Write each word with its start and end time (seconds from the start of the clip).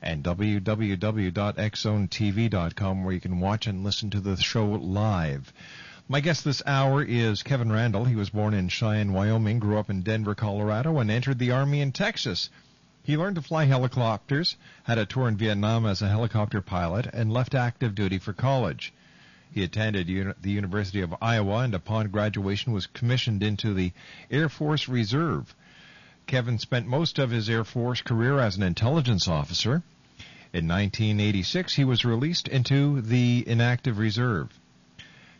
and 0.00 0.22
www.xzonetv.com 0.22 3.02
where 3.02 3.14
you 3.14 3.20
can 3.20 3.40
watch 3.40 3.66
and 3.66 3.82
listen 3.82 4.10
to 4.10 4.20
the 4.20 4.36
show 4.36 4.64
live. 4.64 5.52
My 6.06 6.20
guest 6.20 6.44
this 6.44 6.62
hour 6.64 7.02
is 7.02 7.42
Kevin 7.42 7.72
Randle. 7.72 8.04
He 8.04 8.14
was 8.14 8.30
born 8.30 8.54
in 8.54 8.68
Cheyenne, 8.68 9.12
Wyoming, 9.12 9.58
grew 9.58 9.80
up 9.80 9.90
in 9.90 10.02
Denver, 10.02 10.36
Colorado, 10.36 11.00
and 11.00 11.10
entered 11.10 11.40
the 11.40 11.50
Army 11.50 11.80
in 11.80 11.90
Texas. 11.90 12.48
He 13.02 13.16
learned 13.16 13.34
to 13.34 13.42
fly 13.42 13.64
helicopters, 13.64 14.56
had 14.84 14.98
a 14.98 15.06
tour 15.06 15.26
in 15.26 15.36
Vietnam 15.36 15.84
as 15.84 16.00
a 16.00 16.08
helicopter 16.08 16.60
pilot, 16.60 17.08
and 17.12 17.32
left 17.32 17.56
active 17.56 17.96
duty 17.96 18.18
for 18.18 18.32
college. 18.32 18.92
He 19.56 19.62
attended 19.62 20.10
uni- 20.10 20.34
the 20.38 20.50
University 20.50 21.00
of 21.00 21.14
Iowa 21.22 21.60
and 21.60 21.74
upon 21.74 22.10
graduation 22.10 22.74
was 22.74 22.86
commissioned 22.86 23.42
into 23.42 23.72
the 23.72 23.94
Air 24.30 24.50
Force 24.50 24.86
Reserve. 24.86 25.54
Kevin 26.26 26.58
spent 26.58 26.86
most 26.86 27.18
of 27.18 27.30
his 27.30 27.48
Air 27.48 27.64
Force 27.64 28.02
career 28.02 28.38
as 28.38 28.58
an 28.58 28.62
intelligence 28.62 29.26
officer. 29.26 29.82
In 30.52 30.68
1986, 30.68 31.74
he 31.74 31.84
was 31.84 32.04
released 32.04 32.48
into 32.48 33.00
the 33.00 33.44
inactive 33.46 33.96
reserve. 33.96 34.50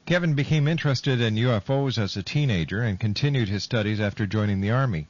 Kevin 0.06 0.33
became 0.33 0.66
interested 0.66 1.21
in 1.21 1.34
UFOs 1.34 1.98
as 1.98 2.16
a 2.16 2.22
teenager 2.22 2.81
and 2.81 2.98
continued 2.98 3.50
his 3.50 3.65
studies 3.65 4.00
after 4.00 4.27
joining 4.27 4.62
the 4.62 4.71
Army. 4.71 5.09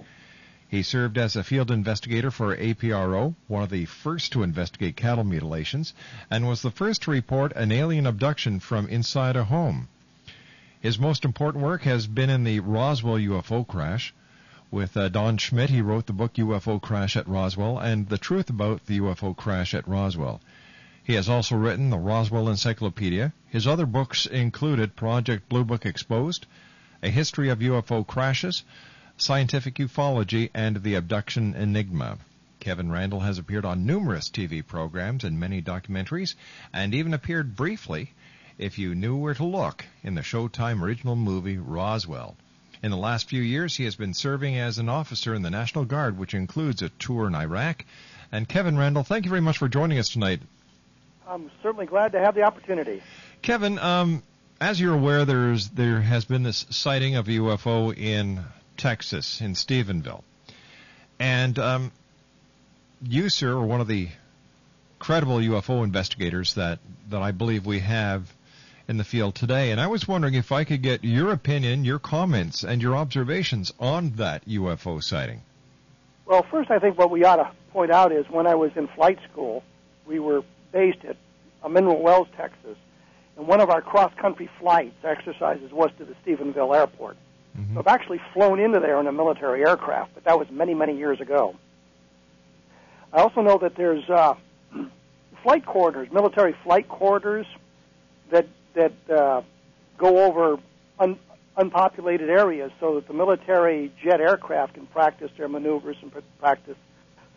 He 0.68 0.82
served 0.82 1.16
as 1.16 1.36
a 1.36 1.44
field 1.44 1.70
investigator 1.70 2.30
for 2.30 2.56
APRO, 2.56 3.34
one 3.46 3.62
of 3.62 3.70
the 3.70 3.84
first 3.84 4.32
to 4.32 4.42
investigate 4.42 4.96
cattle 4.96 5.22
mutilations, 5.22 5.94
and 6.28 6.48
was 6.48 6.62
the 6.62 6.72
first 6.72 7.02
to 7.02 7.12
report 7.12 7.52
an 7.54 7.70
alien 7.70 8.04
abduction 8.04 8.58
from 8.58 8.88
inside 8.88 9.36
a 9.36 9.44
home. 9.44 9.86
His 10.80 10.98
most 10.98 11.24
important 11.24 11.62
work 11.62 11.82
has 11.82 12.06
been 12.06 12.30
in 12.30 12.42
the 12.42 12.60
Roswell 12.60 13.16
UFO 13.16 13.66
crash. 13.66 14.12
With 14.72 14.96
uh, 14.96 15.08
Don 15.08 15.38
Schmidt, 15.38 15.70
he 15.70 15.80
wrote 15.80 16.06
the 16.06 16.12
book 16.12 16.34
UFO 16.34 16.82
Crash 16.82 17.16
at 17.16 17.28
Roswell 17.28 17.78
and 17.78 18.08
The 18.08 18.18
Truth 18.18 18.50
About 18.50 18.86
the 18.86 18.98
UFO 18.98 19.36
Crash 19.36 19.72
at 19.72 19.86
Roswell. 19.86 20.40
He 21.04 21.14
has 21.14 21.28
also 21.28 21.54
written 21.54 21.90
the 21.90 21.98
Roswell 21.98 22.48
Encyclopedia. 22.48 23.32
His 23.48 23.68
other 23.68 23.86
books 23.86 24.26
included 24.26 24.96
Project 24.96 25.48
Blue 25.48 25.64
Book 25.64 25.86
Exposed, 25.86 26.46
A 27.04 27.10
History 27.10 27.48
of 27.48 27.60
UFO 27.60 28.04
Crashes, 28.04 28.64
Scientific 29.18 29.76
Ufology, 29.76 30.50
and 30.52 30.82
The 30.82 30.94
Abduction 30.94 31.54
Enigma. 31.54 32.18
Kevin 32.60 32.90
Randle 32.90 33.20
has 33.20 33.38
appeared 33.38 33.64
on 33.64 33.86
numerous 33.86 34.28
TV 34.28 34.66
programs 34.66 35.24
and 35.24 35.40
many 35.40 35.62
documentaries, 35.62 36.34
and 36.72 36.94
even 36.94 37.14
appeared 37.14 37.56
briefly, 37.56 38.12
if 38.58 38.78
you 38.78 38.94
knew 38.94 39.16
where 39.16 39.34
to 39.34 39.44
look, 39.44 39.86
in 40.02 40.14
the 40.14 40.20
Showtime 40.20 40.82
original 40.82 41.16
movie 41.16 41.56
Roswell. 41.56 42.36
In 42.82 42.90
the 42.90 42.96
last 42.98 43.28
few 43.28 43.40
years, 43.40 43.74
he 43.74 43.84
has 43.84 43.96
been 43.96 44.12
serving 44.12 44.58
as 44.58 44.78
an 44.78 44.90
officer 44.90 45.34
in 45.34 45.42
the 45.42 45.50
National 45.50 45.86
Guard, 45.86 46.18
which 46.18 46.34
includes 46.34 46.82
a 46.82 46.90
tour 46.90 47.26
in 47.26 47.34
Iraq. 47.34 47.84
And 48.30 48.46
Kevin 48.46 48.76
Randle, 48.76 49.02
thank 49.02 49.24
you 49.24 49.30
very 49.30 49.40
much 49.40 49.56
for 49.56 49.68
joining 49.68 49.98
us 49.98 50.10
tonight. 50.10 50.40
I'm 51.26 51.50
certainly 51.62 51.86
glad 51.86 52.12
to 52.12 52.20
have 52.20 52.34
the 52.34 52.42
opportunity. 52.42 53.02
Kevin, 53.40 53.78
um, 53.78 54.22
as 54.60 54.80
you're 54.80 54.94
aware, 54.94 55.24
there's 55.24 55.68
there 55.70 56.00
has 56.00 56.24
been 56.24 56.42
this 56.42 56.66
sighting 56.70 57.16
of 57.16 57.28
a 57.28 57.32
UFO 57.32 57.96
in 57.96 58.44
Texas, 58.76 59.40
in 59.40 59.54
Stephenville, 59.54 60.22
and 61.18 61.58
um, 61.58 61.92
you, 63.02 63.28
sir, 63.28 63.52
are 63.52 63.66
one 63.66 63.80
of 63.80 63.88
the 63.88 64.08
credible 64.98 65.36
UFO 65.36 65.84
investigators 65.84 66.54
that, 66.54 66.78
that 67.10 67.22
I 67.22 67.32
believe 67.32 67.66
we 67.66 67.80
have 67.80 68.32
in 68.88 68.96
the 68.96 69.04
field 69.04 69.34
today. 69.34 69.70
And 69.70 69.80
I 69.80 69.88
was 69.88 70.06
wondering 70.06 70.34
if 70.34 70.52
I 70.52 70.64
could 70.64 70.82
get 70.82 71.04
your 71.04 71.32
opinion, 71.32 71.84
your 71.84 71.98
comments, 71.98 72.64
and 72.64 72.80
your 72.80 72.96
observations 72.96 73.72
on 73.78 74.10
that 74.16 74.46
UFO 74.46 75.02
sighting. 75.02 75.42
Well, 76.24 76.44
first, 76.50 76.70
I 76.70 76.78
think 76.78 76.98
what 76.98 77.10
we 77.10 77.24
ought 77.24 77.36
to 77.36 77.50
point 77.72 77.90
out 77.90 78.12
is 78.12 78.26
when 78.28 78.46
I 78.46 78.54
was 78.54 78.70
in 78.76 78.88
flight 78.88 79.18
school, 79.30 79.62
we 80.06 80.18
were 80.18 80.42
based 80.72 81.04
at 81.04 81.16
uh, 81.62 81.68
Mineral 81.68 82.02
Wells, 82.02 82.28
Texas, 82.36 82.76
and 83.36 83.46
one 83.46 83.60
of 83.60 83.70
our 83.70 83.82
cross-country 83.82 84.48
flights 84.58 84.96
exercises 85.04 85.72
was 85.72 85.90
to 85.98 86.04
the 86.04 86.14
Stephenville 86.24 86.74
Airport. 86.74 87.16
Mm-hmm. 87.56 87.74
So 87.74 87.80
I've 87.80 87.86
actually 87.86 88.20
flown 88.32 88.60
into 88.60 88.80
there 88.80 89.00
in 89.00 89.06
a 89.06 89.12
military 89.12 89.64
aircraft, 89.66 90.14
but 90.14 90.24
that 90.24 90.38
was 90.38 90.48
many, 90.50 90.74
many 90.74 90.96
years 90.96 91.20
ago. 91.20 91.56
I 93.12 93.20
also 93.20 93.40
know 93.40 93.58
that 93.58 93.76
there's 93.76 94.08
uh, 94.10 94.34
flight 95.42 95.64
corridors, 95.64 96.08
military 96.12 96.54
flight 96.64 96.88
corridors 96.88 97.46
that 98.30 98.46
that 98.74 98.92
uh, 99.08 99.40
go 99.96 100.24
over 100.26 100.58
un- 100.98 101.18
unpopulated 101.56 102.28
areas, 102.28 102.70
so 102.78 102.96
that 102.96 103.08
the 103.08 103.14
military 103.14 103.90
jet 104.02 104.20
aircraft 104.20 104.74
can 104.74 104.86
practice 104.86 105.30
their 105.38 105.48
maneuvers 105.48 105.96
and 106.02 106.12
pr- 106.12 106.18
practice 106.38 106.76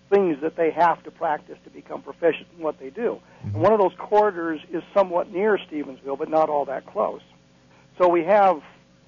things 0.09 0.37
that 0.41 0.55
they 0.55 0.71
have 0.71 1.01
to 1.03 1.11
practice 1.11 1.57
to 1.63 1.69
become 1.69 2.01
proficient 2.01 2.47
in 2.57 2.63
what 2.63 2.79
they 2.79 2.89
do. 2.89 3.19
And 3.43 3.53
one 3.53 3.71
of 3.71 3.79
those 3.79 3.93
corridors 3.97 4.59
is 4.71 4.83
somewhat 4.93 5.31
near 5.31 5.57
Stevensville, 5.57 6.17
but 6.17 6.29
not 6.29 6.49
all 6.49 6.65
that 6.65 6.85
close. 6.87 7.21
So 7.99 8.07
we 8.09 8.23
have 8.23 8.61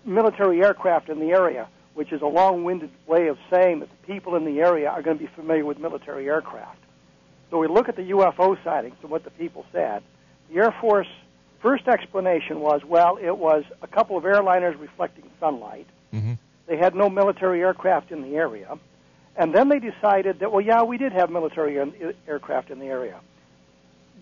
military 0.05 0.63
aircraft 0.63 1.09
in 1.09 1.19
the 1.19 1.31
area, 1.31 1.67
which 1.93 2.11
is 2.11 2.21
a 2.21 2.27
long-winded 2.27 2.89
way 3.05 3.27
of 3.27 3.37
saying 3.49 3.79
that 3.79 3.89
the 3.89 4.13
people 4.13 4.35
in 4.35 4.45
the 4.45 4.59
area 4.59 4.89
are 4.89 5.01
going 5.01 5.17
to 5.17 5.23
be 5.23 5.29
familiar 5.35 5.65
with 5.65 5.79
military 5.79 6.27
aircraft. 6.27 6.79
So 7.49 7.57
we 7.57 7.67
look 7.67 7.89
at 7.89 7.95
the 7.95 8.11
UFO 8.11 8.61
sightings 8.63 8.95
and 9.01 9.11
what 9.11 9.23
the 9.23 9.31
people 9.31 9.65
said. 9.71 10.03
The 10.49 10.59
Air 10.59 10.75
Force 10.79 11.07
first 11.61 11.87
explanation 11.87 12.59
was, 12.59 12.83
well, 12.83 13.17
it 13.21 13.37
was 13.37 13.63
a 13.81 13.87
couple 13.87 14.17
of 14.17 14.23
airliners 14.23 14.79
reflecting 14.79 15.29
sunlight. 15.39 15.87
Mm-hmm. 16.13 16.33
They 16.67 16.77
had 16.77 16.95
no 16.95 17.09
military 17.09 17.61
aircraft 17.61 18.11
in 18.11 18.21
the 18.21 18.35
area. 18.35 18.77
And 19.35 19.53
then 19.53 19.69
they 19.69 19.79
decided 19.79 20.39
that, 20.39 20.51
well, 20.51 20.61
yeah, 20.61 20.83
we 20.83 20.97
did 20.97 21.13
have 21.13 21.29
military 21.29 21.77
air- 21.77 22.13
aircraft 22.27 22.69
in 22.69 22.79
the 22.79 22.87
area. 22.87 23.19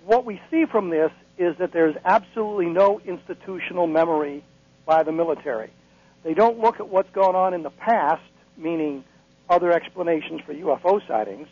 What 0.05 0.25
we 0.25 0.41
see 0.49 0.65
from 0.65 0.89
this 0.89 1.11
is 1.37 1.57
that 1.57 1.71
there's 1.71 1.95
absolutely 2.03 2.67
no 2.67 2.99
institutional 3.05 3.87
memory 3.87 4.43
by 4.85 5.03
the 5.03 5.11
military. 5.11 5.71
They 6.23 6.33
don't 6.33 6.59
look 6.59 6.79
at 6.79 6.89
what's 6.89 7.09
gone 7.11 7.35
on 7.35 7.53
in 7.53 7.63
the 7.63 7.69
past, 7.69 8.23
meaning 8.57 9.03
other 9.49 9.71
explanations 9.71 10.41
for 10.45 10.53
UFO 10.53 11.05
sightings. 11.07 11.47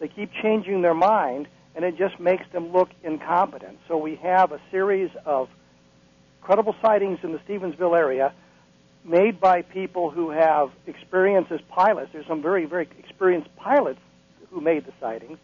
They 0.00 0.08
keep 0.08 0.32
changing 0.42 0.82
their 0.82 0.94
mind, 0.94 1.48
and 1.74 1.84
it 1.84 1.96
just 1.96 2.18
makes 2.18 2.44
them 2.52 2.72
look 2.72 2.90
incompetent. 3.02 3.78
So 3.88 3.96
we 3.96 4.16
have 4.16 4.52
a 4.52 4.60
series 4.70 5.10
of 5.24 5.48
credible 6.42 6.74
sightings 6.82 7.18
in 7.22 7.32
the 7.32 7.38
Stevensville 7.40 7.96
area 7.96 8.32
made 9.04 9.40
by 9.40 9.62
people 9.62 10.10
who 10.10 10.30
have 10.30 10.70
experience 10.86 11.46
as 11.50 11.60
pilots. 11.68 12.10
There's 12.12 12.26
some 12.26 12.42
very, 12.42 12.64
very 12.66 12.88
experienced 12.98 13.54
pilots 13.56 14.00
who 14.50 14.60
made 14.60 14.84
the 14.86 14.92
sightings. 15.00 15.38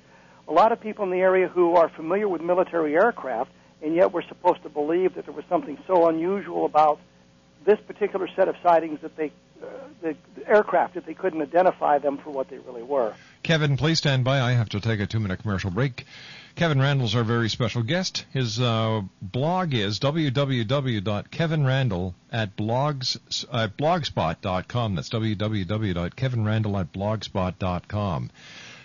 A 0.48 0.52
lot 0.52 0.72
of 0.72 0.80
people 0.80 1.04
in 1.04 1.10
the 1.10 1.20
area 1.20 1.48
who 1.48 1.76
are 1.76 1.88
familiar 1.88 2.28
with 2.28 2.42
military 2.42 2.94
aircraft, 2.94 3.50
and 3.82 3.94
yet 3.94 4.12
we're 4.12 4.26
supposed 4.26 4.62
to 4.62 4.68
believe 4.68 5.14
that 5.14 5.24
there 5.24 5.34
was 5.34 5.44
something 5.48 5.78
so 5.86 6.08
unusual 6.08 6.66
about 6.66 7.00
this 7.64 7.80
particular 7.80 8.28
set 8.36 8.48
of 8.48 8.56
sightings 8.62 9.00
that 9.00 9.16
they, 9.16 9.32
uh, 9.62 9.66
the, 10.02 10.16
aircraft, 10.46 10.94
that 10.94 11.06
they 11.06 11.14
couldn't 11.14 11.40
identify 11.40 11.98
them 11.98 12.18
for 12.18 12.30
what 12.30 12.48
they 12.48 12.58
really 12.58 12.82
were. 12.82 13.14
Kevin, 13.42 13.76
please 13.76 13.98
stand 13.98 14.24
by. 14.24 14.40
I 14.40 14.52
have 14.52 14.68
to 14.70 14.80
take 14.80 15.00
a 15.00 15.06
two 15.06 15.20
minute 15.20 15.40
commercial 15.40 15.70
break. 15.70 16.04
Kevin 16.54 16.78
Randle's 16.78 17.16
our 17.16 17.24
very 17.24 17.48
special 17.48 17.82
guest. 17.82 18.26
His 18.32 18.60
uh, 18.60 19.02
blog 19.20 19.74
is 19.74 19.98
www.kevinrandle 19.98 22.14
at 22.30 22.56
blogs, 22.56 23.44
uh, 23.50 23.66
blogspot.com. 23.76 24.94
That's 24.94 25.08
www.kevinrandle 25.08 26.80
at 26.80 26.92
blogspot.com. 26.92 28.30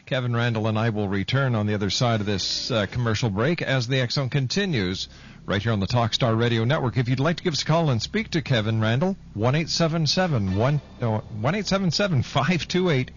Kevin 0.10 0.36
Randle 0.36 0.66
and 0.66 0.80
I 0.80 0.90
will 0.90 1.08
return 1.08 1.54
on 1.54 1.68
the 1.68 1.76
other 1.76 1.92
side 1.92 2.20
of 2.20 2.26
this 2.26 2.72
uh, 2.72 2.88
commercial 2.88 3.30
break 3.30 3.62
as 3.62 3.88
the 3.88 4.02
X 4.02 4.16
Zone 4.16 4.28
continues 4.28 5.08
right 5.46 5.62
here 5.62 5.72
on 5.72 5.80
the 5.80 5.86
Talkstar 5.86 6.36
Radio 6.36 6.64
Network. 6.64 6.98
If 6.98 7.08
you'd 7.08 7.20
like 7.20 7.38
to 7.38 7.44
give 7.44 7.54
us 7.54 7.62
a 7.62 7.66
call 7.66 7.92
and 7.92 8.02
speak 8.02 8.32
to 8.32 8.42
Kevin 8.42 8.82
Randle, 8.82 9.16
1 9.36 9.56
877 9.56 12.24
528 12.24 13.12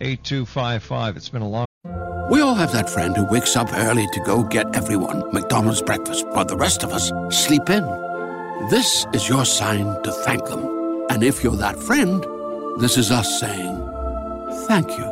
8255. 0.00 1.16
It's 1.18 1.28
been 1.28 1.42
a 1.42 1.48
long 1.50 1.66
We 2.30 2.40
all 2.40 2.54
have 2.54 2.72
that 2.72 2.88
friend 2.88 3.14
who 3.14 3.26
wakes 3.26 3.54
up 3.54 3.70
early 3.70 4.06
to 4.14 4.20
go 4.20 4.42
get 4.42 4.74
everyone 4.74 5.30
McDonald's 5.34 5.82
breakfast, 5.82 6.26
while 6.28 6.46
the 6.46 6.56
rest 6.56 6.82
of 6.82 6.94
us 6.94 7.12
sleep 7.28 7.68
in. 7.68 7.84
This 8.70 9.04
is 9.12 9.28
your 9.28 9.44
sign 9.44 10.02
to 10.02 10.10
thank 10.10 10.46
them. 10.46 10.64
And 11.10 11.22
if 11.22 11.44
you're 11.44 11.56
that 11.56 11.78
friend, 11.78 12.24
this 12.80 12.96
is 12.96 13.10
us 13.10 13.38
saying 13.38 13.76
thank 14.66 14.96
you. 14.96 15.11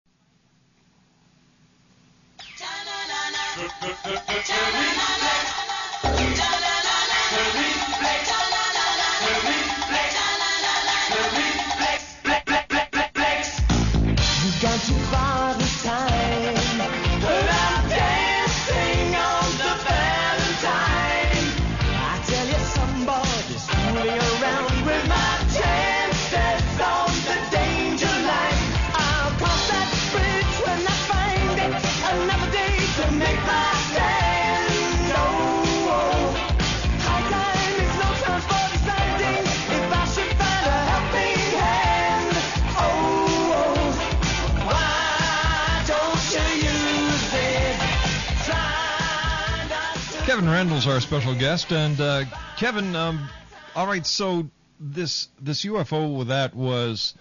Randle's 50.71 50.87
our 50.87 51.01
special 51.01 51.35
guest, 51.35 51.73
and 51.73 51.99
uh, 51.99 52.23
Kevin, 52.55 52.95
um, 52.95 53.27
all 53.75 53.85
right. 53.85 54.05
So 54.05 54.49
this 54.79 55.27
this 55.41 55.65
UFO 55.65 56.25
that 56.27 56.55
was 56.55 57.13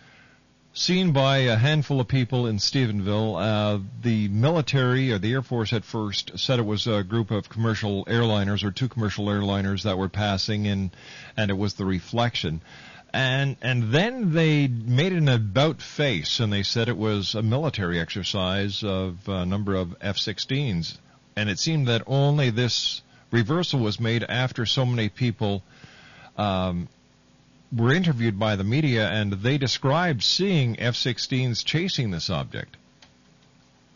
seen 0.73 1.11
by 1.11 1.39
a 1.39 1.57
handful 1.57 2.01
of 2.01 2.07
people 2.07 2.47
in 2.47 2.59
Stephenville. 2.59 3.43
Uh, 3.43 3.81
the 4.03 4.29
military 4.29 5.11
or 5.11 5.19
the 5.19 5.33
Air 5.33 5.43
Force 5.43 5.73
at 5.73 5.85
first 5.85 6.39
said 6.39 6.61
it 6.61 6.65
was 6.65 6.87
a 6.87 7.03
group 7.03 7.33
of 7.33 7.49
commercial 7.49 8.05
airliners 8.05 8.63
or 8.63 8.71
two 8.71 8.89
commercial 8.89 9.27
airliners 9.27 9.83
that 9.83 9.99
were 9.99 10.09
passing, 10.09 10.69
and 10.69 10.93
and 11.37 11.51
it 11.51 11.59
was 11.59 11.75
the 11.75 11.85
reflection. 11.85 12.61
And 13.13 13.57
and 13.63 13.93
then 13.93 14.33
they 14.33 14.69
made 14.69 15.13
an 15.13 15.29
about 15.29 15.83
face, 15.83 16.39
and 16.39 16.53
they 16.53 16.63
said 16.63 16.89
it 16.89 16.97
was 16.97 17.35
a 17.35 17.43
military 17.43 17.99
exercise 17.99 18.85
of 18.85 19.29
a 19.29 19.45
number 19.45 19.75
of 19.75 19.97
F-16s 20.01 20.99
and 21.37 21.49
it 21.49 21.59
seemed 21.59 21.89
that 21.89 22.03
only 22.07 22.51
this 22.51 23.03
reversal 23.31 23.81
was 23.81 24.01
made 24.01 24.25
after 24.25 24.67
so 24.67 24.85
many 24.85 25.09
people 25.09 25.63
um, 26.37 26.89
were 27.77 27.93
interviewed 27.93 28.39
by 28.39 28.57
the 28.57 28.65
media, 28.65 29.09
and 29.09 29.33
they 29.33 29.59
described 29.59 30.23
seeing 30.23 30.79
F-16s 30.81 31.65
chasing 31.65 32.11
this 32.11 32.31
object. 32.31 32.77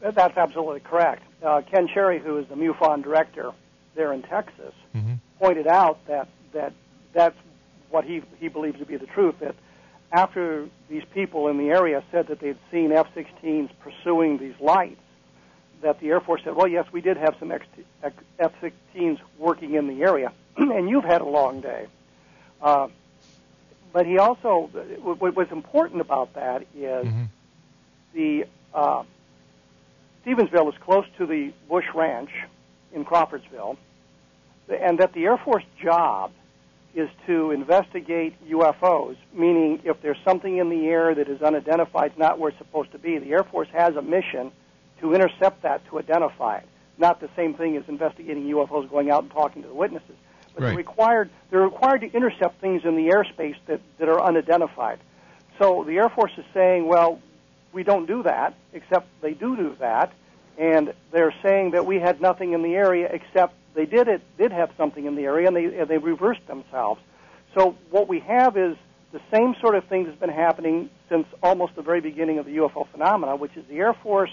That's 0.01 0.37
absolutely 0.37 0.81
correct. 0.81 1.23
Uh, 1.43 1.63
Ken 1.63 1.89
Cherry, 1.89 2.19
who 2.21 2.37
is 2.39 2.47
the 2.49 2.57
MUFON 2.57 3.03
director 3.03 3.53
there 3.95 4.13
in 4.13 4.23
Texas, 4.23 4.73
Mm-hmm. 4.95 5.15
pointed 5.41 5.67
out 5.67 5.99
that 6.07 6.29
that 6.53 6.73
that's 7.13 7.37
what 7.91 8.05
he 8.05 8.23
he 8.39 8.47
believes 8.47 8.79
to 8.79 8.85
be 8.87 8.97
the 8.97 9.07
truth. 9.07 9.35
That 9.41 9.57
after 10.13 10.69
these 10.89 11.03
people 11.13 11.49
in 11.49 11.59
the 11.59 11.71
area 11.71 12.01
said 12.13 12.29
that 12.29 12.39
they'd 12.39 12.59
seen 12.71 12.93
F-16s 12.93 13.71
pursuing 13.81 14.39
these 14.39 14.55
lights, 14.61 15.01
that 15.85 16.01
the 16.01 16.09
Air 16.09 16.21
Force 16.21 16.43
said, 16.43 16.57
"Well, 16.57 16.67
yes, 16.67 16.87
we 16.93 17.01
did 17.01 17.17
have 17.19 17.37
some 17.39 17.53
X- 17.53 17.67
X- 18.03 18.25
F-16s 18.39 19.19
working 19.39 19.75
in 19.75 19.87
the 19.87 20.03
area, 20.03 20.33
and 20.57 20.89
you've 20.89 21.05
had 21.05 21.21
a 21.21 21.27
long 21.27 21.61
day." 21.61 21.87
Uh, 22.61 22.89
but 23.93 24.07
he 24.07 24.19
also, 24.19 24.71
what 25.03 25.37
what's 25.37 25.53
important 25.53 26.01
about 26.01 26.35
that 26.35 26.63
is 26.75 27.07
Mm-hmm. 27.07 27.25
the 28.15 28.47
uh, 28.75 29.05
Stevensville 30.25 30.69
is 30.73 30.79
close 30.81 31.05
to 31.19 31.27
the 31.27 31.53
Bush 31.69 31.85
Ranch 31.95 32.31
in 32.93 33.05
Crawfordsville, 33.05 33.77
and 34.69 34.99
that 34.99 35.13
the 35.13 35.25
Air 35.27 35.37
Force 35.37 35.65
job 35.83 36.33
is 36.95 37.09
to 37.27 37.51
investigate 37.51 38.35
UFOs, 38.49 39.17
meaning 39.35 39.81
if 39.85 40.01
there's 40.01 40.17
something 40.25 40.57
in 40.59 40.71
the 40.71 40.87
air 40.87 41.15
that 41.15 41.29
is 41.29 41.43
unidentified, 41.43 42.13
it's 42.13 42.19
not 42.19 42.39
where 42.39 42.51
it's 42.51 42.59
supposed 42.59 42.93
to 42.93 42.99
be, 42.99 43.19
the 43.19 43.33
Air 43.33 43.43
Force 43.45 43.69
has 43.73 43.97
a 43.97 44.03
mission 44.03 44.51
to 45.05 45.15
intercept 45.15 45.63
that, 45.63 45.87
to 45.87 45.99
identify 45.99 46.57
it. 46.57 46.69
Not 46.97 47.21
the 47.21 47.29
same 47.37 47.55
thing 47.55 47.77
as 47.77 47.85
investigating 47.89 48.45
UFOs, 48.45 48.89
going 48.89 49.11
out 49.11 49.23
and 49.23 49.31
talking 49.31 49.63
to 49.63 49.69
the 49.69 49.75
witnesses. 49.75 50.17
But 50.55 50.63
they're 50.63 50.77
required, 50.77 51.31
they're 51.51 51.61
required 51.61 52.01
to 52.03 52.13
intercept 52.13 52.61
things 52.61 52.83
in 52.85 52.97
the 52.97 53.09
airspace 53.09 53.57
that, 53.67 53.81
that 53.99 54.09
are 54.09 54.23
unidentified. 54.23 55.01
So 55.59 55.85
the 55.85 55.97
Air 55.97 56.09
Force 56.09 56.33
is 56.39 56.45
saying, 56.55 56.87
well, 56.87 57.21
we 57.73 57.83
don't 57.83 58.07
do 58.07 58.23
that, 58.23 58.55
except 58.73 59.09
they 59.21 59.35
do 59.35 59.57
do 59.57 59.77
that, 59.81 60.13
and 60.57 60.95
they're 61.11 61.35
saying 61.43 61.73
that 61.73 61.85
we 61.85 61.99
had 61.99 62.21
nothing 62.21 62.53
in 62.53 62.63
the 62.63 62.75
area 62.75 63.09
except 63.11 63.55
they 63.75 63.87
did 63.87 64.07
it 64.07 64.23
did 64.39 64.53
have 64.53 64.71
something 64.77 65.05
in 65.05 65.17
the 65.17 65.25
area, 65.25 65.49
and 65.49 65.57
they 65.57 65.65
and 65.65 65.89
they 65.89 65.99
reversed 65.99 66.47
themselves. 66.47 67.01
So 67.57 67.77
what 67.91 68.09
we 68.09 68.21
have 68.21 68.57
is 68.57 68.77
the 69.11 69.21
same 69.33 69.57
sort 69.61 69.75
of 69.75 69.85
thing 69.87 70.05
that's 70.05 70.19
been 70.19 70.31
happening 70.31 70.91
since 71.09 71.27
almost 71.43 71.75
the 71.75 71.83
very 71.83 72.01
beginning 72.01 72.39
of 72.39 72.47
the 72.47 72.57
UFO 72.59 72.87
phenomena, 72.89 73.35
which 73.35 73.57
is 73.57 73.65
the 73.67 73.79
Air 73.79 73.95
Force 73.95 74.31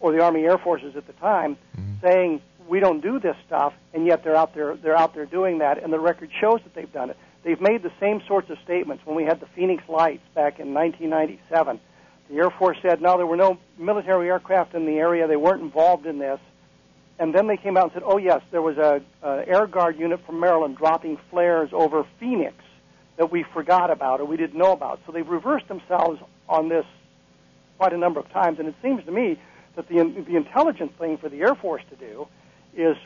or 0.00 0.12
the 0.12 0.22
Army 0.22 0.44
Air 0.44 0.58
Forces 0.58 0.96
at 0.96 1.06
the 1.06 1.12
time 1.14 1.56
mm-hmm. 1.76 2.06
saying 2.06 2.40
we 2.68 2.80
don't 2.80 3.00
do 3.00 3.20
this 3.20 3.36
stuff, 3.46 3.72
and 3.94 4.06
yet 4.06 4.24
they're 4.24 4.36
out 4.36 4.54
there 4.54 4.76
they're 4.76 4.96
out 4.96 5.14
there 5.14 5.26
doing 5.26 5.58
that, 5.58 5.82
and 5.82 5.92
the 5.92 6.00
record 6.00 6.30
shows 6.40 6.60
that 6.64 6.74
they've 6.74 6.92
done 6.92 7.10
it. 7.10 7.16
They've 7.42 7.60
made 7.60 7.82
the 7.82 7.92
same 8.00 8.22
sorts 8.26 8.50
of 8.50 8.58
statements 8.64 9.06
when 9.06 9.16
we 9.16 9.24
had 9.24 9.40
the 9.40 9.46
Phoenix 9.54 9.84
Lights 9.88 10.24
back 10.34 10.58
in 10.58 10.74
1997. 10.74 11.78
The 12.28 12.36
Air 12.36 12.50
Force 12.50 12.76
said 12.82 13.00
no, 13.00 13.16
there 13.16 13.26
were 13.26 13.36
no 13.36 13.58
military 13.78 14.28
aircraft 14.28 14.74
in 14.74 14.84
the 14.84 14.98
area; 14.98 15.26
they 15.28 15.36
weren't 15.36 15.62
involved 15.62 16.06
in 16.06 16.18
this. 16.18 16.40
And 17.18 17.34
then 17.34 17.46
they 17.46 17.56
came 17.56 17.76
out 17.76 17.84
and 17.84 17.92
said, 17.92 18.02
"Oh 18.04 18.18
yes, 18.18 18.42
there 18.50 18.62
was 18.62 18.76
a, 18.78 19.00
a 19.22 19.44
air 19.46 19.66
guard 19.66 19.98
unit 19.98 20.20
from 20.26 20.40
Maryland 20.40 20.76
dropping 20.76 21.18
flares 21.30 21.70
over 21.72 22.04
Phoenix 22.18 22.56
that 23.16 23.30
we 23.30 23.42
forgot 23.54 23.90
about 23.90 24.20
or 24.20 24.24
we 24.24 24.36
didn't 24.36 24.58
know 24.58 24.72
about." 24.72 25.00
So 25.06 25.12
they've 25.12 25.28
reversed 25.28 25.68
themselves 25.68 26.20
on 26.48 26.68
this 26.68 26.84
quite 27.78 27.92
a 27.92 27.98
number 27.98 28.20
of 28.20 28.28
times, 28.30 28.58
and 28.58 28.68
it 28.68 28.74
seems 28.82 29.04
to 29.04 29.12
me 29.12 29.38
that 29.76 29.88
the 29.88 29.96
the 30.26 30.36
intelligent 30.36 30.98
thing 30.98 31.18
for 31.18 31.28
the 31.28 31.40
Air 31.40 31.54
Force 31.54 31.82
to 31.90 31.96
do 31.96 32.26
is 32.74 32.96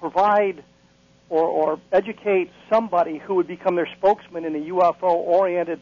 provide 0.00 0.62
or, 1.28 1.42
or 1.42 1.80
educate 1.92 2.50
somebody 2.70 3.18
who 3.18 3.34
would 3.34 3.48
become 3.48 3.74
their 3.74 3.88
spokesman 3.96 4.44
in 4.44 4.54
a 4.54 4.60
UFO-oriented 4.70 5.80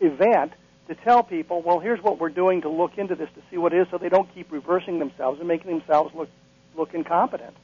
event 0.00 0.52
to 0.88 0.94
tell 0.94 1.22
people, 1.22 1.62
well, 1.62 1.80
here's 1.80 2.02
what 2.02 2.20
we're 2.20 2.30
doing 2.30 2.62
to 2.62 2.68
look 2.68 2.98
into 2.98 3.14
this 3.14 3.28
to 3.34 3.42
see 3.50 3.56
what 3.56 3.72
it 3.72 3.80
is, 3.80 3.88
so 3.90 3.98
they 3.98 4.08
don't 4.08 4.32
keep 4.34 4.50
reversing 4.52 4.98
themselves 4.98 5.38
and 5.38 5.48
making 5.48 5.70
themselves 5.70 6.14
look 6.14 6.28
look 6.76 6.94
incompetent. 6.94 7.56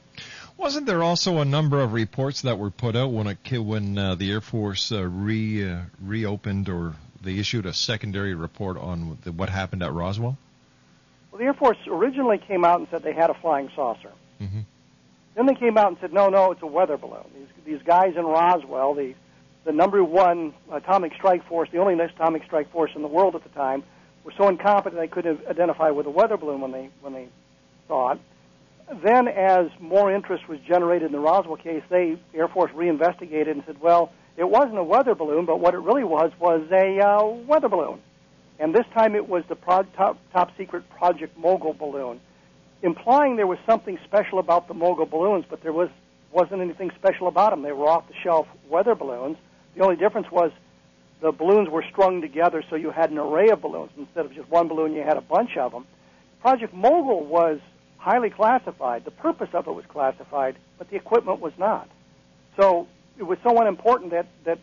Wasn't 0.57 0.85
there 0.85 1.03
also 1.03 1.37
a 1.37 1.45
number 1.45 1.79
of 1.79 1.93
reports 1.93 2.41
that 2.41 2.57
were 2.57 2.71
put 2.71 2.95
out 2.95 3.11
when 3.11 3.27
it, 3.27 3.57
when 3.59 3.97
uh, 3.97 4.15
the 4.15 4.31
Air 4.31 4.41
Force 4.41 4.91
uh, 4.91 5.03
re 5.03 5.69
uh, 5.69 5.81
reopened 6.01 6.67
or 6.67 6.95
they 7.21 7.37
issued 7.37 7.65
a 7.65 7.73
secondary 7.73 8.33
report 8.33 8.77
on 8.77 9.17
the, 9.23 9.31
what 9.31 9.49
happened 9.49 9.83
at 9.83 9.93
Roswell? 9.93 10.37
Well, 11.37 11.43
the 11.43 11.49
Air 11.49 11.53
Force 11.53 11.77
originally 11.87 12.39
came 12.39 12.65
out 12.65 12.79
and 12.79 12.87
said 12.89 13.03
they 13.03 13.13
had 13.13 13.29
a 13.29 13.35
flying 13.35 13.69
saucer. 13.75 14.09
Mhm. 14.41 14.65
Then 15.35 15.45
they 15.45 15.53
came 15.53 15.77
out 15.77 15.89
and 15.89 15.97
said, 16.01 16.11
no, 16.11 16.29
no, 16.29 16.51
it's 16.51 16.63
a 16.63 16.67
weather 16.67 16.97
balloon. 16.97 17.25
These, 17.35 17.47
these 17.63 17.81
guys 17.83 18.15
in 18.15 18.25
Roswell, 18.25 18.95
the 18.95 19.13
the 19.63 19.71
number 19.73 20.01
one 20.01 20.53
atomic 20.71 21.13
strike 21.13 21.45
force, 21.45 21.69
the 21.71 21.77
only 21.79 21.93
atomic 21.99 22.45
strike 22.45 22.71
force 22.71 22.91
in 22.95 23.01
the 23.01 23.07
world 23.07 23.35
at 23.35 23.43
the 23.43 23.49
time, 23.49 23.83
were 24.23 24.31
so 24.37 24.47
incompetent 24.47 24.95
they 24.99 25.09
couldn't 25.09 25.45
identify 25.45 25.89
with 25.91 26.05
a 26.07 26.09
weather 26.09 26.37
balloon 26.37 26.61
when 26.61 26.71
they 26.71 26.89
when 27.01 27.13
they 27.13 27.27
saw 27.87 28.13
it. 28.13 28.19
Then, 29.03 29.27
as 29.27 29.67
more 29.79 30.11
interest 30.11 30.47
was 30.47 30.59
generated 30.61 31.07
in 31.07 31.11
the 31.11 31.19
Roswell 31.19 31.57
case, 31.57 31.83
they 31.89 32.17
Air 32.33 32.47
Force 32.47 32.71
reinvestigated 32.73 33.55
and 33.55 33.63
said, 33.67 33.79
well, 33.79 34.11
it 34.37 34.49
wasn't 34.49 34.77
a 34.79 34.83
weather 34.83 35.13
balloon, 35.13 35.45
but 35.45 35.59
what 35.59 35.75
it 35.75 35.79
really 35.79 36.05
was 36.05 36.31
was 36.39 36.61
a 36.71 36.99
uh, 36.99 37.25
weather 37.45 37.69
balloon. 37.69 37.99
And 38.59 38.73
this 38.73 38.85
time 38.93 39.15
it 39.15 39.27
was 39.27 39.43
the 39.47 39.55
pro- 39.55 39.83
top, 39.83 40.17
top 40.33 40.51
secret 40.57 40.89
Project 40.89 41.37
Mogul 41.37 41.73
balloon, 41.73 42.19
implying 42.81 43.35
there 43.35 43.47
was 43.47 43.59
something 43.65 43.99
special 44.05 44.39
about 44.39 44.67
the 44.67 44.73
Mogul 44.73 45.05
balloons, 45.05 45.45
but 45.49 45.61
there 45.61 45.73
was 45.73 45.89
wasn't 46.31 46.61
anything 46.61 46.91
special 46.99 47.27
about 47.27 47.51
them. 47.51 47.61
They 47.61 47.71
were 47.71 47.87
off 47.87 48.07
the 48.07 48.13
shelf 48.21 48.47
weather 48.69 48.95
balloons. 48.95 49.37
The 49.75 49.83
only 49.83 49.95
difference 49.95 50.29
was 50.29 50.51
the 51.21 51.31
balloons 51.31 51.69
were 51.69 51.83
strung 51.89 52.21
together, 52.21 52.63
so 52.69 52.75
you 52.75 52.91
had 52.91 53.11
an 53.11 53.17
array 53.17 53.49
of 53.49 53.61
balloons 53.61 53.91
instead 53.97 54.25
of 54.25 54.33
just 54.33 54.49
one 54.49 54.67
balloon. 54.67 54.93
You 54.93 55.03
had 55.03 55.17
a 55.17 55.21
bunch 55.21 55.55
of 55.57 55.71
them. 55.71 55.85
Project 56.41 56.73
Mogul 56.73 57.25
was 57.25 57.59
highly 57.97 58.29
classified. 58.29 59.05
The 59.05 59.11
purpose 59.11 59.49
of 59.53 59.67
it 59.67 59.71
was 59.71 59.85
classified, 59.87 60.55
but 60.77 60.89
the 60.89 60.95
equipment 60.95 61.39
was 61.39 61.53
not. 61.57 61.89
So 62.59 62.87
it 63.17 63.23
was 63.23 63.37
so 63.43 63.59
unimportant 63.59 64.11
that, 64.11 64.27
that 64.43 64.59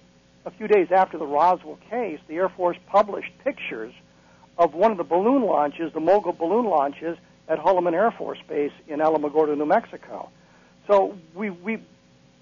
a 0.47 0.51
few 0.51 0.69
days 0.69 0.89
after 0.91 1.19
the 1.19 1.27
Roswell 1.27 1.79
case, 1.91 2.19
the 2.29 2.35
Air 2.35 2.49
Force 2.49 2.77
published 2.87 3.33
pictures 3.43 3.93
of 4.59 4.75
one 4.75 4.91
of 4.91 4.99
the 4.99 5.05
balloon 5.05 5.43
launches, 5.43 5.93
the 5.93 6.01
Mogul 6.01 6.33
balloon 6.33 6.67
launches, 6.67 7.17
at 7.49 7.59
Holloman 7.59 7.93
Air 7.93 8.11
Force 8.11 8.39
Base 8.49 8.73
in 8.89 9.01
Alamogordo, 9.01 9.57
New 9.57 9.67
Mexico. 9.67 10.31
So 10.87 11.17
we, 11.35 11.51
we 11.51 11.79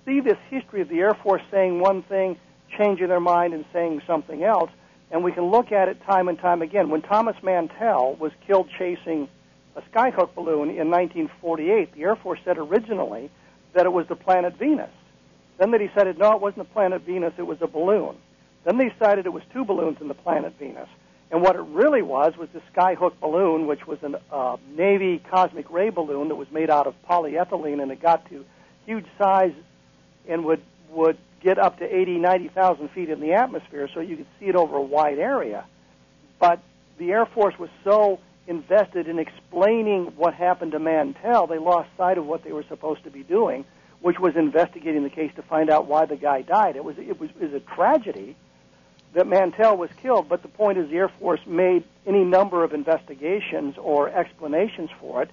see 0.05 0.21
this 0.21 0.39
history 0.51 0.81
of 0.81 0.89
the 0.89 0.99
Air 0.99 1.15
Force 1.15 1.43
saying 1.51 1.81
one 1.81 2.03
thing, 2.03 2.37
changing 2.77 3.09
their 3.09 3.21
mind, 3.21 3.55
and 3.55 3.65
saying 3.73 4.03
something 4.07 4.43
else, 4.43 4.71
and 5.11 5.23
we 5.23 5.33
can 5.33 5.45
look 5.45 5.73
at 5.73 5.89
it 5.89 6.03
time 6.05 6.29
and 6.29 6.39
time 6.39 6.63
again. 6.63 6.91
When 6.91 7.03
Thomas 7.03 7.37
Mantell 7.43 8.15
was 8.15 8.33
killed 8.47 8.69
chasing 8.79 9.29
a 9.77 9.83
skyhook 9.83 10.35
balloon 10.35 10.71
in 10.71 10.91
1948, 10.91 11.95
the 11.95 12.03
Air 12.03 12.17
Force 12.17 12.41
said 12.45 12.59
originally 12.59 13.31
that 13.75 13.87
it 13.87 13.93
was 13.93 14.07
the 14.09 14.17
planet 14.17 14.57
Venus. 14.59 14.91
Then 15.63 15.71
they 15.71 15.79
decided, 15.79 16.19
no, 16.19 16.33
it 16.33 16.41
wasn't 16.41 16.67
the 16.67 16.75
planet 16.75 17.03
Venus, 17.03 17.35
it 17.39 17.47
was 17.47 17.59
a 17.63 17.69
balloon. 17.69 18.17
Then 18.65 18.79
they 18.79 18.89
decided 18.89 19.27
it 19.27 19.33
was 19.33 19.45
two 19.53 19.65
balloons 19.65 19.99
in 20.01 20.09
the 20.09 20.15
planet 20.15 20.55
Venus. 20.59 20.89
And 21.31 21.41
what 21.41 21.55
it 21.55 21.61
really 21.61 22.03
was 22.03 22.37
was 22.37 22.49
the 22.53 22.61
skyhook 22.75 23.13
balloon, 23.21 23.69
which 23.69 23.87
was 23.87 24.01
a 24.03 24.21
uh, 24.35 24.57
Navy 24.77 25.23
cosmic 25.31 25.71
ray 25.71 25.91
balloon 25.91 26.27
that 26.31 26.35
was 26.35 26.51
made 26.51 26.69
out 26.69 26.89
of 26.89 26.97
polyethylene, 27.09 27.81
and 27.81 27.93
it 27.93 28.03
got 28.03 28.29
to 28.31 28.45
huge 28.87 29.07
size 29.17 29.53
and 30.27 30.45
would 30.47 30.63
would 30.91 31.17
get 31.41 31.61
up 31.61 31.79
to 31.79 31.85
80, 31.85 32.19
90,000 32.19 32.89
feet 32.89 33.09
in 33.09 33.21
the 33.21 33.35
atmosphere, 33.35 33.89
so 33.95 34.01
you 34.01 34.17
could 34.17 34.27
see 34.41 34.47
it 34.47 34.57
over 34.57 34.77
a 34.77 34.83
wide 34.83 35.21
area. 35.21 35.65
But 36.41 36.59
the 36.99 37.13
Air 37.13 37.25
Force 37.25 37.57
was 37.57 37.71
so 37.85 38.19
invested 38.49 39.07
in 39.07 39.21
explaining 39.21 40.07
what 40.17 40.35
happened 40.35 40.73
to 40.73 40.81
Mantell, 40.81 41.47
they 41.47 41.59
lost 41.59 41.89
sight 41.97 42.19
of 42.19 42.27
what 42.27 42.43
they 42.43 42.51
were 42.51 42.65
supposed 42.65 43.05
to 43.05 43.11
be 43.13 43.23
doing, 43.23 43.65
which 44.03 44.19
was 44.19 44.37
investigating 44.37 45.05
the 45.05 45.11
case 45.11 45.33
to 45.37 45.43
find 45.43 45.71
out 45.71 45.87
why 45.87 46.05
the 46.05 46.17
guy 46.17 46.43
died. 46.43 46.77
It 46.77 46.85
was 46.85 46.99
it 46.99 47.19
was, 47.19 47.31
it 47.31 47.53
was 47.53 47.55
a 47.55 47.61
tragedy 47.61 48.37
that 49.15 49.27
Mantell 49.27 49.77
was 49.77 49.91
killed, 50.01 50.29
but 50.29 50.43
the 50.43 50.49
point 50.49 50.79
is 50.79 50.89
the 50.91 50.97
Air 50.97 51.09
Force 51.09 51.41
made 51.47 51.85
any 52.07 52.25
number 52.25 52.65
of 52.65 52.73
investigations 52.73 53.77
or 53.79 54.09
explanations 54.09 54.91
for 55.01 55.23
it 55.23 55.31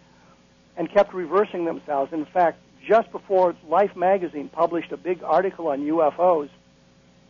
and 0.78 0.92
kept 0.92 1.14
reversing 1.14 1.66
themselves. 1.66 2.14
In 2.14 2.26
fact, 2.26 2.60
just 2.86 3.12
before 3.12 3.56
Life 3.68 3.96
magazine 3.96 4.50
published 4.50 4.92
a 4.92 4.98
big 4.98 5.24
article 5.24 5.68
on 5.68 5.82
UFOs 5.82 6.50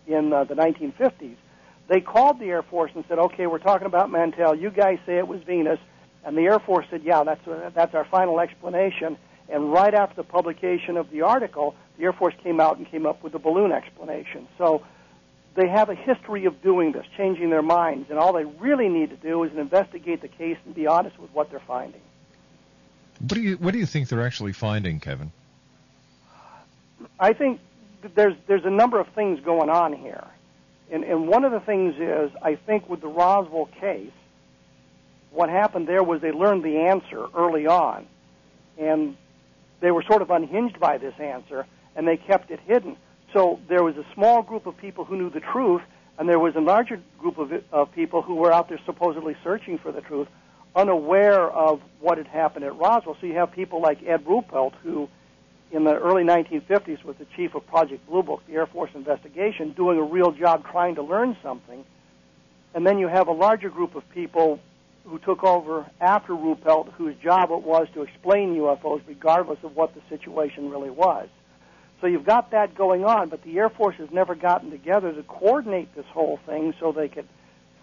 in 0.08 0.34
uh, 0.34 0.44
the 0.44 0.56
1950s, 0.56 1.36
they 1.88 2.02
called 2.02 2.40
the 2.40 2.46
Air 2.46 2.64
Force 2.64 2.92
and 2.96 3.04
said, 3.08 3.18
"Okay, 3.18 3.48
we're 3.48 3.60
talking 3.60 3.88
about 3.88 4.12
Mantell. 4.12 4.56
You 4.56 4.70
guys 4.70 5.00
say 5.06 5.18
it 5.18 5.28
was 5.28 5.42
Venus." 5.44 5.80
And 6.24 6.38
the 6.38 6.42
Air 6.42 6.60
Force 6.60 6.86
said, 6.90 7.04
"Yeah, 7.04 7.24
that's 7.24 7.48
uh, 7.48 7.72
that's 7.74 7.96
our 7.96 8.06
final 8.06 8.40
explanation." 8.40 9.18
And 9.52 9.72
right 9.72 9.94
after 9.94 10.16
the 10.16 10.24
publication 10.24 10.98
of 10.98 11.10
the 11.10 11.22
article, 11.22 11.76
the 11.98 12.04
Air 12.04 12.14
Force 12.14 12.36
came 12.44 12.60
out 12.60 12.78
and 12.78 12.90
came 12.90 13.06
up 13.06 13.24
with 13.24 13.34
the 13.34 13.40
balloon 13.40 13.72
explanation. 13.72 14.48
So 14.58 14.84
they 15.56 15.68
have 15.68 15.90
a 15.90 15.96
history 15.96 16.46
of 16.46 16.62
doing 16.62 16.92
this, 16.92 17.06
changing 17.18 17.50
their 17.50 17.62
minds, 17.62 18.10
and 18.10 18.20
all 18.20 18.34
they 18.34 18.46
really 18.46 18.90
need 18.90 19.10
to 19.10 19.16
do 19.16 19.44
is 19.44 19.52
investigate 19.58 20.22
the 20.22 20.28
case 20.28 20.58
and 20.66 20.76
be 20.76 20.88
honest 20.88 21.18
with 21.20 21.32
what 21.34 21.50
they're 21.50 21.60
finding. 21.60 22.02
What 23.20 23.34
do 23.34 23.42
you 23.42 23.56
What 23.58 23.72
do 23.74 23.80
you 23.80 23.86
think 23.86 24.08
they're 24.08 24.26
actually 24.26 24.54
finding, 24.54 25.00
Kevin? 25.00 25.32
I 27.20 27.34
think 27.34 27.60
there's 28.16 28.36
there's 28.48 28.66
a 28.66 28.70
number 28.70 29.00
of 29.00 29.08
things 29.10 29.40
going 29.42 29.70
on 29.70 29.94
here, 29.94 30.26
and 30.92 31.04
and 31.04 31.28
one 31.28 31.44
of 31.44 31.52
the 31.52 31.60
things 31.60 31.96
is 31.98 32.32
I 32.42 32.56
think 32.56 32.88
with 32.88 33.02
the 33.02 33.08
Roswell 33.08 33.70
case, 33.82 34.12
what 35.32 35.50
happened 35.50 35.88
there 35.88 36.04
was 36.04 36.22
they 36.22 36.32
learned 36.32 36.64
the 36.64 36.78
answer 36.78 37.26
early 37.36 37.68
on, 37.68 38.06
and 38.78 39.18
they 39.80 39.92
were 39.92 40.04
sort 40.04 40.22
of 40.22 40.30
unhinged 40.30 40.80
by 40.80 40.98
this 40.98 41.14
answer, 41.20 41.66
and 41.96 42.08
they 42.08 42.18
kept 42.18 42.52
it 42.52 42.60
hidden. 42.62 42.98
So 43.34 43.60
there 43.68 43.84
was 43.84 43.96
a 43.98 44.06
small 44.14 44.42
group 44.42 44.66
of 44.66 44.78
people 44.78 45.06
who 45.06 45.16
knew 45.18 45.30
the 45.30 45.40
truth, 45.40 45.82
and 46.18 46.28
there 46.28 46.40
was 46.40 46.56
a 46.56 46.62
larger 46.62 47.02
group 47.18 47.38
of, 47.38 47.52
of 47.72 47.92
people 47.94 48.22
who 48.22 48.36
were 48.36 48.52
out 48.52 48.70
there 48.70 48.80
supposedly 48.86 49.36
searching 49.44 49.78
for 49.78 49.92
the 49.92 50.02
truth, 50.02 50.28
unaware 50.76 51.50
of 51.50 51.82
what 52.00 52.18
had 52.18 52.28
happened 52.28 52.66
at 52.66 52.78
Roswell. 52.78 53.18
So 53.20 53.28
you 53.28 53.36
have 53.36 53.52
people 53.52 53.82
like 53.82 54.04
Ed 54.06 54.26
Ruppelt, 54.26 54.74
who 54.84 55.10
in 55.72 55.84
the 55.84 55.96
early 55.96 56.24
1950s 56.24 57.04
was 57.04 57.16
the 57.18 57.26
chief 57.36 57.54
of 57.56 57.66
Project 57.68 58.08
Blue 58.08 58.24
Book, 58.24 58.42
the 58.48 58.54
Air 58.54 58.66
Force 58.66 58.92
investigation, 58.96 59.72
doing 59.74 60.00
a 60.00 60.04
real 60.04 60.32
job 60.32 60.66
trying 60.70 60.96
to 60.96 61.04
learn 61.04 61.38
something. 61.44 61.86
And 62.74 62.86
then 62.86 63.00
you 63.00 63.08
have 63.08 63.28
a 63.28 63.32
larger 63.32 63.70
group 63.70 63.96
of 63.96 64.08
people 64.10 64.60
who 65.10 65.20
took 65.20 65.44
over 65.44 65.90
after 66.00 66.34
Ruppelt, 66.34 66.94
whose 66.94 67.16
job 67.16 67.52
it 67.52 67.64
was 67.64 67.88
to 67.94 68.04
explain 68.04 68.56
UFOs 68.56 69.02
regardless 69.08 69.60
of 69.64 69.76
what 69.76 69.94
the 69.96 70.02
situation 70.10 70.70
really 70.70 70.90
was. 70.90 71.28
So 72.00 72.08
you've 72.08 72.26
got 72.26 72.52
that 72.52 72.76
going 72.76 73.04
on, 73.04 73.30
but 73.30 73.44
the 73.44 73.58
Air 73.58 73.70
Force 73.70 73.96
has 73.98 74.10
never 74.12 74.36
gotten 74.36 74.72
together 74.72 75.12
to 75.12 75.24
coordinate 75.24 75.94
this 75.96 76.06
whole 76.14 76.40
thing 76.46 76.74
so 76.80 76.92
they 76.92 77.10
could 77.10 77.28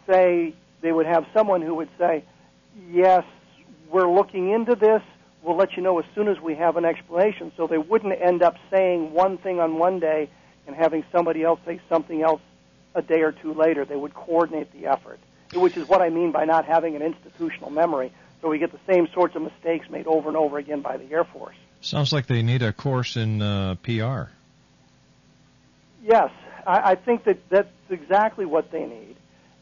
say, 0.09 0.55
they 0.81 0.93
would 0.93 1.07
have 1.07 1.27
someone 1.35 1.63
who 1.63 1.75
would 1.75 1.91
say, 1.99 2.25
yes, 2.91 3.25
we're 3.91 4.11
looking 4.11 4.51
into 4.51 4.75
this, 4.75 5.03
we'll 5.43 5.57
let 5.57 5.77
you 5.77 5.83
know 5.83 5.99
as 5.99 6.05
soon 6.15 6.29
as 6.29 6.41
we 6.41 6.55
have 6.55 6.77
an 6.77 6.85
explanation, 6.85 7.53
so 7.57 7.67
they 7.67 7.79
wouldn't 7.79 8.15
end 8.21 8.43
up 8.43 8.57
saying 8.71 9.13
one 9.13 9.37
thing 9.39 9.61
on 9.61 9.79
one 9.79 10.01
day 10.01 10.31
and 10.67 10.75
having 10.75 11.05
somebody 11.13 11.43
else 11.43 11.61
say 11.67 11.81
something 11.89 12.23
else 12.23 12.41
a 12.95 13.03
day 13.03 13.21
or 13.21 13.33
two 13.33 13.53
later. 13.53 13.85
They 13.85 13.97
would 13.97 14.15
coordinate 14.15 14.73
the 14.73 14.87
effort, 14.87 15.19
which 15.55 15.77
is 15.77 15.89
what 15.89 16.03
I 16.03 16.11
mean 16.11 16.33
by 16.33 16.45
not 16.45 16.65
having 16.65 16.97
an 16.97 17.03
institutional 17.03 17.71
memory. 17.71 18.13
So 18.41 18.49
we 18.49 18.59
get 18.59 18.73
the 18.73 18.93
same 18.93 19.09
sorts 19.13 19.35
of 19.35 19.43
mistakes 19.43 19.89
made 19.91 20.07
over 20.07 20.29
and 20.29 20.37
over 20.37 20.59
again 20.59 20.81
by 20.81 20.97
the 20.97 21.11
Air 21.11 21.25
Force. 21.25 21.57
Sounds 21.81 22.13
like 22.13 22.27
they 22.27 22.43
need 22.43 22.63
a 22.63 22.73
course 22.73 23.17
in 23.17 23.43
uh, 23.43 23.77
PR. 23.83 24.31
Yes, 26.03 26.31
I, 26.67 26.93
I 26.93 26.95
think 26.95 27.25
that 27.25 27.39
that's 27.49 27.69
exactly 27.91 28.45
what 28.45 28.71
they 28.71 28.85
need. 28.85 29.17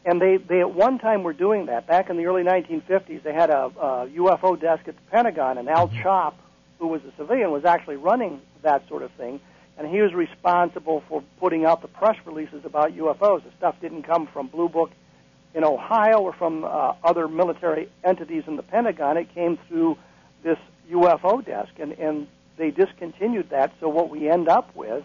And 0.05 0.21
they, 0.21 0.37
they 0.37 0.59
at 0.59 0.71
one 0.71 0.99
time 0.99 1.23
were 1.23 1.33
doing 1.33 1.65
that. 1.65 1.87
Back 1.87 2.09
in 2.09 2.17
the 2.17 2.25
early 2.25 2.43
1950s, 2.43 3.23
they 3.23 3.33
had 3.33 3.49
a, 3.49 3.65
a 3.65 4.07
UFO 4.15 4.59
desk 4.59 4.87
at 4.87 4.95
the 4.95 5.01
Pentagon, 5.11 5.57
and 5.57 5.67
Al 5.67 5.87
Chop, 5.87 6.37
who 6.77 6.87
was 6.87 7.01
a 7.05 7.11
civilian, 7.17 7.51
was 7.51 7.65
actually 7.65 7.95
running 7.95 8.41
that 8.61 8.87
sort 8.87 9.01
of 9.01 9.11
thing. 9.13 9.39
And 9.77 9.87
he 9.87 10.01
was 10.01 10.13
responsible 10.13 11.03
for 11.09 11.23
putting 11.39 11.65
out 11.65 11.81
the 11.81 11.87
press 11.87 12.17
releases 12.25 12.63
about 12.65 12.95
UFOs. 12.95 13.43
The 13.43 13.51
stuff 13.57 13.75
didn't 13.81 14.03
come 14.03 14.27
from 14.27 14.47
Blue 14.47 14.69
Book 14.69 14.91
in 15.55 15.63
Ohio 15.63 16.19
or 16.19 16.33
from 16.33 16.63
uh, 16.63 16.93
other 17.03 17.27
military 17.27 17.89
entities 18.03 18.43
in 18.45 18.57
the 18.57 18.63
Pentagon. 18.63 19.17
It 19.17 19.33
came 19.33 19.57
through 19.67 19.97
this 20.43 20.57
UFO 20.91 21.43
desk, 21.43 21.71
and, 21.79 21.93
and 21.93 22.27
they 22.57 22.69
discontinued 22.69 23.49
that. 23.49 23.73
So 23.79 23.89
what 23.89 24.09
we 24.09 24.29
end 24.29 24.47
up 24.47 24.75
with 24.75 25.03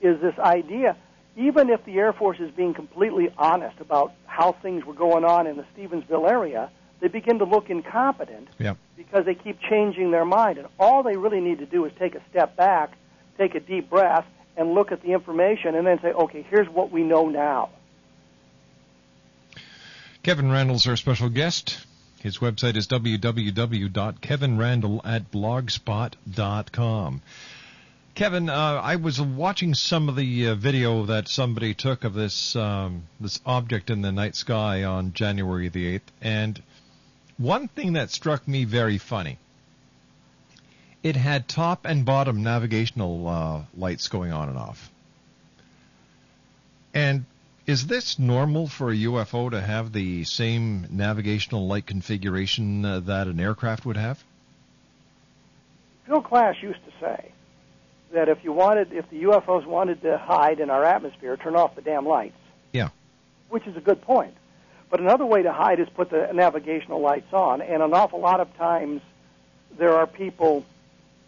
is 0.00 0.20
this 0.20 0.36
idea 0.38 0.96
even 1.38 1.70
if 1.70 1.84
the 1.84 1.96
Air 1.98 2.12
Force 2.12 2.40
is 2.40 2.50
being 2.50 2.74
completely 2.74 3.32
honest 3.38 3.78
about 3.80 4.12
how 4.26 4.52
things 4.60 4.84
were 4.84 4.92
going 4.92 5.24
on 5.24 5.46
in 5.46 5.56
the 5.56 5.64
Stevensville 5.76 6.28
area, 6.28 6.68
they 7.00 7.06
begin 7.06 7.38
to 7.38 7.44
look 7.44 7.70
incompetent 7.70 8.48
Yep. 8.58 8.76
because 8.96 9.24
they 9.24 9.36
keep 9.36 9.60
changing 9.60 10.10
their 10.10 10.24
mind. 10.24 10.58
And 10.58 10.66
all 10.80 11.04
they 11.04 11.16
really 11.16 11.40
need 11.40 11.60
to 11.60 11.66
do 11.66 11.84
is 11.84 11.92
take 11.96 12.16
a 12.16 12.20
step 12.28 12.56
back, 12.56 12.90
take 13.38 13.54
a 13.54 13.60
deep 13.60 13.88
breath, 13.88 14.26
and 14.56 14.74
look 14.74 14.90
at 14.90 15.00
the 15.02 15.12
information 15.12 15.76
and 15.76 15.86
then 15.86 16.00
say, 16.02 16.08
okay, 16.08 16.44
here's 16.50 16.68
what 16.68 16.90
we 16.90 17.04
know 17.04 17.28
now. 17.28 17.70
Kevin 20.28 20.52
Randle's 20.52 20.86
our 20.86 20.96
special 20.96 21.30
guest. 21.30 21.86
His 22.20 22.36
website 22.36 22.76
is 22.76 22.86
www.kevinrandle 22.86 25.00
at 25.02 25.30
blogspot.com. 25.30 27.22
Kevin, 28.14 28.50
uh, 28.50 28.80
I 28.84 28.96
was 28.96 29.18
watching 29.18 29.72
some 29.72 30.10
of 30.10 30.16
the 30.16 30.48
uh, 30.48 30.54
video 30.54 31.06
that 31.06 31.28
somebody 31.28 31.72
took 31.72 32.04
of 32.04 32.12
this 32.12 32.54
um, 32.54 33.04
this 33.18 33.40
object 33.46 33.88
in 33.88 34.02
the 34.02 34.12
night 34.12 34.36
sky 34.36 34.84
on 34.84 35.14
January 35.14 35.70
the 35.70 35.86
eighth, 35.86 36.12
and 36.20 36.62
one 37.38 37.68
thing 37.68 37.94
that 37.94 38.10
struck 38.10 38.46
me 38.46 38.64
very 38.64 38.98
funny. 38.98 39.38
It 41.02 41.16
had 41.16 41.48
top 41.48 41.86
and 41.86 42.04
bottom 42.04 42.42
navigational 42.42 43.26
uh, 43.26 43.62
lights 43.74 44.08
going 44.08 44.34
on 44.34 44.50
and 44.50 44.58
off. 44.58 44.92
And 46.92 47.24
is 47.68 47.86
this 47.86 48.18
normal 48.18 48.66
for 48.66 48.90
a 48.90 48.96
UFO 48.96 49.50
to 49.50 49.60
have 49.60 49.92
the 49.92 50.24
same 50.24 50.86
navigational 50.90 51.68
light 51.68 51.84
configuration 51.84 52.82
uh, 52.82 53.00
that 53.00 53.26
an 53.26 53.38
aircraft 53.38 53.84
would 53.84 53.98
have? 53.98 54.24
Phil 56.06 56.22
Klass 56.22 56.62
used 56.62 56.82
to 56.86 56.92
say 56.98 57.30
that 58.14 58.30
if 58.30 58.42
you 58.42 58.54
wanted, 58.54 58.94
if 58.94 59.08
the 59.10 59.24
UFOs 59.24 59.66
wanted 59.66 60.00
to 60.00 60.16
hide 60.16 60.60
in 60.60 60.70
our 60.70 60.82
atmosphere, 60.82 61.36
turn 61.36 61.56
off 61.56 61.74
the 61.74 61.82
damn 61.82 62.06
lights. 62.06 62.38
Yeah. 62.72 62.88
Which 63.50 63.66
is 63.66 63.76
a 63.76 63.82
good 63.82 64.00
point. 64.00 64.34
But 64.88 65.00
another 65.00 65.26
way 65.26 65.42
to 65.42 65.52
hide 65.52 65.78
is 65.78 65.88
put 65.90 66.08
the 66.08 66.30
navigational 66.32 67.02
lights 67.02 67.34
on, 67.34 67.60
and 67.60 67.82
an 67.82 67.92
awful 67.92 68.20
lot 68.20 68.40
of 68.40 68.56
times 68.56 69.02
there 69.76 69.94
are 69.94 70.06
people 70.06 70.64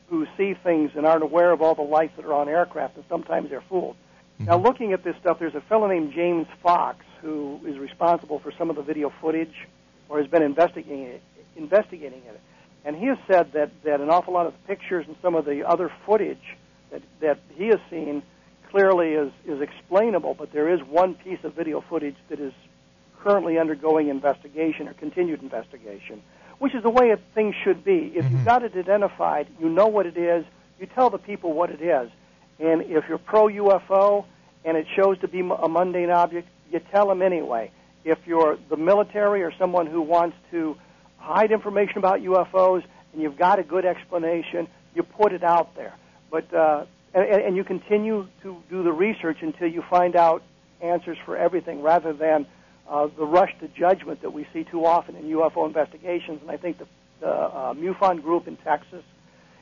who 0.08 0.26
see 0.38 0.54
things 0.54 0.92
and 0.94 1.04
aren't 1.04 1.22
aware 1.22 1.50
of 1.50 1.60
all 1.60 1.74
the 1.74 1.82
lights 1.82 2.16
that 2.16 2.24
are 2.24 2.32
on 2.32 2.48
aircraft, 2.48 2.96
and 2.96 3.04
sometimes 3.10 3.50
they're 3.50 3.60
fooled. 3.60 3.96
Mm-hmm. 4.40 4.50
Now, 4.50 4.58
looking 4.58 4.92
at 4.92 5.04
this 5.04 5.16
stuff, 5.20 5.38
there's 5.38 5.54
a 5.54 5.60
fellow 5.60 5.86
named 5.86 6.14
James 6.14 6.46
Fox 6.62 7.04
who 7.20 7.60
is 7.66 7.78
responsible 7.78 8.38
for 8.38 8.50
some 8.56 8.70
of 8.70 8.76
the 8.76 8.82
video 8.82 9.12
footage 9.20 9.54
or 10.08 10.18
has 10.18 10.26
been 10.26 10.42
investigating 10.42 11.02
it, 11.02 11.22
investigating 11.56 12.22
it. 12.26 12.40
And 12.84 12.96
he 12.96 13.06
has 13.06 13.18
said 13.26 13.52
that, 13.52 13.70
that 13.84 14.00
an 14.00 14.08
awful 14.08 14.32
lot 14.32 14.46
of 14.46 14.54
the 14.54 14.66
pictures 14.66 15.04
and 15.06 15.14
some 15.20 15.34
of 15.34 15.44
the 15.44 15.68
other 15.68 15.92
footage 16.06 16.56
that, 16.90 17.02
that 17.20 17.38
he 17.54 17.66
has 17.66 17.78
seen 17.90 18.22
clearly 18.70 19.10
is, 19.10 19.30
is 19.46 19.60
explainable, 19.60 20.32
but 20.32 20.52
there 20.52 20.72
is 20.72 20.80
one 20.82 21.14
piece 21.14 21.40
of 21.44 21.54
video 21.54 21.82
footage 21.82 22.16
that 22.30 22.40
is 22.40 22.54
currently 23.22 23.58
undergoing 23.58 24.08
investigation 24.08 24.88
or 24.88 24.94
continued 24.94 25.42
investigation, 25.42 26.22
which 26.58 26.74
is 26.74 26.82
the 26.82 26.88
way 26.88 27.10
it, 27.10 27.20
things 27.34 27.54
should 27.62 27.84
be. 27.84 28.12
If 28.14 28.30
you've 28.30 28.44
got 28.46 28.62
it 28.62 28.74
identified, 28.74 29.48
you 29.60 29.68
know 29.68 29.88
what 29.88 30.06
it 30.06 30.16
is, 30.16 30.46
you 30.78 30.86
tell 30.86 31.10
the 31.10 31.18
people 31.18 31.52
what 31.52 31.68
it 31.68 31.82
is. 31.82 32.10
And 32.60 32.82
if 32.82 33.04
you're 33.08 33.18
pro 33.18 33.46
UFO 33.46 34.26
and 34.64 34.76
it 34.76 34.86
shows 34.94 35.18
to 35.20 35.28
be 35.28 35.40
a 35.40 35.68
mundane 35.68 36.10
object, 36.10 36.48
you 36.70 36.80
tell 36.90 37.08
them 37.08 37.22
anyway. 37.22 37.70
If 38.04 38.18
you're 38.26 38.58
the 38.68 38.76
military 38.76 39.42
or 39.42 39.52
someone 39.58 39.86
who 39.86 40.02
wants 40.02 40.36
to 40.50 40.76
hide 41.18 41.52
information 41.52 41.98
about 41.98 42.20
UFOs 42.20 42.82
and 43.12 43.22
you've 43.22 43.38
got 43.38 43.58
a 43.58 43.62
good 43.62 43.84
explanation, 43.84 44.68
you 44.94 45.02
put 45.02 45.32
it 45.32 45.42
out 45.42 45.74
there. 45.74 45.94
But 46.30 46.52
uh, 46.52 46.84
and, 47.14 47.24
and 47.24 47.56
you 47.56 47.64
continue 47.64 48.28
to 48.42 48.62
do 48.70 48.82
the 48.82 48.92
research 48.92 49.38
until 49.40 49.68
you 49.68 49.82
find 49.88 50.16
out 50.16 50.42
answers 50.80 51.18
for 51.24 51.36
everything, 51.36 51.82
rather 51.82 52.12
than 52.12 52.46
uh, 52.88 53.08
the 53.16 53.24
rush 53.24 53.52
to 53.60 53.68
judgment 53.68 54.22
that 54.22 54.32
we 54.32 54.46
see 54.52 54.64
too 54.64 54.84
often 54.86 55.16
in 55.16 55.24
UFO 55.24 55.66
investigations. 55.66 56.40
And 56.42 56.50
I 56.50 56.56
think 56.56 56.78
the, 56.78 56.86
the 57.20 57.30
uh, 57.30 57.74
MUFON 57.74 58.22
group 58.22 58.48
in 58.48 58.56
Texas 58.58 59.04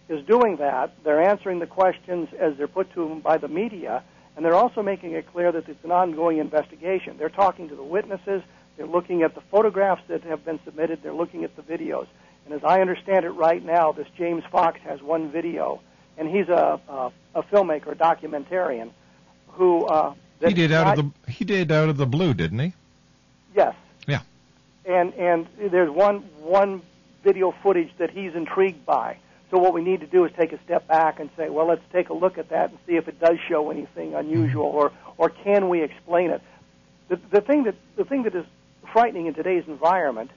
is 0.08 0.24
doing 0.26 0.56
that. 0.56 0.92
They're 1.04 1.22
answering 1.22 1.58
the 1.58 1.66
questions 1.66 2.28
as 2.38 2.56
they're 2.56 2.68
put 2.68 2.92
to 2.94 3.08
them 3.08 3.20
by 3.20 3.38
the 3.38 3.48
media, 3.48 4.02
and 4.36 4.44
they're 4.44 4.54
also 4.54 4.82
making 4.82 5.12
it 5.12 5.30
clear 5.32 5.52
that 5.52 5.68
it's 5.68 5.84
an 5.84 5.90
ongoing 5.90 6.38
investigation. 6.38 7.16
They're 7.18 7.28
talking 7.28 7.68
to 7.68 7.76
the 7.76 7.82
witnesses. 7.82 8.42
They're 8.76 8.86
looking 8.86 9.22
at 9.22 9.34
the 9.34 9.40
photographs 9.50 10.02
that 10.08 10.22
have 10.22 10.44
been 10.44 10.60
submitted. 10.64 11.02
They're 11.02 11.12
looking 11.12 11.44
at 11.44 11.56
the 11.56 11.62
videos. 11.62 12.06
And 12.44 12.54
as 12.54 12.64
I 12.64 12.80
understand 12.80 13.24
it 13.24 13.30
right 13.30 13.62
now, 13.62 13.92
this 13.92 14.06
James 14.16 14.44
Fox 14.50 14.80
has 14.80 15.02
one 15.02 15.30
video 15.30 15.80
and 16.18 16.28
he's 16.28 16.48
a 16.48 16.80
a, 16.88 17.12
a 17.36 17.42
filmmaker, 17.44 17.92
a 17.92 17.94
documentarian, 17.94 18.90
who 19.48 19.86
uh, 19.86 20.12
he 20.44 20.52
did 20.52 20.72
out 20.72 20.98
of 20.98 21.04
the 21.04 21.32
he 21.32 21.44
did 21.44 21.72
out 21.72 21.88
of 21.88 21.96
the 21.96 22.06
blue, 22.06 22.34
didn't 22.34 22.58
he? 22.58 22.74
Yes. 23.56 23.74
Yeah. 24.06 24.20
And 24.84 25.14
and 25.14 25.46
there's 25.70 25.90
one 25.90 26.18
one 26.40 26.82
video 27.24 27.54
footage 27.62 27.90
that 27.98 28.10
he's 28.10 28.34
intrigued 28.34 28.84
by. 28.84 29.16
So 29.50 29.58
what 29.58 29.72
we 29.72 29.82
need 29.82 30.00
to 30.00 30.06
do 30.06 30.24
is 30.24 30.32
take 30.36 30.52
a 30.52 30.62
step 30.64 30.86
back 30.86 31.20
and 31.20 31.30
say, 31.36 31.48
well, 31.48 31.66
let's 31.66 31.82
take 31.92 32.10
a 32.10 32.14
look 32.14 32.36
at 32.36 32.50
that 32.50 32.70
and 32.70 32.78
see 32.86 32.96
if 32.96 33.08
it 33.08 33.18
does 33.18 33.38
show 33.48 33.70
anything 33.70 34.14
unusual, 34.14 34.66
or 34.66 34.92
or 35.16 35.30
can 35.30 35.68
we 35.68 35.82
explain 35.82 36.30
it? 36.30 36.42
The 37.08 37.18
the 37.30 37.40
thing 37.40 37.64
that 37.64 37.74
the 37.96 38.04
thing 38.04 38.24
that 38.24 38.34
is 38.34 38.44
frightening 38.92 39.26
in 39.26 39.34
today's 39.34 39.64
environment. 39.66 40.30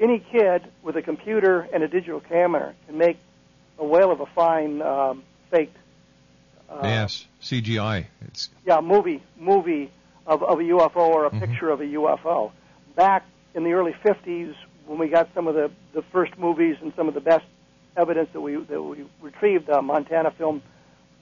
Any 0.00 0.20
kid 0.20 0.62
with 0.82 0.96
a 0.96 1.02
computer 1.02 1.68
and 1.72 1.82
a 1.82 1.88
digital 1.88 2.20
camera 2.20 2.74
can 2.86 2.98
make 2.98 3.18
a 3.78 3.84
whale 3.84 4.12
of 4.12 4.20
a 4.20 4.26
fine 4.26 4.80
um, 4.80 5.24
faked. 5.50 5.76
Uh, 6.68 6.80
yes, 6.84 7.26
CGI. 7.42 8.06
It's 8.26 8.50
yeah, 8.64 8.80
movie 8.80 9.22
movie 9.38 9.90
of, 10.26 10.42
of 10.42 10.60
a 10.60 10.62
UFO 10.62 10.96
or 10.96 11.26
a 11.26 11.30
mm-hmm. 11.30 11.40
picture 11.40 11.70
of 11.70 11.80
a 11.80 11.84
UFO. 11.84 12.52
Back 12.94 13.26
in 13.54 13.64
the 13.64 13.72
early 13.72 13.94
'50s, 14.04 14.54
when 14.88 14.98
we 14.98 15.08
got 15.08 15.28
some 15.34 15.46
of 15.46 15.54
the 15.54 15.70
the 15.92 16.02
first 16.02 16.36
movies 16.38 16.76
and 16.80 16.92
some 16.96 17.08
of 17.08 17.14
the 17.14 17.20
best 17.20 17.44
evidence 17.96 18.30
that 18.32 18.40
we 18.40 18.56
that 18.56 18.82
we 18.82 19.04
retrieved, 19.20 19.66
the 19.66 19.82
Montana 19.82 20.30
film 20.30 20.62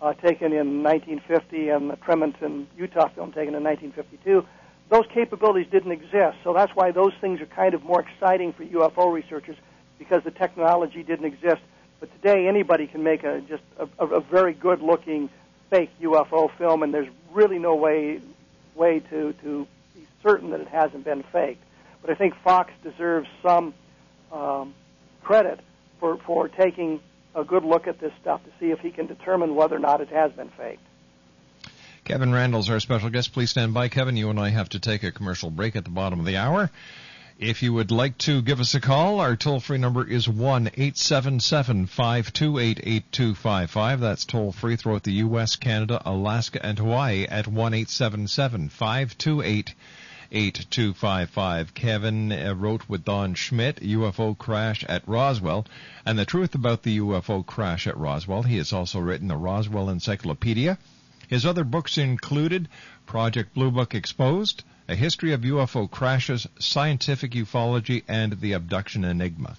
uh, 0.00 0.12
taken 0.14 0.52
in 0.52 0.82
1950 0.82 1.68
and 1.70 1.90
the 1.90 1.96
Tremonton, 1.96 2.66
Utah 2.78 3.08
film 3.08 3.32
taken 3.32 3.54
in 3.54 3.64
1952. 3.64 4.46
those 4.88 5.06
capabilities 5.12 5.66
didn't 5.70 5.92
exist. 5.92 6.36
So 6.44 6.52
that's 6.52 6.74
why 6.76 6.92
those 6.92 7.12
things 7.20 7.40
are 7.40 7.46
kind 7.46 7.74
of 7.74 7.82
more 7.82 8.00
exciting 8.00 8.52
for 8.52 8.64
UFO 8.64 9.12
researchers 9.12 9.56
because 9.98 10.22
the 10.22 10.30
technology 10.30 11.02
didn't 11.02 11.26
exist. 11.26 11.62
But 11.98 12.12
today, 12.12 12.46
anybody 12.46 12.86
can 12.86 13.02
make 13.02 13.24
a 13.24 13.40
just 13.40 13.64
a, 13.78 14.06
a 14.06 14.20
very 14.20 14.52
good 14.52 14.80
looking 14.80 15.28
fake 15.70 15.90
UFO 16.00 16.50
film, 16.56 16.82
and 16.82 16.94
there's 16.94 17.08
really 17.32 17.58
no 17.58 17.74
way 17.74 18.20
way 18.74 19.00
to 19.00 19.32
to 19.42 19.66
be 19.94 20.06
certain 20.22 20.50
that 20.50 20.60
it 20.60 20.68
hasn't 20.68 21.04
been 21.04 21.24
faked. 21.32 21.62
But 22.06 22.12
I 22.12 22.18
think 22.18 22.34
Fox 22.44 22.72
deserves 22.84 23.26
some 23.42 23.74
um, 24.30 24.74
credit 25.24 25.58
for 25.98 26.18
for 26.18 26.46
taking 26.46 27.00
a 27.34 27.42
good 27.42 27.64
look 27.64 27.88
at 27.88 27.98
this 27.98 28.12
stuff 28.20 28.44
to 28.44 28.50
see 28.60 28.70
if 28.70 28.78
he 28.78 28.92
can 28.92 29.06
determine 29.06 29.56
whether 29.56 29.74
or 29.74 29.80
not 29.80 30.00
it 30.00 30.10
has 30.10 30.30
been 30.30 30.50
faked. 30.50 30.84
Kevin 32.04 32.32
Randle's 32.32 32.70
our 32.70 32.78
special 32.78 33.10
guest. 33.10 33.32
Please 33.32 33.50
stand 33.50 33.74
by, 33.74 33.88
Kevin. 33.88 34.16
You 34.16 34.30
and 34.30 34.38
I 34.38 34.50
have 34.50 34.68
to 34.68 34.78
take 34.78 35.02
a 35.02 35.10
commercial 35.10 35.50
break 35.50 35.74
at 35.74 35.82
the 35.82 35.90
bottom 35.90 36.20
of 36.20 36.26
the 36.26 36.36
hour. 36.36 36.70
If 37.40 37.64
you 37.64 37.72
would 37.72 37.90
like 37.90 38.16
to 38.18 38.40
give 38.40 38.60
us 38.60 38.76
a 38.76 38.80
call, 38.80 39.18
our 39.18 39.34
toll 39.34 39.58
free 39.58 39.78
number 39.78 40.06
is 40.08 40.28
1 40.28 40.68
877 40.68 41.86
528 41.86 42.78
8255. 42.78 44.00
That's 44.00 44.24
toll 44.24 44.52
free 44.52 44.76
throughout 44.76 45.02
the 45.02 45.12
U.S., 45.14 45.56
Canada, 45.56 46.00
Alaska, 46.04 46.64
and 46.64 46.78
Hawaii 46.78 47.24
at 47.24 47.48
1 47.48 47.74
877 47.74 48.68
528 48.68 49.74
8255. 50.32 51.74
Kevin 51.74 52.32
uh, 52.32 52.54
wrote 52.54 52.88
with 52.88 53.04
Don 53.04 53.34
Schmidt, 53.34 53.76
UFO 53.76 54.36
crash 54.36 54.84
at 54.84 55.06
Roswell, 55.06 55.66
and 56.04 56.18
the 56.18 56.24
truth 56.24 56.54
about 56.54 56.82
the 56.82 56.98
UFO 56.98 57.44
crash 57.44 57.86
at 57.86 57.96
Roswell. 57.96 58.42
He 58.42 58.56
has 58.56 58.72
also 58.72 58.98
written 58.98 59.28
the 59.28 59.36
Roswell 59.36 59.88
Encyclopedia. 59.88 60.78
His 61.28 61.44
other 61.44 61.64
books 61.64 61.98
included 61.98 62.68
Project 63.06 63.54
Blue 63.54 63.70
Book 63.70 63.94
Exposed, 63.94 64.62
A 64.88 64.94
History 64.94 65.32
of 65.32 65.40
UFO 65.42 65.90
Crashes, 65.90 66.46
Scientific 66.58 67.32
Ufology, 67.32 68.02
and 68.06 68.40
The 68.40 68.52
Abduction 68.52 69.04
Enigma. 69.04 69.56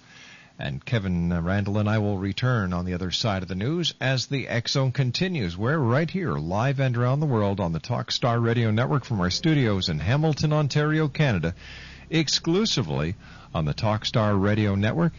And 0.60 0.84
Kevin 0.84 1.30
uh, 1.30 1.40
Randle 1.40 1.78
and 1.78 1.88
I 1.88 1.98
will 1.98 2.18
return 2.18 2.72
on 2.72 2.84
the 2.84 2.94
other 2.94 3.12
side 3.12 3.42
of 3.42 3.48
the 3.48 3.54
news 3.54 3.94
as 4.00 4.26
the 4.26 4.48
Zone 4.66 4.90
continues. 4.90 5.56
We're 5.56 5.78
right 5.78 6.10
here, 6.10 6.32
live 6.32 6.80
and 6.80 6.96
around 6.96 7.20
the 7.20 7.26
world 7.26 7.60
on 7.60 7.72
the 7.72 7.78
Talkstar 7.78 8.42
Radio 8.42 8.72
Network 8.72 9.04
from 9.04 9.20
our 9.20 9.30
studios 9.30 9.88
in 9.88 10.00
Hamilton, 10.00 10.52
Ontario, 10.52 11.06
Canada, 11.06 11.54
exclusively 12.10 13.14
on 13.54 13.66
the 13.66 13.74
Talkstar 13.74 14.40
Radio 14.40 14.74
Network 14.74 15.12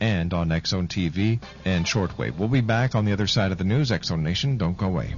and 0.00 0.34
on 0.34 0.48
Zone 0.66 0.88
TV 0.88 1.40
and 1.64 1.86
shortwave. 1.86 2.36
We'll 2.36 2.48
be 2.48 2.60
back 2.60 2.96
on 2.96 3.04
the 3.04 3.12
other 3.12 3.28
side 3.28 3.52
of 3.52 3.58
the 3.58 3.64
news, 3.64 3.92
Zone 4.02 4.24
Nation. 4.24 4.56
Don't 4.56 4.76
go 4.76 4.86
away. 4.86 5.14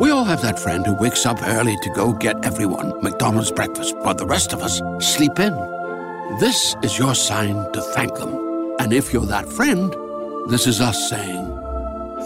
We 0.00 0.10
all 0.10 0.24
have 0.24 0.42
that 0.42 0.58
friend 0.58 0.84
who 0.84 1.00
wakes 1.00 1.24
up 1.24 1.40
early 1.42 1.76
to 1.82 1.90
go 1.90 2.12
get 2.12 2.44
everyone 2.44 3.00
McDonald's 3.02 3.52
breakfast, 3.52 3.96
while 3.98 4.14
the 4.14 4.26
rest 4.26 4.52
of 4.52 4.60
us 4.60 4.82
sleep 4.98 5.38
in. 5.38 5.54
This 6.40 6.74
is 6.82 6.98
your 6.98 7.14
sign 7.14 7.54
to 7.72 7.80
thank 7.80 8.16
them. 8.16 8.74
And 8.80 8.92
if 8.92 9.12
you're 9.12 9.24
that 9.26 9.48
friend, 9.48 9.94
this 10.50 10.66
is 10.66 10.80
us 10.80 11.08
saying 11.08 11.53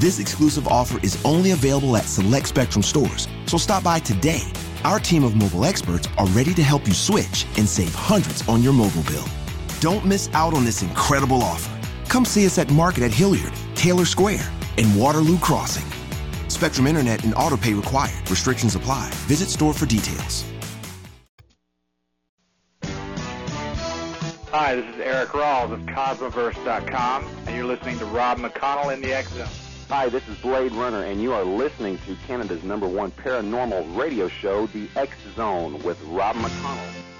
This 0.00 0.18
exclusive 0.18 0.66
offer 0.66 0.98
is 1.02 1.22
only 1.26 1.50
available 1.50 1.94
at 1.94 2.04
select 2.04 2.48
Spectrum 2.48 2.82
stores, 2.82 3.28
so 3.44 3.58
stop 3.58 3.84
by 3.84 3.98
today. 3.98 4.40
Our 4.82 4.98
team 4.98 5.24
of 5.24 5.36
mobile 5.36 5.66
experts 5.66 6.08
are 6.16 6.24
ready 6.28 6.54
to 6.54 6.62
help 6.62 6.86
you 6.86 6.94
switch 6.94 7.44
and 7.58 7.68
save 7.68 7.94
hundreds 7.94 8.48
on 8.48 8.62
your 8.62 8.72
mobile 8.72 9.02
bill. 9.02 9.28
Don't 9.80 10.06
miss 10.06 10.30
out 10.32 10.54
on 10.54 10.64
this 10.64 10.80
incredible 10.80 11.42
offer. 11.42 11.70
Come 12.08 12.24
see 12.24 12.46
us 12.46 12.56
at 12.56 12.70
Market 12.70 13.02
at 13.02 13.10
Hilliard, 13.10 13.52
Taylor 13.74 14.06
Square, 14.06 14.50
and 14.78 14.98
Waterloo 14.98 15.36
Crossing. 15.38 15.84
Spectrum 16.48 16.86
Internet 16.86 17.24
and 17.24 17.34
autopay 17.34 17.76
required. 17.76 18.30
Restrictions 18.30 18.74
apply. 18.76 19.10
Visit 19.28 19.50
store 19.50 19.74
for 19.74 19.84
details. 19.84 20.46
Hi, 24.50 24.76
this 24.76 24.94
is 24.94 25.00
Eric 25.02 25.28
Rawls 25.28 25.72
of 25.72 25.80
Cosmoverse.com, 25.80 27.26
and 27.46 27.54
you're 27.54 27.66
listening 27.66 27.98
to 27.98 28.06
Rob 28.06 28.38
McConnell 28.38 28.94
in 28.94 29.02
the 29.02 29.14
X 29.14 29.30
Zone. 29.34 29.46
Hi, 29.90 30.08
this 30.08 30.28
is 30.28 30.38
Blade 30.38 30.70
Runner, 30.70 31.02
and 31.02 31.20
you 31.20 31.32
are 31.32 31.42
listening 31.42 31.98
to 32.06 32.14
Canada's 32.28 32.62
number 32.62 32.86
one 32.86 33.10
paranormal 33.10 33.96
radio 33.98 34.28
show, 34.28 34.68
The 34.68 34.88
X 34.94 35.16
Zone, 35.34 35.82
with 35.82 36.00
Rob 36.04 36.36
McConnell. 36.36 37.09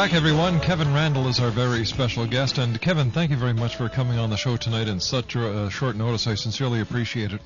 Back, 0.00 0.14
everyone. 0.14 0.60
Kevin 0.60 0.94
Randle 0.94 1.28
is 1.28 1.40
our 1.40 1.50
very 1.50 1.84
special 1.84 2.26
guest. 2.26 2.56
And 2.56 2.80
Kevin, 2.80 3.10
thank 3.10 3.30
you 3.30 3.36
very 3.36 3.52
much 3.52 3.76
for 3.76 3.86
coming 3.90 4.18
on 4.18 4.30
the 4.30 4.36
show 4.38 4.56
tonight 4.56 4.88
in 4.88 4.98
such 4.98 5.36
a 5.36 5.46
uh, 5.46 5.68
short 5.68 5.94
notice. 5.94 6.26
I 6.26 6.36
sincerely 6.36 6.80
appreciate 6.80 7.34
it. 7.34 7.42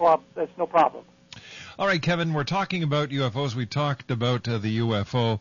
Well, 0.00 0.22
that's 0.34 0.50
no 0.56 0.66
problem. 0.66 1.04
All 1.78 1.86
right, 1.86 2.00
Kevin, 2.00 2.32
we're 2.32 2.44
talking 2.44 2.82
about 2.82 3.10
UFOs. 3.10 3.54
We 3.54 3.66
talked 3.66 4.10
about 4.10 4.48
uh, 4.48 4.56
the 4.56 4.78
UFO 4.78 5.40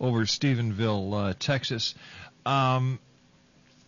over 0.00 0.22
Stephenville, 0.22 1.14
uh, 1.14 1.34
Texas. 1.38 1.94
Um, 2.44 2.98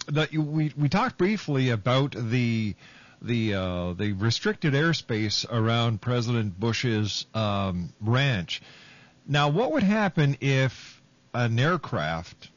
that 0.07 0.33
you, 0.33 0.43
we 0.43 0.73
we 0.77 0.89
talked 0.89 1.19
briefly 1.19 1.71
about 1.71 2.15
the 2.17 2.77
the 3.23 3.55
uh, 3.55 3.93
the 3.95 4.13
restricted 4.13 4.75
airspace 4.75 5.45
around 5.51 6.01
President 6.01 6.61
Bush's 6.61 7.27
um, 7.35 7.93
ranch. 8.01 8.63
Now, 9.27 9.49
what 9.49 9.73
would 9.73 9.83
happen 9.83 10.37
if 10.41 10.94
an 11.35 11.59
aircraft 11.59 12.49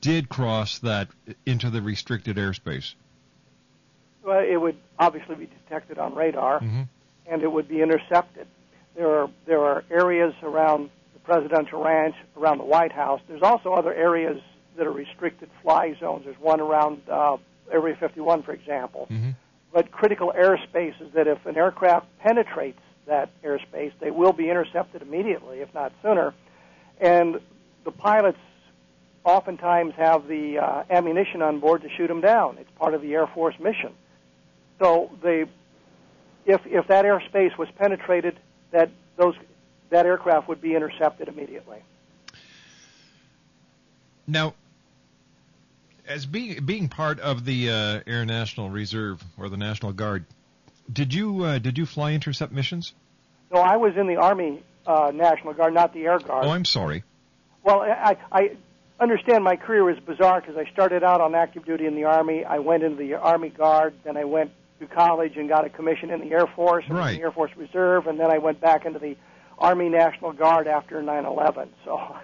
did 0.00 0.28
cross 0.28 0.78
that 0.80 1.08
into 1.46 1.70
the 1.70 1.80
restricted 1.80 2.36
airspace? 2.36 2.94
Well, 4.22 4.40
it 4.40 4.56
would 4.56 4.76
obviously 4.98 5.36
be 5.36 5.46
detected 5.46 5.98
on 5.98 6.14
radar, 6.14 6.60
mm-hmm. 6.60 6.82
and 7.26 7.42
it 7.42 7.50
would 7.50 7.68
be 7.68 7.80
intercepted. 7.80 8.46
There 8.94 9.08
are 9.08 9.30
there 9.46 9.60
are 9.60 9.84
areas 9.90 10.34
around 10.42 10.90
the 11.14 11.20
presidential 11.20 11.82
ranch, 11.82 12.14
around 12.36 12.58
the 12.58 12.64
White 12.64 12.92
House. 12.92 13.20
There's 13.28 13.42
also 13.42 13.72
other 13.72 13.94
areas 13.94 14.40
that 14.76 14.86
are 14.86 14.92
restricted 14.92 15.48
fly 15.62 15.96
zones. 15.98 16.24
There's 16.24 16.38
one 16.38 16.60
around 16.60 17.02
uh, 17.08 17.38
Area 17.72 17.96
51, 17.98 18.42
for 18.42 18.52
example. 18.52 19.06
Mm-hmm. 19.10 19.30
But 19.72 19.92
critical 19.92 20.32
airspace 20.36 21.00
is 21.00 21.12
that 21.14 21.28
if 21.28 21.46
an 21.46 21.56
aircraft 21.56 22.06
penetrates 22.18 22.80
that 23.06 23.30
airspace, 23.42 23.92
they 24.00 24.10
will 24.10 24.32
be 24.32 24.50
intercepted 24.50 25.02
immediately, 25.02 25.60
if 25.60 25.72
not 25.72 25.92
sooner. 26.02 26.34
And 27.00 27.40
the 27.84 27.90
pilots 27.90 28.38
oftentimes 29.24 29.94
have 29.96 30.26
the 30.28 30.58
uh, 30.58 30.84
ammunition 30.90 31.42
on 31.42 31.60
board 31.60 31.82
to 31.82 31.88
shoot 31.90 32.08
them 32.08 32.20
down. 32.20 32.56
It's 32.58 32.70
part 32.78 32.94
of 32.94 33.02
the 33.02 33.12
Air 33.14 33.26
Force 33.26 33.58
mission. 33.58 33.92
So 34.78 35.10
they, 35.22 35.46
if 36.46 36.60
if 36.66 36.86
that 36.88 37.04
airspace 37.04 37.56
was 37.58 37.68
penetrated, 37.76 38.38
that 38.70 38.90
those 39.16 39.34
that 39.90 40.06
aircraft 40.06 40.48
would 40.48 40.60
be 40.60 40.74
intercepted 40.74 41.28
immediately. 41.28 41.78
Now, 44.26 44.54
as 46.06 46.24
being 46.24 46.64
being 46.64 46.88
part 46.88 47.20
of 47.20 47.44
the 47.44 47.70
uh, 47.70 48.00
Air 48.06 48.24
National 48.24 48.70
Reserve 48.70 49.22
or 49.36 49.48
the 49.48 49.56
National 49.56 49.92
Guard, 49.92 50.24
did 50.90 51.12
you 51.12 51.44
uh, 51.44 51.58
did 51.58 51.76
you 51.76 51.84
fly 51.84 52.12
intercept 52.12 52.52
missions? 52.52 52.94
No, 53.52 53.60
I 53.60 53.76
was 53.76 53.96
in 53.96 54.06
the 54.06 54.16
Army 54.16 54.62
uh, 54.86 55.12
National 55.14 55.52
Guard, 55.52 55.74
not 55.74 55.92
the 55.92 56.06
Air 56.06 56.18
Guard. 56.20 56.46
Oh, 56.46 56.50
I'm 56.50 56.64
sorry. 56.64 57.04
Well, 57.62 57.82
I, 57.82 58.16
I 58.32 58.56
understand 58.98 59.44
my 59.44 59.56
career 59.56 59.84
was 59.84 59.98
bizarre 59.98 60.40
because 60.40 60.56
I 60.56 60.70
started 60.70 61.02
out 61.02 61.20
on 61.20 61.34
active 61.34 61.64
duty 61.64 61.86
in 61.86 61.94
the 61.94 62.04
Army. 62.04 62.44
I 62.44 62.58
went 62.58 62.82
into 62.82 62.96
the 62.96 63.14
Army 63.14 63.50
Guard, 63.50 63.94
then 64.04 64.16
I 64.16 64.24
went 64.24 64.52
to 64.80 64.86
college 64.86 65.36
and 65.36 65.48
got 65.48 65.64
a 65.64 65.70
commission 65.70 66.10
in 66.10 66.20
the 66.20 66.32
Air 66.32 66.46
Force, 66.46 66.84
and 66.88 66.96
right. 66.96 67.16
the 67.16 67.22
Air 67.22 67.32
Force 67.32 67.50
Reserve, 67.56 68.06
and 68.06 68.18
then 68.18 68.30
I 68.30 68.38
went 68.38 68.60
back 68.60 68.86
into 68.86 68.98
the 68.98 69.16
Army 69.58 69.88
National 69.88 70.32
Guard 70.32 70.66
after 70.66 71.02
9/11. 71.02 71.68
So 71.84 72.16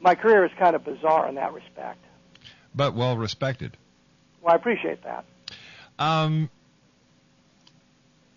my 0.00 0.14
career 0.14 0.44
is 0.44 0.52
kind 0.58 0.76
of 0.76 0.84
bizarre 0.84 1.28
in 1.28 1.36
that 1.36 1.52
respect. 1.52 1.98
But 2.74 2.94
well 2.94 3.16
respected. 3.16 3.76
Well, 4.42 4.52
I 4.52 4.56
appreciate 4.56 5.02
that. 5.04 5.24
Um, 5.98 6.50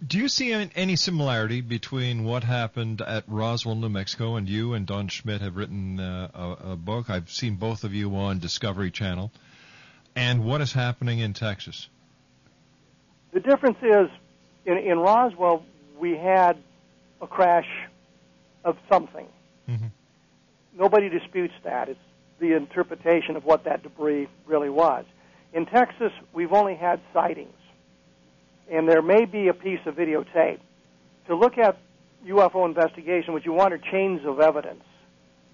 do 0.06 0.18
you 0.18 0.30
see 0.30 0.54
any 0.54 0.96
similarity 0.96 1.62
between 1.62 2.24
what 2.24 2.44
happened 2.44 3.02
at 3.02 3.26
Roswell, 3.28 3.76
New 3.76 3.90
Mexico, 3.90 4.38
and 4.38 4.48
you 4.48 4.74
and 4.74 4.86
Don 4.86 5.10
Schmidt 5.10 5.42
have 5.42 5.58
written 5.58 6.00
uh, 6.00 6.30
a, 6.34 6.72
a, 6.72 6.76
book? 6.78 7.10
I've 7.10 7.30
seen 7.30 7.56
both 7.56 7.84
of 7.84 7.94
you 7.94 8.16
on 8.16 8.40
Discovery 8.40 8.92
Channel, 8.92 9.32
and 10.16 10.46
what 10.46 10.62
is 10.62 10.72
happening 10.72 11.20
in 11.20 11.34
Texas? 11.34 11.90
The 13.34 13.42
difference 13.42 13.78
is, 13.82 14.10
in, 14.66 14.78
in 14.78 15.00
Roswell, 15.00 15.66
we 16.00 16.16
had 16.16 16.58
a 17.22 17.28
crash 17.28 17.68
of 18.64 18.78
something. 18.90 19.28
Mm-hmm. 19.68 19.88
Nobody 20.78 21.10
disputes 21.10 21.54
that. 21.64 21.90
It's 21.90 22.00
the 22.40 22.56
interpretation 22.56 23.36
of 23.36 23.44
what 23.44 23.66
that 23.66 23.84
debris 23.84 24.30
really 24.46 24.70
was. 24.70 25.04
In 25.52 25.66
Texas, 25.66 26.14
we've 26.32 26.54
only 26.54 26.76
had 26.76 27.02
sightings 27.14 27.54
and 28.70 28.88
there 28.88 29.02
may 29.02 29.26
be 29.26 29.48
a 29.48 29.54
piece 29.54 29.80
of 29.86 29.96
videotape. 29.96 30.60
To 31.28 31.36
look 31.36 31.58
at 31.58 31.78
UFO 32.26 32.66
investigation, 32.66 33.34
what 33.34 33.46
you 33.46 33.54
want 33.54 33.74
are 33.74 33.78
chains 33.78 34.26
of 34.26 34.40
evidence, 34.40 34.84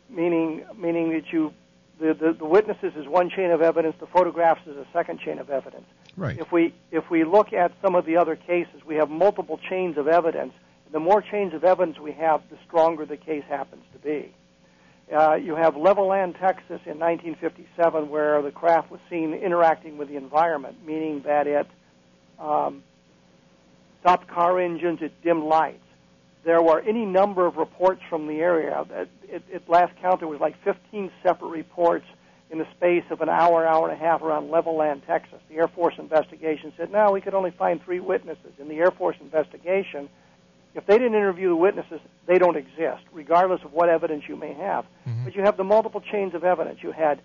meaning 0.09 0.65
meaning 0.77 1.11
that 1.11 1.31
you 1.31 1.53
the, 1.99 2.13
the, 2.13 2.33
the 2.33 2.45
witnesses 2.45 2.93
is 2.95 3.07
one 3.07 3.29
chain 3.29 3.51
of 3.51 3.61
evidence, 3.61 3.95
the 3.99 4.07
photographs 4.07 4.61
is 4.67 4.75
a 4.75 4.85
second 4.91 5.19
chain 5.19 5.39
of 5.39 5.49
evidence. 5.49 5.85
Right. 6.17 6.37
If 6.37 6.51
we 6.51 6.73
if 6.91 7.09
we 7.09 7.23
look 7.23 7.53
at 7.53 7.71
some 7.81 7.95
of 7.95 8.05
the 8.05 8.17
other 8.17 8.35
cases, 8.35 8.85
we 8.85 8.95
have 8.95 9.09
multiple 9.09 9.59
chains 9.69 9.97
of 9.97 10.07
evidence. 10.07 10.53
The 10.91 10.99
more 10.99 11.21
chains 11.21 11.53
of 11.53 11.63
evidence 11.63 11.99
we 11.99 12.13
have, 12.13 12.41
the 12.49 12.57
stronger 12.67 13.05
the 13.05 13.17
case 13.17 13.43
happens 13.47 13.83
to 13.93 13.99
be. 13.99 14.33
Uh, 15.13 15.35
you 15.35 15.55
have 15.55 15.75
Levelland, 15.75 16.39
Texas, 16.39 16.81
in 16.85 16.97
1957, 16.97 18.09
where 18.09 18.41
the 18.41 18.51
craft 18.51 18.89
was 18.89 18.99
seen 19.09 19.33
interacting 19.33 19.97
with 19.97 20.07
the 20.07 20.15
environment, 20.15 20.77
meaning 20.85 21.21
that 21.25 21.45
it 21.45 21.67
um, 22.39 22.83
stopped 24.05 24.27
car 24.27 24.59
engines, 24.59 24.99
it 25.01 25.11
dimmed 25.23 25.43
lights. 25.43 25.79
There 26.43 26.61
were 26.61 26.79
any 26.81 27.05
number 27.05 27.47
of 27.47 27.57
reports 27.57 28.01
from 28.07 28.27
the 28.27 28.35
area. 28.35 28.85
At, 28.93 29.09
at 29.51 29.67
last 29.67 29.93
count, 29.99 30.19
there 30.19 30.27
was 30.27 30.39
like 30.39 30.55
15 30.63 31.11
separate 31.23 31.47
reports 31.47 32.05
in 32.51 32.59
the 32.59 32.67
space 32.77 33.03
of 33.09 33.21
an 33.21 33.29
hour, 33.29 33.65
hour 33.65 33.89
and 33.89 33.99
a 33.99 34.03
half 34.03 34.21
around 34.21 34.51
Levelland, 34.51 35.07
Texas. 35.07 35.39
The 35.49 35.55
Air 35.55 35.67
Force 35.67 35.95
investigation 35.97 36.71
said, 36.77 36.91
no, 36.91 37.13
we 37.13 37.21
could 37.21 37.33
only 37.33 37.49
find 37.49 37.83
three 37.83 37.99
witnesses. 37.99 38.51
In 38.59 38.67
the 38.67 38.75
Air 38.75 38.91
Force 38.91 39.15
investigation, 39.19 40.07
if 40.75 40.85
they 40.85 40.99
didn't 40.99 41.15
interview 41.15 41.49
the 41.49 41.55
witnesses, 41.55 41.99
they 42.27 42.37
don't 42.37 42.57
exist, 42.57 43.01
regardless 43.11 43.63
of 43.63 43.73
what 43.73 43.89
evidence 43.89 44.25
you 44.27 44.35
may 44.35 44.53
have. 44.53 44.85
Mm-hmm. 45.07 45.23
But 45.23 45.35
you 45.35 45.41
have 45.41 45.57
the 45.57 45.63
multiple 45.63 46.01
chains 46.01 46.35
of 46.35 46.43
evidence. 46.43 46.83
You 46.83 46.91
had 46.91 47.21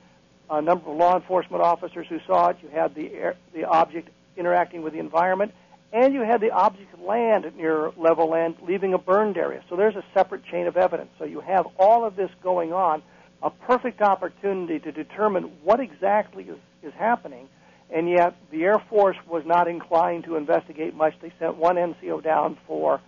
a 0.48 0.62
number 0.62 0.90
of 0.90 0.96
law 0.96 1.16
enforcement 1.16 1.62
officers 1.62 2.06
who 2.08 2.20
saw 2.26 2.48
it. 2.48 2.56
You 2.62 2.70
had 2.70 2.94
the 2.94 3.12
air, 3.12 3.36
the 3.52 3.64
object 3.64 4.08
interacting 4.38 4.80
with 4.80 4.94
the 4.94 4.98
environment, 4.98 5.52
and 5.92 6.14
you 6.14 6.20
had 6.20 6.40
the 6.40 6.50
object 6.50 6.98
land 7.00 7.50
near 7.56 7.90
Levelland 7.98 8.66
leaving 8.66 8.94
a 8.94 8.98
burned 8.98 9.36
area. 9.36 9.62
So 9.68 9.76
there's 9.76 9.96
a 9.96 10.04
separate 10.14 10.44
chain 10.44 10.66
of 10.66 10.76
evidence. 10.76 11.10
So 11.18 11.24
you 11.24 11.40
have 11.40 11.66
all 11.78 12.04
of 12.04 12.16
this 12.16 12.30
going 12.42 12.72
on, 12.72 13.02
a 13.42 13.50
perfect 13.50 14.00
opportunity 14.00 14.78
to 14.78 14.92
determine 14.92 15.50
what 15.64 15.80
exactly 15.80 16.44
is, 16.44 16.58
is 16.82 16.92
happening, 16.94 17.48
and 17.92 18.08
yet 18.08 18.36
the 18.52 18.62
Air 18.62 18.78
Force 18.88 19.16
was 19.26 19.42
not 19.44 19.66
inclined 19.66 20.24
to 20.24 20.36
investigate 20.36 20.94
much. 20.94 21.14
They 21.20 21.32
sent 21.38 21.56
one 21.56 21.76
NCO 21.76 22.22
down 22.22 22.56
for 22.66 23.00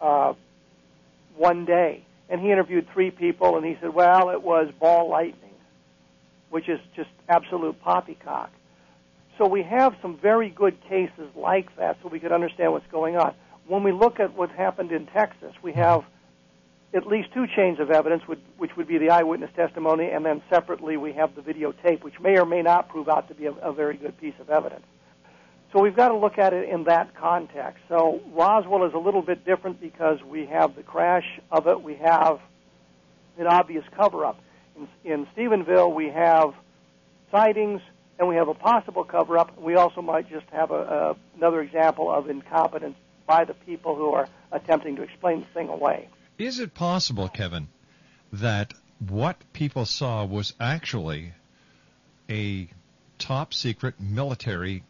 uh, 0.00 0.34
one 1.36 1.66
day, 1.66 2.04
and 2.28 2.40
he 2.40 2.50
interviewed 2.50 2.88
three 2.92 3.12
people, 3.12 3.56
and 3.56 3.64
he 3.64 3.76
said, 3.80 3.94
"Well, 3.94 4.30
it 4.30 4.42
was 4.42 4.72
ball 4.80 5.08
lightning, 5.08 5.54
which 6.50 6.68
is 6.68 6.80
just 6.96 7.10
absolute 7.28 7.80
poppycock." 7.80 8.50
So 9.38 9.46
we 9.46 9.62
have 9.62 9.94
some 10.02 10.16
very 10.16 10.50
good 10.50 10.80
cases 10.88 11.30
like 11.36 11.74
that, 11.76 11.96
so 12.02 12.08
we 12.08 12.18
could 12.18 12.32
understand 12.32 12.72
what's 12.72 12.90
going 12.90 13.16
on. 13.16 13.34
When 13.68 13.84
we 13.84 13.92
look 13.92 14.18
at 14.18 14.34
what 14.34 14.50
happened 14.50 14.90
in 14.90 15.06
Texas, 15.06 15.54
we 15.62 15.72
have 15.74 16.04
at 16.92 17.06
least 17.06 17.32
two 17.32 17.46
chains 17.46 17.78
of 17.78 17.90
evidence, 17.90 18.24
which 18.26 18.76
would 18.76 18.88
be 18.88 18.98
the 18.98 19.10
eyewitness 19.10 19.50
testimony, 19.54 20.10
and 20.10 20.24
then 20.24 20.42
separately 20.50 20.96
we 20.96 21.12
have 21.12 21.36
the 21.36 21.42
videotape, 21.42 22.02
which 22.02 22.18
may 22.18 22.36
or 22.38 22.46
may 22.46 22.62
not 22.62 22.88
prove 22.88 23.08
out 23.08 23.28
to 23.28 23.34
be 23.34 23.46
a, 23.46 23.72
very 23.72 23.96
good 23.96 24.18
piece 24.18 24.34
of 24.40 24.50
evidence. 24.50 24.84
So 25.72 25.82
we've 25.82 25.94
got 25.94 26.08
to 26.08 26.16
look 26.16 26.38
at 26.38 26.52
it 26.52 26.68
in 26.68 26.84
that 26.84 27.14
context. 27.14 27.84
So 27.88 28.20
Roswell 28.32 28.84
is 28.86 28.94
a 28.94 28.98
little 28.98 29.22
bit 29.22 29.44
different 29.44 29.80
because 29.80 30.20
we 30.22 30.46
have 30.46 30.74
the 30.74 30.82
crash 30.82 31.38
of 31.52 31.68
it, 31.68 31.80
we 31.80 31.94
have 31.96 32.40
an 33.38 33.46
obvious 33.46 33.84
cover 33.94 34.24
up. 34.24 34.40
In, 34.76 34.88
in 35.04 35.26
Stephenville, 35.36 35.94
we 35.94 36.08
have 36.08 36.54
sightings 37.30 37.82
and 38.18 38.28
we 38.28 38.36
have 38.36 38.48
a 38.48 38.54
possible 38.54 39.04
cover 39.04 39.38
up. 39.38 39.58
We 39.60 39.76
also 39.76 40.02
might 40.02 40.28
just 40.28 40.46
have 40.50 40.70
a, 40.70 40.74
a, 40.74 41.16
another 41.36 41.60
example 41.60 42.10
of 42.10 42.28
incompetence 42.28 42.96
by 43.26 43.44
the 43.44 43.54
people 43.54 43.94
who 43.94 44.12
are 44.12 44.28
attempting 44.50 44.96
to 44.96 45.02
explain 45.02 45.40
the 45.40 45.46
thing 45.46 45.68
away. 45.68 46.08
Is 46.38 46.58
it 46.58 46.74
possible, 46.74 47.28
Kevin, 47.28 47.68
that 48.32 48.74
what 49.06 49.36
people 49.52 49.84
saw 49.84 50.24
was 50.24 50.54
actually 50.58 51.32
a 52.28 52.68
top 53.18 53.54
secret 53.54 54.00
military 54.00 54.82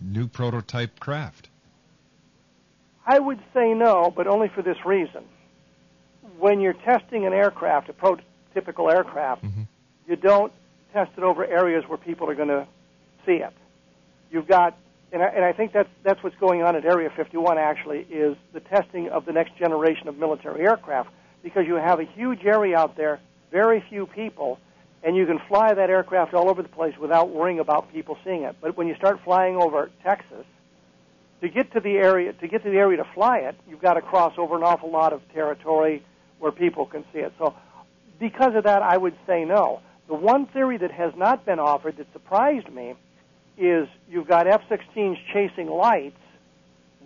new 0.00 0.26
prototype 0.26 0.98
craft? 0.98 1.48
I 3.06 3.18
would 3.18 3.40
say 3.52 3.74
no, 3.74 4.12
but 4.14 4.26
only 4.26 4.48
for 4.48 4.62
this 4.62 4.76
reason. 4.86 5.24
When 6.38 6.60
you're 6.60 6.72
testing 6.72 7.26
an 7.26 7.32
aircraft, 7.32 7.88
a 7.88 7.92
prototypical 7.92 8.92
aircraft, 8.92 9.44
mm-hmm. 9.44 9.62
you 10.08 10.16
don't 10.16 10.52
test 10.92 11.12
it 11.16 11.22
over 11.22 11.44
areas 11.44 11.84
where 11.88 11.98
people 11.98 12.28
are 12.30 12.34
going 12.34 12.48
to 12.48 12.66
see 13.26 13.34
it. 13.34 13.52
You've 14.30 14.46
got, 14.46 14.76
and 15.12 15.22
I, 15.22 15.26
and 15.26 15.44
I 15.44 15.52
think 15.52 15.72
that's 15.72 15.88
that's 16.02 16.22
what's 16.22 16.36
going 16.36 16.62
on 16.62 16.76
at 16.76 16.84
Area 16.84 17.10
51. 17.14 17.58
Actually, 17.58 18.00
is 18.10 18.36
the 18.52 18.60
testing 18.60 19.08
of 19.08 19.24
the 19.24 19.32
next 19.32 19.56
generation 19.56 20.08
of 20.08 20.16
military 20.16 20.62
aircraft 20.62 21.10
because 21.42 21.66
you 21.66 21.74
have 21.74 22.00
a 22.00 22.04
huge 22.04 22.44
area 22.44 22.76
out 22.76 22.96
there, 22.96 23.20
very 23.50 23.84
few 23.88 24.06
people, 24.06 24.58
and 25.02 25.16
you 25.16 25.26
can 25.26 25.40
fly 25.48 25.74
that 25.74 25.90
aircraft 25.90 26.34
all 26.34 26.48
over 26.48 26.62
the 26.62 26.68
place 26.68 26.96
without 26.98 27.30
worrying 27.30 27.58
about 27.58 27.92
people 27.92 28.16
seeing 28.24 28.44
it. 28.44 28.56
But 28.60 28.76
when 28.76 28.86
you 28.86 28.94
start 28.94 29.20
flying 29.24 29.56
over 29.56 29.90
Texas, 30.02 30.46
to 31.42 31.48
get 31.48 31.72
to 31.72 31.80
the 31.80 31.96
area 31.96 32.32
to 32.32 32.48
get 32.48 32.62
to 32.62 32.70
the 32.70 32.78
area 32.78 32.96
to 32.98 33.08
fly 33.14 33.38
it, 33.38 33.56
you've 33.68 33.82
got 33.82 33.94
to 33.94 34.00
cross 34.00 34.34
over 34.38 34.56
an 34.56 34.62
awful 34.62 34.90
lot 34.90 35.12
of 35.12 35.20
territory 35.32 36.02
where 36.38 36.52
people 36.52 36.86
can 36.86 37.04
see 37.12 37.18
it. 37.18 37.32
So, 37.38 37.54
because 38.18 38.54
of 38.54 38.64
that, 38.64 38.82
I 38.82 38.96
would 38.96 39.14
say 39.26 39.44
no. 39.44 39.80
The 40.12 40.18
one 40.18 40.44
theory 40.44 40.76
that 40.76 40.90
has 40.90 41.14
not 41.16 41.46
been 41.46 41.58
offered 41.58 41.96
that 41.96 42.12
surprised 42.12 42.70
me 42.70 42.92
is 43.56 43.88
you've 44.10 44.28
got 44.28 44.46
F-16s 44.46 45.16
chasing 45.32 45.70
lights. 45.70 46.18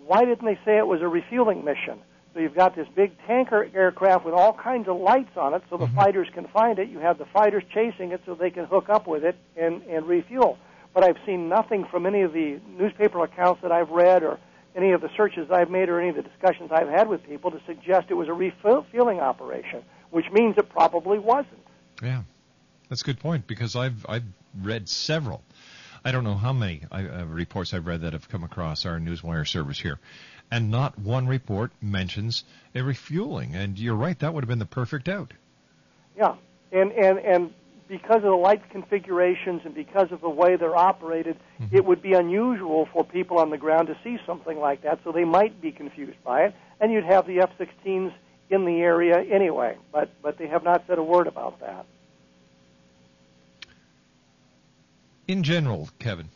Why 0.05 0.25
didn't 0.25 0.43
they 0.43 0.59
say 0.65 0.77
it 0.77 0.85
was 0.85 1.01
a 1.01 1.07
refueling 1.07 1.63
mission? 1.63 1.99
So 2.33 2.41
you've 2.41 2.53
got 2.53 2.75
this 2.75 2.85
big 2.97 3.13
tanker 3.25 3.69
aircraft 3.73 4.25
with 4.25 4.33
all 4.33 4.51
kinds 4.51 4.89
of 4.89 4.97
lights 4.97 5.37
on 5.37 5.53
it, 5.53 5.63
so 5.69 5.77
the 5.77 5.85
mm-hmm. 5.85 5.95
fighters 5.95 6.27
can 6.33 6.49
find 6.49 6.79
it. 6.79 6.89
You 6.89 6.99
have 6.99 7.17
the 7.17 7.27
fighters 7.27 7.63
chasing 7.73 8.11
it, 8.11 8.19
so 8.25 8.35
they 8.35 8.49
can 8.49 8.65
hook 8.65 8.89
up 8.89 9.07
with 9.07 9.23
it 9.23 9.37
and 9.55 9.83
and 9.83 10.05
refuel. 10.05 10.57
But 10.93 11.05
I've 11.05 11.17
seen 11.25 11.47
nothing 11.47 11.85
from 11.89 12.05
any 12.05 12.23
of 12.23 12.33
the 12.33 12.59
newspaper 12.77 13.23
accounts 13.23 13.61
that 13.61 13.71
I've 13.71 13.89
read, 13.89 14.21
or 14.21 14.37
any 14.75 14.91
of 14.91 14.99
the 14.99 15.09
searches 15.15 15.49
I've 15.49 15.69
made, 15.69 15.87
or 15.87 16.01
any 16.01 16.09
of 16.09 16.17
the 16.17 16.23
discussions 16.23 16.71
I've 16.73 16.89
had 16.89 17.07
with 17.07 17.23
people 17.23 17.51
to 17.51 17.61
suggest 17.65 18.07
it 18.09 18.15
was 18.15 18.27
a 18.27 18.33
refueling 18.33 19.21
operation, 19.21 19.81
which 20.09 20.29
means 20.29 20.57
it 20.57 20.67
probably 20.67 21.19
wasn't. 21.19 21.65
Yeah. 22.03 22.23
That's 22.89 23.01
a 23.01 23.05
good 23.05 23.19
point 23.19 23.47
because 23.47 23.75
I've 23.75 24.05
I've 24.07 24.23
read 24.61 24.87
several. 24.89 25.43
I 26.05 26.11
don't 26.11 26.23
know 26.23 26.35
how 26.35 26.53
many 26.53 26.83
uh, 26.91 27.25
reports 27.25 27.73
I've 27.73 27.85
read 27.85 28.01
that 28.01 28.13
have 28.13 28.29
come 28.29 28.43
across 28.43 28.85
our 28.85 28.97
Newswire 28.97 29.47
service 29.47 29.79
here, 29.79 29.99
and 30.49 30.71
not 30.71 30.97
one 30.97 31.27
report 31.27 31.71
mentions 31.81 32.43
a 32.73 32.81
refueling. 32.81 33.55
And 33.55 33.77
you're 33.77 33.95
right, 33.95 34.17
that 34.19 34.33
would 34.33 34.43
have 34.43 34.47
been 34.49 34.59
the 34.59 34.65
perfect 34.65 35.09
out. 35.09 35.33
Yeah, 36.15 36.35
and 36.71 36.91
and 36.93 37.19
and 37.19 37.53
because 37.87 38.17
of 38.17 38.23
the 38.23 38.31
light 38.31 38.69
configurations 38.69 39.61
and 39.65 39.73
because 39.73 40.11
of 40.11 40.21
the 40.21 40.29
way 40.29 40.55
they're 40.55 40.75
operated, 40.75 41.37
mm-hmm. 41.59 41.75
it 41.75 41.85
would 41.85 42.01
be 42.01 42.13
unusual 42.13 42.87
for 42.91 43.03
people 43.03 43.39
on 43.39 43.49
the 43.49 43.57
ground 43.57 43.87
to 43.87 43.97
see 44.03 44.17
something 44.25 44.59
like 44.59 44.83
that. 44.83 44.99
So 45.03 45.11
they 45.11 45.23
might 45.23 45.61
be 45.61 45.71
confused 45.71 46.21
by 46.23 46.45
it, 46.45 46.55
and 46.79 46.91
you'd 46.91 47.05
have 47.05 47.27
the 47.27 47.39
F-16s 47.39 48.13
in 48.49 48.65
the 48.65 48.81
area 48.81 49.21
anyway. 49.21 49.77
But 49.91 50.09
but 50.21 50.37
they 50.37 50.47
have 50.47 50.63
not 50.63 50.85
said 50.87 50.97
a 50.97 51.03
word 51.03 51.27
about 51.27 51.59
that. 51.59 51.85
In 55.27 55.43
general, 55.43 55.89
Kevin, 55.99 56.29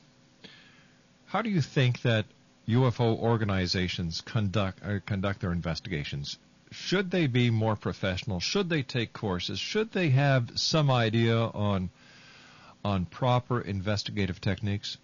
how 1.25 1.41
do 1.41 1.49
you 1.49 1.61
think 1.61 2.01
that 2.01 2.25
UFO 2.67 3.17
organizations 3.17 4.21
conduct 4.21 4.79
uh, 4.83 4.99
conduct 5.05 5.41
their 5.41 5.51
investigations? 5.51 6.37
Should 6.71 7.11
they 7.11 7.27
be 7.27 7.49
more 7.49 7.75
professional? 7.75 8.39
Should 8.39 8.69
they 8.69 8.83
take 8.83 9.13
courses? 9.13 9.59
Should 9.59 9.91
they 9.91 10.09
have 10.09 10.51
some 10.55 10.91
idea 10.91 11.37
on 11.37 11.89
on 12.83 13.05
proper 13.05 13.61
investigative 13.61 14.41
techniques? 14.41 14.97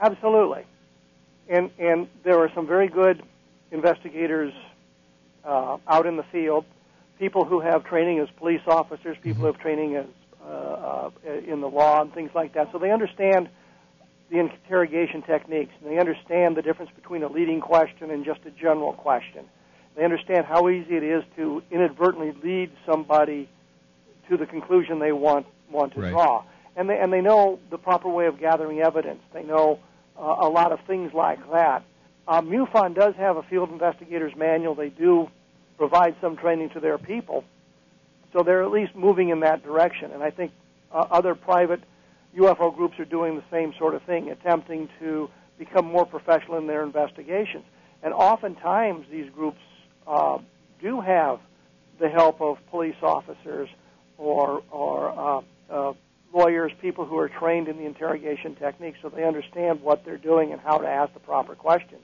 Absolutely, 0.00 0.64
and 1.48 1.70
and 1.78 2.08
there 2.24 2.38
are 2.38 2.50
some 2.54 2.66
very 2.66 2.88
good 2.88 3.22
investigators 3.70 4.52
uh, 5.44 5.78
out 5.86 6.06
in 6.06 6.16
the 6.16 6.24
field. 6.24 6.64
People 7.18 7.44
who 7.44 7.60
have 7.60 7.84
training 7.84 8.20
as 8.20 8.28
police 8.36 8.62
officers, 8.66 9.16
people 9.16 9.32
mm-hmm. 9.32 9.40
who 9.40 9.46
have 9.46 9.58
training 9.58 9.96
as 9.96 10.06
uh, 10.78 11.10
uh, 11.26 11.32
in 11.46 11.60
the 11.60 11.68
law 11.68 12.00
and 12.00 12.14
things 12.14 12.30
like 12.34 12.54
that. 12.54 12.70
So 12.72 12.78
they 12.78 12.90
understand 12.90 13.48
the 14.30 14.38
interrogation 14.38 15.22
techniques. 15.22 15.72
And 15.80 15.90
they 15.90 15.98
understand 15.98 16.56
the 16.56 16.62
difference 16.62 16.90
between 16.94 17.22
a 17.22 17.28
leading 17.28 17.60
question 17.60 18.10
and 18.10 18.24
just 18.24 18.40
a 18.46 18.50
general 18.50 18.92
question. 18.92 19.44
They 19.96 20.04
understand 20.04 20.46
how 20.46 20.68
easy 20.68 20.96
it 20.96 21.02
is 21.02 21.24
to 21.36 21.62
inadvertently 21.70 22.32
lead 22.42 22.70
somebody 22.86 23.48
to 24.28 24.36
the 24.36 24.46
conclusion 24.46 24.98
they 24.98 25.12
want 25.12 25.46
want 25.70 25.94
to 25.94 26.00
right. 26.00 26.10
draw. 26.10 26.44
And 26.76 26.88
they 26.88 26.98
and 26.98 27.12
they 27.12 27.20
know 27.20 27.58
the 27.70 27.78
proper 27.78 28.08
way 28.08 28.26
of 28.26 28.38
gathering 28.38 28.80
evidence. 28.80 29.20
They 29.32 29.42
know 29.42 29.80
uh, 30.16 30.36
a 30.40 30.48
lot 30.48 30.72
of 30.72 30.80
things 30.86 31.12
like 31.12 31.40
that. 31.50 31.82
Um, 32.28 32.48
MUFON 32.48 32.94
does 32.94 33.14
have 33.16 33.38
a 33.38 33.42
field 33.42 33.70
investigators 33.70 34.36
manual. 34.36 34.74
They 34.74 34.90
do 34.90 35.28
provide 35.78 36.14
some 36.20 36.36
training 36.36 36.70
to 36.70 36.80
their 36.80 36.98
people. 36.98 37.44
So 38.32 38.42
they're 38.42 38.62
at 38.62 38.70
least 38.70 38.94
moving 38.94 39.30
in 39.30 39.40
that 39.40 39.64
direction. 39.64 40.12
And 40.12 40.22
I 40.22 40.30
think 40.30 40.52
uh, 40.92 41.06
other 41.10 41.34
private 41.34 41.80
UFO 42.36 42.74
groups 42.74 42.98
are 42.98 43.04
doing 43.04 43.36
the 43.36 43.44
same 43.50 43.74
sort 43.78 43.94
of 43.94 44.02
thing, 44.02 44.30
attempting 44.30 44.88
to 45.00 45.30
become 45.58 45.86
more 45.86 46.06
professional 46.06 46.58
in 46.58 46.66
their 46.66 46.82
investigations. 46.82 47.64
And 48.02 48.14
oftentimes 48.14 49.06
these 49.10 49.30
groups 49.30 49.58
uh, 50.06 50.38
do 50.80 51.00
have 51.00 51.40
the 51.98 52.08
help 52.08 52.40
of 52.40 52.58
police 52.70 52.96
officers 53.02 53.68
or, 54.18 54.62
or 54.70 55.08
uh, 55.10 55.42
uh, 55.70 55.92
lawyers, 56.32 56.70
people 56.80 57.04
who 57.04 57.18
are 57.18 57.28
trained 57.28 57.68
in 57.68 57.76
the 57.76 57.86
interrogation 57.86 58.54
techniques, 58.54 58.98
so 59.02 59.08
they 59.08 59.24
understand 59.24 59.82
what 59.82 60.04
they're 60.04 60.16
doing 60.16 60.52
and 60.52 60.60
how 60.60 60.78
to 60.78 60.86
ask 60.86 61.12
the 61.14 61.20
proper 61.20 61.54
questions. 61.54 62.02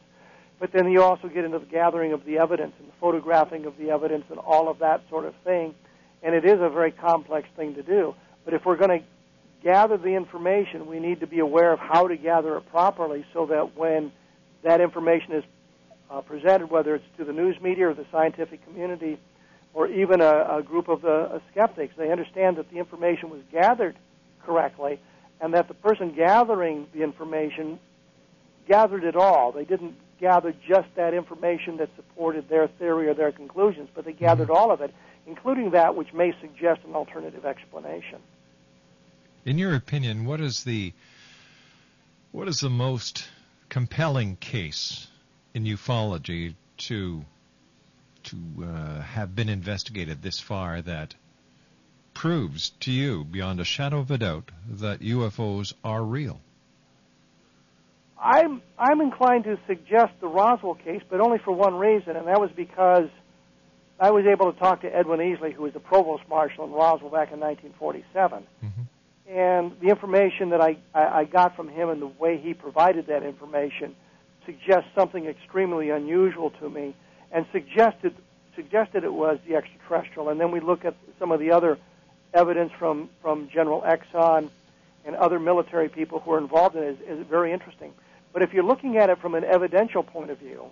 But 0.59 0.73
then 0.73 0.91
you 0.91 1.03
also 1.03 1.29
get 1.29 1.45
into 1.45 1.59
the 1.59 1.67
gathering 1.67 2.13
of 2.13 2.25
the 2.25 2.39
evidence 2.39 2.73
and 2.79 2.89
the 2.89 2.93
photographing 3.01 3.67
of 3.67 3.77
the 3.77 3.91
evidence 3.91 4.25
and 4.31 4.39
all 4.39 4.69
of 4.69 4.79
that 4.79 5.03
sort 5.11 5.27
of 5.27 5.35
thing 5.45 5.75
and 6.25 6.35
it 6.35 6.45
is 6.45 6.59
a 6.61 6.71
very 6.71 6.91
complex 6.91 7.47
thing 7.55 7.75
to 7.75 7.83
do. 7.83 8.15
But 8.45 8.55
if 8.55 8.65
we're 8.65 8.77
going 8.77 9.01
to 9.01 9.07
gather 9.63 9.97
the 9.97 10.15
information, 10.15 10.87
we 10.87 11.01
need 11.01 11.21
to 11.21 11.27
be 11.27 11.39
aware 11.39 11.73
of 11.73 11.79
how 11.79 12.09
to 12.09 12.17
gather 12.17 12.57
it 12.57 12.69
properly 12.71 13.25
so 13.33 13.47
that 13.47 13.77
when 13.77 14.13
that 14.63 14.81
information 14.81 15.33
is 15.33 15.45
uh, 16.11 16.21
presented, 16.21 16.71
whether 16.71 16.95
it's 16.95 17.05
to 17.17 17.25
the 17.25 17.33
news 17.33 17.57
media 17.61 17.89
or 17.89 17.95
the 17.95 18.07
scientific 18.13 18.65
community 18.65 19.19
or 19.73 19.89
even 19.89 20.21
a, 20.21 20.59
a 20.59 20.63
group 20.63 20.89
of 20.89 21.05
uh, 21.05 21.39
skeptics, 21.51 21.95
they 21.97 22.11
understand 22.11 22.57
that 22.59 22.71
the 22.71 22.79
information 22.79 23.31
was 23.31 23.41
gathered 23.51 23.97
correctly 24.45 25.01
and 25.41 25.55
that 25.55 25.69
the 25.69 25.75
person 25.75 26.15
gathering 26.15 26.87
the 26.95 27.03
information 27.03 27.79
gathered 28.69 29.05
it 29.05 29.17
all. 29.17 29.51
They 29.53 29.65
didn't 29.65 29.95
gather 30.21 30.55
just 30.69 30.89
that 30.95 31.13
information 31.13 31.79
that 31.79 31.89
supported 31.97 32.49
their 32.49 32.69
theory 32.69 33.09
or 33.09 33.15
their 33.15 33.33
conclusions, 33.33 33.89
but 33.95 34.05
they 34.05 34.13
gathered 34.13 34.51
all 34.51 34.71
of 34.71 34.81
it 34.81 34.95
including 35.27 35.71
that 35.71 35.95
which 35.95 36.13
may 36.13 36.35
suggest 36.41 36.81
an 36.87 36.95
alternative 36.95 37.45
explanation. 37.45 38.19
In 39.45 39.59
your 39.59 39.75
opinion, 39.75 40.25
what 40.25 40.41
is 40.41 40.65
the 40.65 40.95
what 42.33 42.49
is 42.49 42.61
the 42.61 42.71
most 42.71 43.29
compelling 43.69 44.37
case 44.37 45.07
in 45.53 45.65
ufology 45.65 46.55
to 46.79 47.25
to 48.25 48.37
uh, 48.65 49.03
have 49.03 49.37
been 49.37 49.51
investigated 49.51 50.23
this 50.23 50.41
far 50.41 50.81
that 50.81 51.15
proves 52.15 52.71
to 52.81 52.91
you, 52.91 53.23
beyond 53.25 53.61
a 53.61 53.65
shadow 53.65 53.99
of 53.99 54.11
a 54.11 54.17
doubt, 54.17 54.51
that 54.67 55.01
UFOs 55.01 55.75
are 55.85 56.03
real? 56.03 56.41
I'm 58.19 58.63
I'm 58.79 59.03
inclined 59.03 59.45
to 59.45 59.59
suggest 59.67 60.15
the 60.23 60.29
Roswell 60.29 60.77
case, 60.77 61.03
but 61.11 61.21
only 61.21 61.37
for 61.37 61.53
one 61.53 61.75
reason, 61.75 62.17
and 62.17 62.27
that 62.29 62.41
was 62.41 62.51
because 62.57 63.11
I 64.01 64.11
was 64.11 64.25
able 64.25 64.51
to 64.51 64.59
talk 64.59 64.81
to 64.81 64.89
Edwin 64.89 65.21
Easley, 65.21 65.53
who 65.53 65.65
was 65.65 65.75
the 65.75 65.81
provost 65.81 66.23
marshal 66.31 66.65
in 66.65 66.73
Roswell 66.73 67.11
back 67.11 67.31
in 67.31 67.41
1947. 67.41 68.47
And 69.29 69.73
the 69.81 69.89
information 69.89 70.51
that 70.51 70.61
I, 70.61 70.77
I, 70.95 71.21
I 71.21 71.25
got 71.25 71.57
from 71.57 71.69
him 71.69 71.89
and 71.89 72.01
the 72.01 72.07
way 72.07 72.37
he 72.39 72.53
provided 72.53 73.07
that 73.07 73.23
information 73.23 73.95
suggests 74.45 74.89
something 74.95 75.27
extremely 75.27 75.91
unusual 75.91 76.51
to 76.51 76.69
me, 76.69 76.95
and 77.33 77.47
suggested 77.53 78.15
suggested 78.55 79.03
it 79.03 79.13
was 79.13 79.39
the 79.49 79.57
extraterrestrial. 79.57 80.29
And 80.29 80.41
then 80.41 80.53
we 80.53 80.61
look 80.61 80.85
at 80.85 80.95
some 81.19 81.33
of 81.33 81.41
the 81.41 81.51
other 81.51 81.79
evidence 82.33 82.73
from 82.79 83.09
from 83.23 83.49
General 83.49 83.81
Exon 83.83 84.51
and 85.05 85.17
other 85.17 85.39
military 85.39 85.89
people 85.89 86.21
who 86.21 86.33
are 86.33 86.39
involved 86.39 86.77
in 86.77 86.83
it 86.83 87.01
is, 87.09 87.19
is 87.21 87.27
very 87.27 87.53
interesting. 87.53 87.93
But 88.33 88.43
if 88.43 88.53
you're 88.53 88.65
looking 88.65 88.97
at 88.97 89.11
it 89.11 89.19
from 89.21 89.35
an 89.35 89.45
evidential 89.45 90.03
point 90.03 90.31
of 90.31 90.39
view, 90.39 90.67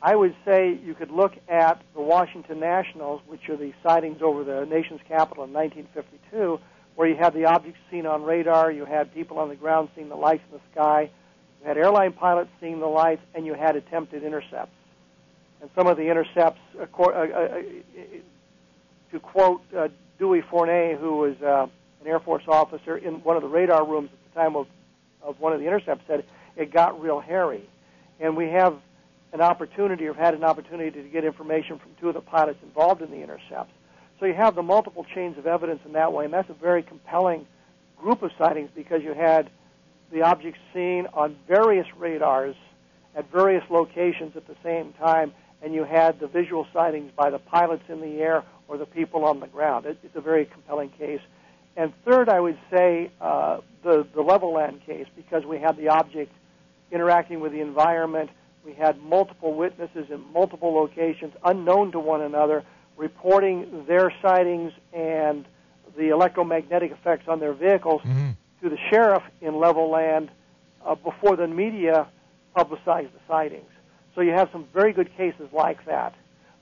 I 0.00 0.14
would 0.14 0.34
say 0.44 0.78
you 0.84 0.94
could 0.94 1.10
look 1.10 1.32
at 1.48 1.82
the 1.94 2.00
Washington 2.00 2.60
Nationals, 2.60 3.20
which 3.26 3.48
are 3.48 3.56
the 3.56 3.72
sightings 3.82 4.22
over 4.22 4.44
the 4.44 4.64
nation's 4.66 5.00
capital 5.08 5.44
in 5.44 5.52
1952, 5.52 6.60
where 6.98 7.06
you 7.06 7.14
had 7.14 7.32
the 7.32 7.44
objects 7.44 7.78
seen 7.92 8.06
on 8.06 8.24
radar, 8.24 8.72
you 8.72 8.84
had 8.84 9.14
people 9.14 9.38
on 9.38 9.48
the 9.48 9.54
ground 9.54 9.88
seeing 9.94 10.08
the 10.08 10.16
lights 10.16 10.42
in 10.50 10.58
the 10.58 10.64
sky, 10.72 11.08
you 11.60 11.68
had 11.68 11.78
airline 11.78 12.12
pilots 12.12 12.50
seeing 12.60 12.80
the 12.80 12.86
lights, 12.86 13.22
and 13.36 13.46
you 13.46 13.54
had 13.54 13.76
attempted 13.76 14.24
intercepts. 14.24 14.72
And 15.60 15.70
some 15.76 15.86
of 15.86 15.96
the 15.96 16.10
intercepts, 16.10 16.58
uh, 16.76 16.86
uh, 17.00 17.04
uh, 17.04 17.62
to 19.12 19.20
quote 19.20 19.62
Dewey 20.18 20.42
Fournet, 20.42 20.98
who 20.98 21.18
was 21.18 21.36
an 21.40 22.04
Air 22.04 22.18
Force 22.18 22.42
officer 22.48 22.96
in 22.96 23.22
one 23.22 23.36
of 23.36 23.42
the 23.42 23.48
radar 23.48 23.86
rooms 23.86 24.10
at 24.12 24.34
the 24.34 24.40
time 24.40 24.56
of, 24.56 24.66
of 25.22 25.38
one 25.38 25.52
of 25.52 25.60
the 25.60 25.66
intercepts, 25.66 26.02
said 26.08 26.24
it 26.56 26.72
got 26.72 27.00
real 27.00 27.20
hairy. 27.20 27.62
And 28.18 28.36
we 28.36 28.48
have 28.48 28.76
an 29.32 29.40
opportunity, 29.40 30.04
or 30.08 30.14
had 30.14 30.34
an 30.34 30.42
opportunity, 30.42 31.00
to 31.00 31.08
get 31.08 31.24
information 31.24 31.78
from 31.78 31.92
two 32.00 32.08
of 32.08 32.14
the 32.14 32.20
pilots 32.22 32.58
involved 32.64 33.02
in 33.02 33.10
the 33.12 33.22
intercepts. 33.22 33.70
So 34.20 34.26
you 34.26 34.34
have 34.34 34.54
the 34.54 34.62
multiple 34.62 35.04
chains 35.14 35.38
of 35.38 35.46
evidence 35.46 35.80
in 35.84 35.92
that 35.92 36.12
way, 36.12 36.24
and 36.24 36.34
that's 36.34 36.50
a 36.50 36.54
very 36.54 36.82
compelling 36.82 37.46
group 37.96 38.22
of 38.22 38.30
sightings 38.38 38.70
because 38.74 39.02
you 39.02 39.14
had 39.14 39.50
the 40.10 40.22
objects 40.22 40.58
seen 40.74 41.06
on 41.12 41.36
various 41.46 41.86
radars 41.96 42.56
at 43.14 43.30
various 43.30 43.64
locations 43.70 44.36
at 44.36 44.46
the 44.46 44.56
same 44.62 44.92
time, 44.94 45.32
and 45.62 45.74
you 45.74 45.84
had 45.84 46.18
the 46.20 46.26
visual 46.26 46.66
sightings 46.72 47.10
by 47.16 47.30
the 47.30 47.38
pilots 47.38 47.84
in 47.88 48.00
the 48.00 48.20
air 48.20 48.44
or 48.68 48.76
the 48.78 48.86
people 48.86 49.24
on 49.24 49.40
the 49.40 49.46
ground. 49.46 49.86
It, 49.86 49.98
it's 50.02 50.16
a 50.16 50.20
very 50.20 50.46
compelling 50.46 50.90
case. 50.90 51.20
And 51.76 51.92
third, 52.04 52.28
I 52.28 52.40
would 52.40 52.58
say 52.70 53.10
uh, 53.20 53.60
the 53.84 54.06
the 54.14 54.22
Levelland 54.22 54.84
case 54.84 55.06
because 55.14 55.44
we 55.44 55.58
had 55.58 55.76
the 55.76 55.88
object 55.88 56.32
interacting 56.90 57.38
with 57.40 57.52
the 57.52 57.60
environment. 57.60 58.30
We 58.64 58.72
had 58.72 59.00
multiple 59.00 59.54
witnesses 59.54 60.06
in 60.10 60.20
multiple 60.32 60.74
locations, 60.74 61.34
unknown 61.44 61.92
to 61.92 62.00
one 62.00 62.22
another, 62.22 62.64
reporting 62.98 63.84
their 63.86 64.12
sightings 64.20 64.72
and 64.92 65.46
the 65.96 66.10
electromagnetic 66.10 66.92
effects 66.92 67.26
on 67.28 67.40
their 67.40 67.54
vehicles 67.54 68.02
Mm-hmm. 68.04 68.30
to 68.62 68.68
the 68.68 68.78
sheriff 68.90 69.22
in 69.40 69.54
Levelland 69.54 70.28
uh, 70.84 70.94
before 70.96 71.36
the 71.36 71.46
media 71.46 72.06
publicized 72.54 73.12
the 73.14 73.20
sightings. 73.26 73.70
So 74.14 74.20
you 74.20 74.32
have 74.32 74.48
some 74.52 74.66
very 74.74 74.92
good 74.92 75.16
cases 75.16 75.48
like 75.52 75.84
that. 75.86 76.14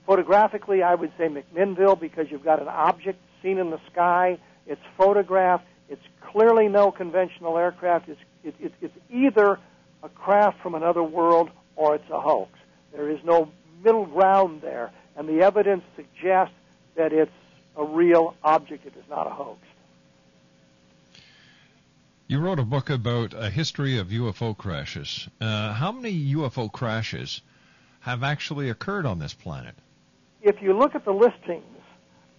Photographically, 0.05 0.83
I 0.83 0.95
would 0.95 1.11
say 1.17 1.27
McMinnville 1.27 1.99
because 1.99 2.27
you've 2.31 2.43
got 2.43 2.61
an 2.61 2.67
object 2.67 3.19
seen 3.43 3.57
in 3.57 3.71
the 3.71 3.79
sky. 3.91 4.37
It's 4.67 4.81
photographed. 4.97 5.65
It's 5.89 6.01
clearly 6.31 6.67
no 6.67 6.91
conventional 6.91 7.57
aircraft. 7.57 8.09
It's 8.09 8.21
it, 8.43 8.55
it, 8.59 8.73
it's 8.81 8.93
either 9.11 9.59
a 10.03 10.09
craft 10.09 10.61
from 10.61 10.75
another 10.75 11.03
world 11.03 11.49
or 11.75 11.95
it's 11.95 12.09
a 12.09 12.21
hoax. 12.21 12.51
There 12.93 13.09
is 13.09 13.19
no 13.25 13.49
middle 13.83 14.05
ground 14.05 14.61
there, 14.61 14.91
and 15.17 15.27
the 15.27 15.41
evidence 15.41 15.83
suggests 15.95 16.53
that 16.95 17.11
it's 17.11 17.31
a 17.75 17.83
real 17.83 18.35
object. 18.43 18.85
It 18.85 18.93
is 18.97 19.03
not 19.09 19.27
a 19.27 19.31
hoax. 19.31 19.59
You 22.27 22.39
wrote 22.39 22.59
a 22.59 22.63
book 22.63 22.89
about 22.89 23.33
a 23.33 23.49
history 23.49 23.97
of 23.97 24.07
UFO 24.07 24.55
crashes. 24.55 25.27
Uh, 25.41 25.73
how 25.73 25.91
many 25.91 26.33
UFO 26.35 26.71
crashes 26.71 27.41
have 28.01 28.23
actually 28.23 28.69
occurred 28.69 29.05
on 29.05 29.17
this 29.17 29.33
planet? 29.33 29.75
If 30.41 30.61
you 30.61 30.77
look 30.77 30.93
at 30.93 31.03
the 31.03 31.13
listings 31.13 31.63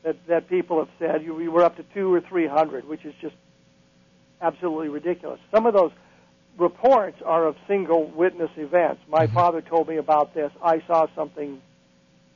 that, 0.02 0.16
that 0.28 0.48
people 0.48 0.78
have 0.78 0.88
said, 0.98 1.24
you, 1.24 1.34
we 1.34 1.48
were 1.48 1.62
up 1.62 1.76
to 1.76 1.84
two 1.94 2.12
or 2.12 2.20
three 2.20 2.46
hundred, 2.46 2.86
which 2.86 3.04
is 3.04 3.14
just 3.20 3.34
absolutely 4.40 4.88
ridiculous. 4.88 5.40
Some 5.52 5.66
of 5.66 5.74
those 5.74 5.90
reports 6.58 7.20
are 7.24 7.46
of 7.46 7.56
single 7.66 8.06
witness 8.06 8.50
events. 8.56 9.00
My 9.08 9.26
father 9.26 9.62
told 9.62 9.88
me 9.88 9.96
about 9.96 10.34
this. 10.34 10.52
I 10.62 10.82
saw 10.86 11.06
something 11.14 11.60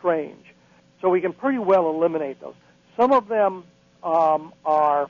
strange. 0.02 0.44
So 1.00 1.08
we 1.08 1.20
can 1.20 1.32
pretty 1.32 1.58
well 1.58 1.88
eliminate 1.88 2.40
those. 2.40 2.54
Some 2.96 3.12
of 3.12 3.28
them 3.28 3.64
um, 4.02 4.52
are 4.64 5.08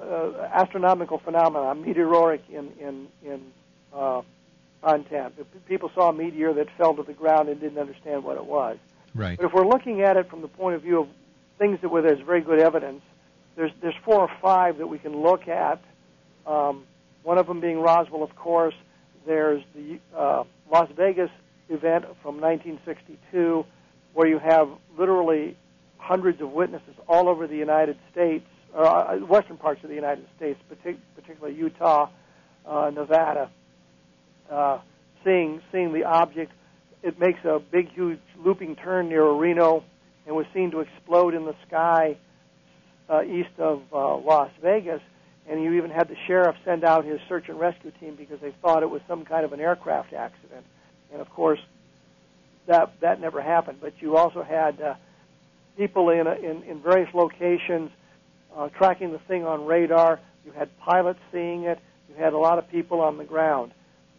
uh, 0.00 0.32
astronomical 0.52 1.18
phenomena, 1.18 1.74
meteoric 1.74 2.42
in 2.50 2.70
in 2.80 3.08
in 3.24 3.40
uh, 3.94 4.22
content. 4.82 5.34
If 5.38 5.46
People 5.66 5.90
saw 5.94 6.10
a 6.10 6.12
meteor 6.12 6.52
that 6.54 6.68
fell 6.76 6.94
to 6.94 7.02
the 7.02 7.12
ground 7.12 7.48
and 7.48 7.60
didn't 7.60 7.78
understand 7.78 8.24
what 8.24 8.36
it 8.36 8.44
was. 8.44 8.78
Right. 9.14 9.36
But 9.36 9.46
if 9.46 9.52
we're 9.52 9.66
looking 9.66 10.02
at 10.02 10.16
it 10.16 10.28
from 10.28 10.42
the 10.42 10.48
point 10.48 10.76
of 10.76 10.82
view 10.82 11.00
of 11.00 11.08
things 11.58 11.80
that 11.80 11.88
where 11.88 12.02
there's 12.02 12.20
very 12.20 12.42
good 12.42 12.60
evidence, 12.60 13.02
there's 13.54 13.72
there's 13.80 13.96
four 14.04 14.20
or 14.20 14.30
five 14.42 14.78
that 14.78 14.86
we 14.86 14.98
can 14.98 15.22
look 15.22 15.48
at. 15.48 15.80
Um, 16.46 16.84
one 17.22 17.38
of 17.38 17.46
them 17.46 17.60
being 17.60 17.80
Roswell, 17.80 18.22
of 18.22 18.34
course. 18.36 18.74
There's 19.26 19.62
the 19.74 19.98
uh, 20.14 20.44
Las 20.70 20.88
Vegas 20.96 21.30
event 21.68 22.04
from 22.22 22.40
1962, 22.40 23.64
where 24.14 24.28
you 24.28 24.38
have 24.38 24.68
literally 24.98 25.56
hundreds 25.98 26.40
of 26.40 26.50
witnesses 26.50 26.94
all 27.08 27.28
over 27.28 27.46
the 27.46 27.56
United 27.56 27.96
States, 28.12 28.46
uh, 28.74 29.16
western 29.16 29.56
parts 29.56 29.82
of 29.82 29.88
the 29.88 29.94
United 29.94 30.24
States, 30.36 30.58
partic- 30.70 30.98
particularly 31.14 31.56
Utah, 31.56 32.08
uh, 32.64 32.90
Nevada, 32.94 33.50
uh, 34.50 34.78
seeing 35.24 35.60
seeing 35.72 35.92
the 35.92 36.04
object. 36.04 36.52
It 37.02 37.18
makes 37.18 37.44
a 37.44 37.58
big, 37.58 37.92
huge 37.92 38.20
looping 38.38 38.76
turn 38.76 39.08
near 39.08 39.28
Reno, 39.30 39.84
and 40.26 40.34
was 40.34 40.46
seen 40.52 40.70
to 40.72 40.80
explode 40.80 41.34
in 41.34 41.44
the 41.44 41.54
sky 41.66 42.16
uh, 43.08 43.22
east 43.22 43.58
of 43.58 43.82
uh, 43.92 44.16
Las 44.16 44.50
Vegas. 44.62 45.00
And 45.48 45.62
you 45.62 45.74
even 45.74 45.90
had 45.90 46.08
the 46.08 46.16
sheriff 46.26 46.56
send 46.64 46.84
out 46.84 47.04
his 47.04 47.20
search 47.28 47.48
and 47.48 47.58
rescue 47.58 47.92
team 48.00 48.16
because 48.16 48.40
they 48.40 48.52
thought 48.60 48.82
it 48.82 48.90
was 48.90 49.00
some 49.06 49.24
kind 49.24 49.44
of 49.44 49.52
an 49.52 49.60
aircraft 49.60 50.12
accident. 50.12 50.64
And 51.12 51.20
of 51.20 51.30
course, 51.30 51.60
that 52.66 52.92
that 53.00 53.20
never 53.20 53.40
happened. 53.40 53.78
But 53.80 53.94
you 54.00 54.16
also 54.16 54.42
had 54.42 54.80
uh, 54.80 54.94
people 55.76 56.10
in, 56.10 56.26
in 56.26 56.62
in 56.64 56.80
various 56.80 57.12
locations 57.14 57.90
uh, 58.56 58.68
tracking 58.70 59.12
the 59.12 59.18
thing 59.18 59.44
on 59.44 59.66
radar. 59.66 60.20
You 60.44 60.52
had 60.52 60.76
pilots 60.78 61.20
seeing 61.32 61.64
it. 61.64 61.78
You 62.08 62.22
had 62.22 62.32
a 62.32 62.38
lot 62.38 62.58
of 62.58 62.68
people 62.70 63.00
on 63.00 63.18
the 63.18 63.24
ground. 63.24 63.72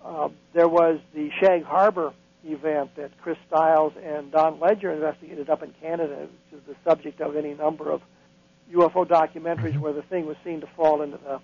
Uh, 0.04 0.30
there 0.54 0.68
was 0.68 1.00
the 1.14 1.30
Shag 1.40 1.64
Harbor 1.64 2.14
event 2.46 2.96
that 2.96 3.12
Chris 3.22 3.38
Styles 3.48 3.94
and 4.02 4.32
Don 4.32 4.60
Ledger 4.60 4.92
investigated 4.92 5.50
up 5.50 5.64
in 5.64 5.74
Canada, 5.82 6.28
which 6.52 6.62
is 6.62 6.66
the 6.68 6.76
subject 6.90 7.20
of 7.20 7.36
any 7.36 7.54
number 7.54 7.92
of 7.92 8.02
UFO 8.74 9.06
documentaries 9.08 9.78
where 9.80 9.94
the 9.94 10.02
thing 10.04 10.26
was 10.26 10.38
seen 10.44 10.62
to 10.62 10.68
fall 10.76 11.02
into 11.02 11.18
the 11.18 11.40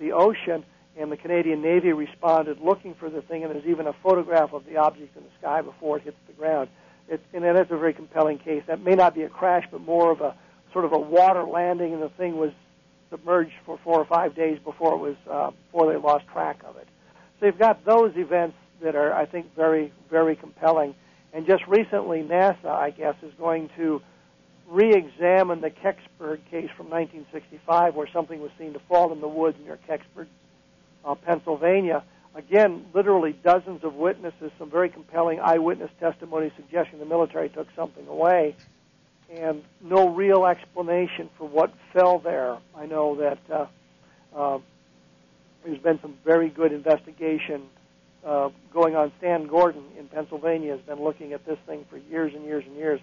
the 0.00 0.12
ocean, 0.12 0.64
and 0.96 1.10
the 1.10 1.16
Canadian 1.16 1.62
Navy 1.62 1.92
responded 1.92 2.60
looking 2.60 2.94
for 2.94 3.08
the 3.08 3.22
thing, 3.22 3.44
and 3.44 3.54
there's 3.54 3.66
even 3.66 3.86
a 3.86 3.92
photograph 4.02 4.52
of 4.52 4.64
the 4.66 4.76
object 4.76 5.16
in 5.16 5.22
the 5.22 5.30
sky 5.38 5.62
before 5.62 5.96
it 5.98 6.04
hits 6.04 6.16
the 6.26 6.32
ground. 6.34 6.68
It's, 7.08 7.22
and 7.32 7.44
that's 7.44 7.70
a 7.70 7.76
very 7.76 7.94
compelling 7.94 8.38
case. 8.38 8.62
That 8.66 8.82
may 8.82 8.94
not 8.94 9.14
be 9.14 9.22
a 9.22 9.28
crash, 9.28 9.64
but 9.70 9.80
more 9.80 10.10
of 10.10 10.20
a 10.20 10.34
sort 10.72 10.84
of 10.84 10.92
a 10.92 10.98
water 10.98 11.44
landing, 11.44 11.92
and 11.92 12.02
the 12.02 12.08
thing 12.10 12.36
was 12.36 12.52
submerged 13.10 13.52
for 13.66 13.78
four 13.84 13.98
or 13.98 14.04
five 14.06 14.34
days 14.34 14.58
before 14.64 14.94
it 14.94 14.98
was 14.98 15.16
uh, 15.30 15.50
before 15.66 15.92
they 15.92 15.98
lost 15.98 16.26
track 16.32 16.60
of 16.64 16.76
it. 16.76 16.88
So 17.40 17.46
you've 17.46 17.58
got 17.58 17.84
those 17.84 18.12
events 18.16 18.56
that 18.82 18.94
are, 18.94 19.12
I 19.12 19.26
think, 19.26 19.54
very 19.54 19.92
very 20.10 20.36
compelling. 20.36 20.94
And 21.32 21.46
just 21.46 21.66
recently, 21.66 22.22
NASA, 22.22 22.66
I 22.66 22.90
guess, 22.90 23.14
is 23.22 23.32
going 23.38 23.70
to 23.76 24.02
re-examine 24.68 25.60
the 25.60 25.70
Kecksburg 25.70 26.40
case 26.50 26.70
from 26.76 26.88
1965, 26.88 27.94
where 27.94 28.08
something 28.12 28.40
was 28.40 28.50
seen 28.58 28.72
to 28.74 28.80
fall 28.80 29.12
in 29.12 29.20
the 29.20 29.28
woods 29.28 29.58
near 29.64 29.78
Kecksburg, 29.88 30.26
uh, 31.04 31.14
Pennsylvania. 31.14 32.02
Again, 32.34 32.86
literally 32.94 33.32
dozens 33.32 33.84
of 33.84 33.94
witnesses, 33.94 34.50
some 34.58 34.70
very 34.70 34.88
compelling 34.88 35.40
eyewitness 35.40 35.90
testimony 36.00 36.50
suggesting 36.56 36.98
the 36.98 37.04
military 37.04 37.50
took 37.50 37.68
something 37.76 38.06
away, 38.08 38.56
and 39.30 39.62
no 39.82 40.08
real 40.08 40.46
explanation 40.46 41.28
for 41.36 41.46
what 41.46 41.72
fell 41.92 42.18
there. 42.18 42.56
I 42.74 42.86
know 42.86 43.16
that 43.16 43.38
uh, 43.50 43.66
uh, 44.34 44.58
there's 45.64 45.78
been 45.80 46.00
some 46.00 46.14
very 46.24 46.48
good 46.48 46.72
investigation 46.72 47.62
uh, 48.24 48.50
going 48.72 48.96
on. 48.96 49.12
Stan 49.18 49.46
Gordon 49.46 49.84
in 49.98 50.08
Pennsylvania 50.08 50.72
has 50.72 50.80
been 50.80 51.02
looking 51.02 51.32
at 51.32 51.44
this 51.44 51.58
thing 51.66 51.84
for 51.90 51.98
years 51.98 52.32
and 52.34 52.44
years 52.44 52.64
and 52.66 52.76
years 52.76 53.00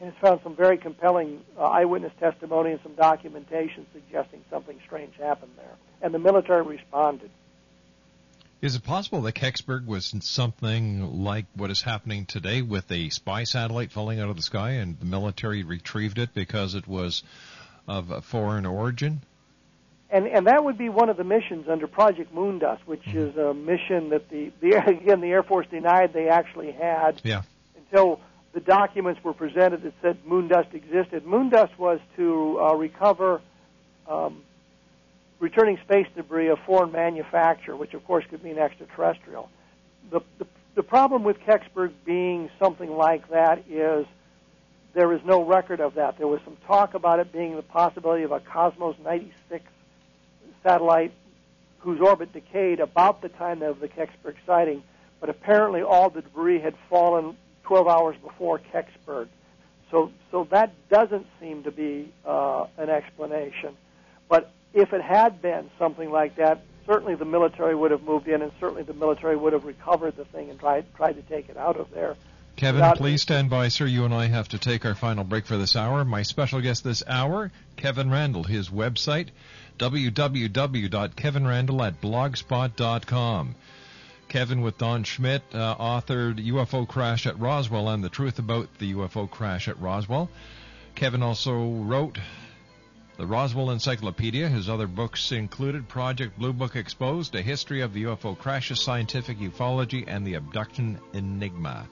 and 0.00 0.08
it's 0.08 0.18
found 0.18 0.40
some 0.42 0.56
very 0.56 0.78
compelling 0.78 1.42
uh, 1.58 1.64
eyewitness 1.64 2.12
testimony 2.18 2.72
and 2.72 2.80
some 2.82 2.94
documentation 2.94 3.86
suggesting 3.92 4.42
something 4.50 4.78
strange 4.86 5.14
happened 5.16 5.52
there. 5.56 5.76
And 6.00 6.14
the 6.14 6.18
military 6.18 6.62
responded. 6.62 7.30
Is 8.62 8.76
it 8.76 8.84
possible 8.84 9.22
that 9.22 9.34
Kecksburg 9.34 9.86
was 9.86 10.14
something 10.20 11.22
like 11.22 11.46
what 11.54 11.70
is 11.70 11.82
happening 11.82 12.26
today 12.26 12.62
with 12.62 12.90
a 12.90 13.10
spy 13.10 13.44
satellite 13.44 13.92
falling 13.92 14.20
out 14.20 14.28
of 14.30 14.36
the 14.36 14.42
sky 14.42 14.72
and 14.72 14.98
the 14.98 15.06
military 15.06 15.62
retrieved 15.62 16.18
it 16.18 16.34
because 16.34 16.74
it 16.74 16.86
was 16.86 17.22
of 17.86 18.10
a 18.10 18.20
foreign 18.20 18.66
origin? 18.66 19.22
And 20.10 20.26
and 20.26 20.46
that 20.46 20.64
would 20.64 20.76
be 20.76 20.88
one 20.88 21.08
of 21.08 21.16
the 21.16 21.24
missions 21.24 21.68
under 21.68 21.86
Project 21.86 22.34
Moondust, 22.34 22.80
which 22.84 23.02
mm-hmm. 23.02 23.18
is 23.18 23.36
a 23.36 23.54
mission 23.54 24.10
that 24.10 24.28
the, 24.28 24.50
the 24.60 24.76
again 24.86 25.20
the 25.20 25.28
Air 25.28 25.42
Force 25.42 25.66
denied 25.70 26.12
they 26.12 26.28
actually 26.28 26.72
had 26.72 27.20
yeah. 27.22 27.42
until 27.76 28.20
the 28.52 28.60
documents 28.60 29.22
were 29.22 29.32
presented 29.32 29.82
that 29.82 29.92
said 30.02 30.18
Moondust 30.24 30.74
existed. 30.74 31.24
Moondust 31.24 31.76
was 31.78 32.00
to 32.16 32.60
uh, 32.60 32.74
recover 32.74 33.40
um, 34.08 34.42
returning 35.38 35.78
space 35.84 36.06
debris 36.16 36.48
of 36.48 36.58
foreign 36.66 36.92
manufacture, 36.92 37.76
which 37.76 37.94
of 37.94 38.04
course 38.06 38.24
could 38.28 38.42
mean 38.42 38.58
extraterrestrial. 38.58 39.48
The, 40.10 40.20
the, 40.38 40.46
the 40.74 40.82
problem 40.82 41.22
with 41.22 41.38
Kecksburg 41.40 41.92
being 42.04 42.50
something 42.58 42.90
like 42.90 43.28
that 43.30 43.64
is 43.68 44.06
there 44.94 45.12
is 45.12 45.20
no 45.24 45.44
record 45.44 45.80
of 45.80 45.94
that. 45.94 46.18
There 46.18 46.26
was 46.26 46.40
some 46.44 46.56
talk 46.66 46.94
about 46.94 47.20
it 47.20 47.32
being 47.32 47.54
the 47.54 47.62
possibility 47.62 48.24
of 48.24 48.32
a 48.32 48.40
Cosmos 48.40 48.96
96 49.04 49.64
satellite 50.64 51.12
whose 51.78 52.00
orbit 52.00 52.32
decayed 52.32 52.80
about 52.80 53.22
the 53.22 53.28
time 53.28 53.62
of 53.62 53.80
the 53.80 53.88
Kecksburg 53.88 54.34
sighting, 54.44 54.82
but 55.20 55.30
apparently 55.30 55.82
all 55.82 56.10
the 56.10 56.22
debris 56.22 56.60
had 56.60 56.74
fallen 56.88 57.36
12 57.70 57.86
hours 57.86 58.16
before 58.20 58.58
Kecksburg. 58.58 59.28
So, 59.92 60.10
so 60.32 60.48
that 60.50 60.72
doesn't 60.88 61.24
seem 61.40 61.62
to 61.62 61.70
be 61.70 62.12
uh, 62.26 62.66
an 62.76 62.90
explanation. 62.90 63.76
But 64.28 64.50
if 64.74 64.92
it 64.92 65.00
had 65.00 65.40
been 65.40 65.70
something 65.78 66.10
like 66.10 66.34
that, 66.34 66.64
certainly 66.84 67.14
the 67.14 67.24
military 67.24 67.76
would 67.76 67.92
have 67.92 68.02
moved 68.02 68.26
in, 68.26 68.42
and 68.42 68.50
certainly 68.58 68.82
the 68.82 68.92
military 68.92 69.36
would 69.36 69.52
have 69.52 69.64
recovered 69.64 70.16
the 70.16 70.24
thing 70.24 70.50
and 70.50 70.58
tried 70.58 70.84
tried 70.96 71.12
to 71.12 71.22
take 71.22 71.48
it 71.48 71.56
out 71.56 71.76
of 71.76 71.92
there. 71.92 72.16
Kevin, 72.56 72.90
please 72.96 73.22
stand 73.22 73.50
by, 73.50 73.68
sir. 73.68 73.86
You 73.86 74.04
and 74.04 74.12
I 74.12 74.26
have 74.26 74.48
to 74.48 74.58
take 74.58 74.84
our 74.84 74.96
final 74.96 75.22
break 75.22 75.46
for 75.46 75.56
this 75.56 75.76
hour. 75.76 76.04
My 76.04 76.22
special 76.22 76.60
guest 76.60 76.82
this 76.82 77.04
hour, 77.06 77.52
Kevin 77.76 78.10
Randle. 78.10 78.42
His 78.42 78.68
website, 78.68 79.28
www.kevinrandle 79.78 81.86
at 81.86 82.00
blogspot.com. 82.00 83.54
Kevin 84.30 84.62
with 84.62 84.78
Don 84.78 85.02
Schmitt 85.02 85.42
uh, 85.52 85.74
authored 85.76 86.38
UFO 86.46 86.86
Crash 86.86 87.26
at 87.26 87.40
Roswell 87.40 87.88
and 87.88 88.02
the 88.02 88.08
Truth 88.08 88.38
About 88.38 88.68
the 88.78 88.94
UFO 88.94 89.28
Crash 89.28 89.66
at 89.66 89.80
Roswell. 89.80 90.30
Kevin 90.94 91.20
also 91.20 91.64
wrote 91.64 92.16
the 93.16 93.26
Roswell 93.26 93.72
Encyclopedia. 93.72 94.48
His 94.48 94.68
other 94.68 94.86
books 94.86 95.32
included 95.32 95.88
Project 95.88 96.38
Blue 96.38 96.52
Book 96.52 96.76
Exposed, 96.76 97.34
A 97.34 97.42
History 97.42 97.80
of 97.80 97.92
the 97.92 98.04
UFO 98.04 98.38
Crashes, 98.38 98.78
Scientific 98.78 99.38
Ufology, 99.38 100.04
and 100.06 100.24
the 100.24 100.34
Abduction 100.34 101.00
Enigma. 101.12 101.88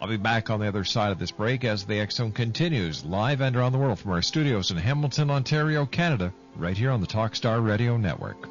I'll 0.00 0.06
be 0.06 0.16
back 0.16 0.50
on 0.50 0.60
the 0.60 0.68
other 0.68 0.84
side 0.84 1.10
of 1.10 1.18
this 1.18 1.32
break 1.32 1.64
as 1.64 1.84
the 1.84 2.06
Zone 2.08 2.30
continues 2.30 3.04
live 3.04 3.40
and 3.40 3.56
around 3.56 3.72
the 3.72 3.78
world 3.78 3.98
from 3.98 4.12
our 4.12 4.22
studios 4.22 4.70
in 4.70 4.76
Hamilton, 4.76 5.28
Ontario, 5.28 5.86
Canada, 5.86 6.32
right 6.54 6.76
here 6.76 6.92
on 6.92 7.00
the 7.00 7.08
Talkstar 7.08 7.66
Radio 7.66 7.96
Network. 7.96 8.46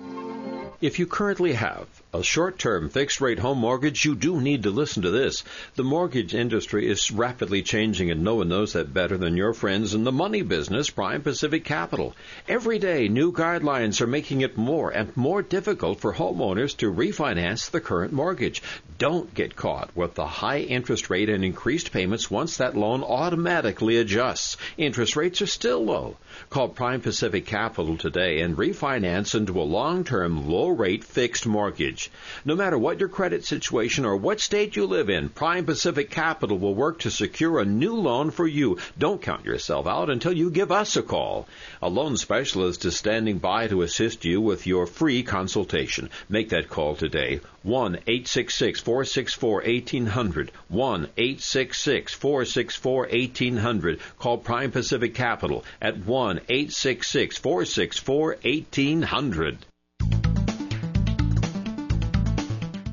If 0.84 1.00
you 1.00 1.06
currently 1.06 1.54
have 1.54 1.88
a 2.14 2.22
short-term 2.22 2.90
fixed-rate 2.90 3.40
home 3.40 3.60
mortgage, 3.60 4.04
you 4.04 4.16
do 4.16 4.42
need 4.42 4.64
to 4.64 4.70
listen 4.70 5.04
to 5.04 5.12
this. 5.12 5.46
The 5.76 5.84
mortgage 5.86 6.36
industry 6.36 6.90
is 6.90 7.10
rapidly 7.10 7.64
changing 7.64 8.12
and 8.12 8.22
no 8.22 8.36
one 8.36 8.50
knows 8.50 8.74
that 8.74 8.94
better 8.94 9.16
than 9.16 9.38
your 9.38 9.54
friends 9.54 9.94
in 9.94 10.04
the 10.04 10.12
money 10.12 10.42
business, 10.42 10.90
Prime 10.90 11.22
Pacific 11.22 11.64
Capital. 11.64 12.14
Every 12.50 12.80
day, 12.80 13.08
new 13.08 13.32
guidelines 13.32 14.02
are 14.02 14.08
making 14.08 14.42
it 14.42 14.58
more 14.58 14.90
and 14.90 15.16
more 15.16 15.42
difficult 15.42 16.02
for 16.02 16.16
homeowners 16.16 16.76
to 16.80 16.92
refinance 16.92 17.72
the 17.72 17.80
current 17.80 18.12
mortgage. 18.12 18.62
Don't 18.98 19.34
get 19.34 19.56
caught 19.56 19.90
with 19.96 20.16
the 20.16 20.28
high 20.28 20.60
interest 20.60 21.10
rate 21.10 21.30
and 21.30 21.46
increased 21.46 21.94
payments 21.94 22.30
once 22.30 22.58
that 22.58 22.76
loan 22.76 23.04
automatically 23.04 23.96
adjusts. 23.96 24.58
Interest 24.78 25.16
rates 25.16 25.42
are 25.42 25.48
still 25.48 25.86
low. 25.86 26.18
Call 26.50 26.70
Prime 26.70 27.02
Pacific 27.02 27.46
Capital 27.46 27.98
today 27.98 28.42
and 28.42 28.58
refinance 28.58 29.36
into 29.36 29.60
a 29.60 29.64
long-term 29.64 30.50
low-rate 30.50 31.04
fixed 31.04 31.46
mortgage. 31.46 32.12
No 32.46 32.56
matter 32.56 32.78
what 32.78 33.00
your 33.00 33.10
credit 33.10 33.46
situation 33.46 34.06
or 34.06 34.16
what 34.18 34.40
state 34.40 34.76
you 34.76 34.86
live 34.86 35.10
in, 35.10 35.30
Prime 35.30 35.66
Pacific 35.66 36.10
Capital 36.10 36.58
will 36.58 36.76
work 36.76 37.00
to 37.00 37.12
secure 37.12 37.60
a 37.60 37.66
new 37.66 37.96
loan 37.96 38.32
for 38.32 38.48
you. 38.48 38.78
Don't 38.98 39.22
count 39.22 39.46
yourself 39.46 39.88
out 39.88 40.10
until 40.10 40.34
you 40.34 40.50
give 40.50 40.72
us 40.72 40.96
a 40.96 41.04
call. 41.04 41.48
A 41.82 41.90
loan 41.90 42.18
specialist 42.18 42.86
is 42.86 42.96
standing 42.96 43.38
by 43.38 43.68
to 43.68 43.82
assist 43.82 44.26
you 44.26 44.42
with 44.42 44.66
your 44.66 44.86
free 44.88 45.24
consultation. 45.24 46.10
Make 46.30 46.50
that 46.50 46.70
call 46.70 46.96
today. 46.96 47.42
1 47.64 47.96
866 48.08 48.82
464 48.82 49.54
1800. 49.66 50.52
1 50.68 51.10
866 51.18 52.14
464 52.14 53.02
1800. 53.04 54.00
Call 54.20 54.38
Prime 54.38 54.72
Pacific 54.72 55.14
Capital 55.14 55.64
at 55.82 55.98
1 55.98 56.23
866 56.32 57.38
464 57.38 58.38
1800. 58.44 59.66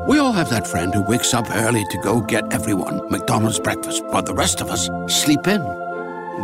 We 0.08 0.18
all 0.18 0.32
have 0.32 0.50
that 0.50 0.66
friend 0.66 0.92
who 0.92 1.02
wakes 1.02 1.32
up 1.32 1.48
early 1.48 1.84
to 1.90 1.98
go 1.98 2.20
get 2.20 2.52
everyone 2.52 3.08
McDonald's 3.10 3.60
breakfast, 3.60 4.04
while 4.06 4.22
the 4.22 4.34
rest 4.34 4.60
of 4.60 4.68
us 4.68 4.90
sleep 5.06 5.46
in. 5.46 5.62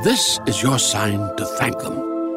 This 0.04 0.38
is 0.46 0.62
your 0.62 0.78
sign 0.78 1.18
to 1.36 1.44
thank 1.44 1.80
them. 1.80 2.17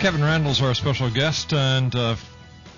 Kevin 0.00 0.22
Randle's 0.22 0.62
our 0.62 0.72
special 0.72 1.10
guest, 1.10 1.52
and 1.52 1.94
uh, 1.94 2.14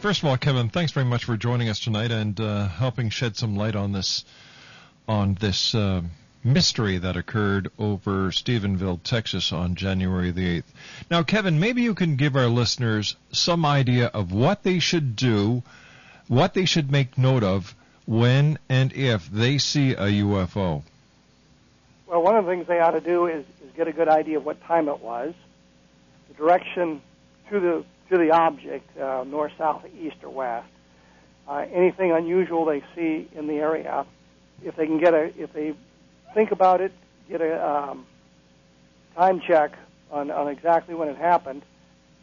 first 0.01 0.25
of 0.25 0.29
all, 0.29 0.37
Kevin, 0.37 0.71
thanks 0.71 0.91
very 0.91 1.07
much 1.07 1.25
for 1.25 1.37
joining 1.37 1.69
us 1.69 1.79
tonight 1.79 2.11
and 2.11 2.39
uh, 2.41 2.67
helping 2.67 3.11
shed 3.11 3.37
some 3.37 3.55
light 3.55 3.77
on 3.77 3.93
this 3.93 4.25
on 5.07 5.35
this 5.35 5.73
uh, 5.73 6.03
mystery 6.43 6.99
that 6.99 7.17
occurred 7.17 7.71
over 7.79 8.33
Stephenville, 8.33 9.01
Texas, 9.05 9.53
on 9.53 9.77
January 9.77 10.33
the 10.33 10.49
eighth. 10.49 10.75
Now, 11.13 11.23
Kevin, 11.23 11.61
maybe 11.61 11.83
you 11.83 11.95
can 11.95 12.17
give 12.17 12.35
our 12.35 12.49
listeners 12.49 13.15
some 13.31 13.65
idea 13.65 14.07
of 14.09 14.33
what 14.33 14.65
they 14.65 14.81
should 14.81 15.15
do, 15.15 15.63
what 16.27 16.55
they 16.55 16.65
should 16.65 16.91
make 16.91 17.17
note 17.17 17.45
of 17.45 17.77
when 18.05 18.59
and 18.69 18.93
if 18.95 19.31
they 19.31 19.59
see 19.59 19.93
a 19.93 20.09
UFO. 20.25 20.83
Well, 22.09 22.21
one 22.21 22.35
of 22.35 22.47
the 22.47 22.51
things 22.51 22.67
they 22.67 22.81
ought 22.81 22.91
to 22.91 23.01
do 23.01 23.29
is, 23.29 23.45
is 23.65 23.71
get 23.77 23.87
a 23.87 23.93
good 23.93 24.09
idea 24.09 24.39
of 24.39 24.45
what 24.45 24.61
time 24.65 24.89
it 24.89 24.99
was, 24.99 25.35
the 26.27 26.35
direction 26.35 27.01
to 27.53 27.61
the 27.61 27.85
to 28.11 28.19
the 28.19 28.31
object, 28.31 28.99
uh, 28.99 29.25
north, 29.25 29.53
south, 29.57 29.85
east, 30.01 30.17
or 30.23 30.31
west. 30.31 30.69
Uh, 31.49 31.65
anything 31.73 32.13
unusual 32.13 32.65
they 32.65 32.83
see 32.95 33.29
in 33.35 33.47
the 33.47 33.55
area, 33.55 34.05
if 34.63 34.77
they 34.77 34.87
can 34.87 34.99
get 34.99 35.15
a, 35.15 35.33
if 35.41 35.53
they 35.53 35.75
think 36.35 36.51
about 36.51 36.81
it, 36.81 36.93
get 37.29 37.41
a 37.41 37.67
um, 37.67 38.07
time 39.17 39.41
check 39.41 39.73
on, 40.11 40.31
on 40.31 40.49
exactly 40.49 40.95
when 40.95 41.09
it 41.09 41.17
happened. 41.17 41.63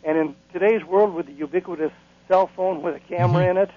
And 0.03 0.17
in 0.17 0.35
today's 0.53 0.83
world, 0.85 1.13
with 1.13 1.25
the 1.25 1.33
ubiquitous 1.33 1.91
cell 2.27 2.49
phone 2.55 2.81
with 2.81 2.95
a 2.95 2.99
camera 2.99 3.45
Mm-hmm. 3.45 3.57
in 3.57 3.63
it, 3.63 3.71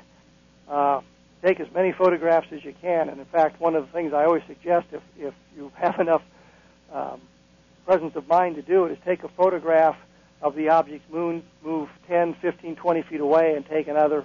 uh, 0.69 1.01
take 1.43 1.61
as 1.61 1.73
many 1.73 1.93
photographs 1.93 2.49
as 2.53 2.65
you 2.65 2.75
can. 2.81 3.09
And 3.09 3.19
in 3.19 3.27
fact, 3.27 3.61
one 3.61 3.75
of 3.75 3.87
the 3.87 3.93
things 3.93 4.13
I 4.13 4.25
always 4.25 4.43
suggest, 4.47 4.87
if 4.93 5.03
if 5.19 5.35
you 5.57 5.73
have 5.75 5.99
enough 6.07 6.23
um, 6.93 7.21
presence 7.87 8.15
of 8.17 8.29
mind 8.29 8.57
to 8.57 8.63
do 8.63 8.85
it, 8.85 8.93
is 8.93 8.99
take 9.05 9.25
a 9.25 9.29
photograph 9.29 9.97
of 10.43 10.57
the 10.57 10.69
object's 10.69 11.11
moon, 11.11 11.43
move 11.63 11.89
10, 12.09 12.35
15, 12.35 12.77
20 12.77 13.03
feet 13.03 13.21
away, 13.21 13.55
and 13.55 13.65
take 13.67 13.87
another 13.89 14.25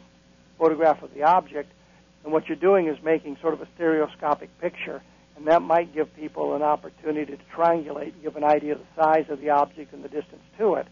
photograph 0.57 1.03
of 1.03 1.13
the 1.13 1.23
object. 1.23 1.71
And 2.23 2.33
what 2.33 2.47
you're 2.47 2.57
doing 2.57 2.87
is 2.87 2.97
making 3.03 3.37
sort 3.39 3.53
of 3.53 3.61
a 3.61 3.67
stereoscopic 3.75 4.49
picture, 4.59 5.01
and 5.35 5.45
that 5.47 5.61
might 5.61 5.93
give 5.93 6.13
people 6.15 6.55
an 6.55 6.63
opportunity 6.63 7.37
to 7.37 7.43
triangulate 7.55 8.13
and 8.13 8.23
give 8.23 8.35
an 8.35 8.43
idea 8.43 8.73
of 8.73 8.79
the 8.79 9.03
size 9.03 9.25
of 9.29 9.39
the 9.39 9.51
object 9.51 9.93
and 9.93 10.03
the 10.03 10.09
distance 10.09 10.41
to 10.57 10.73
it, 10.73 10.87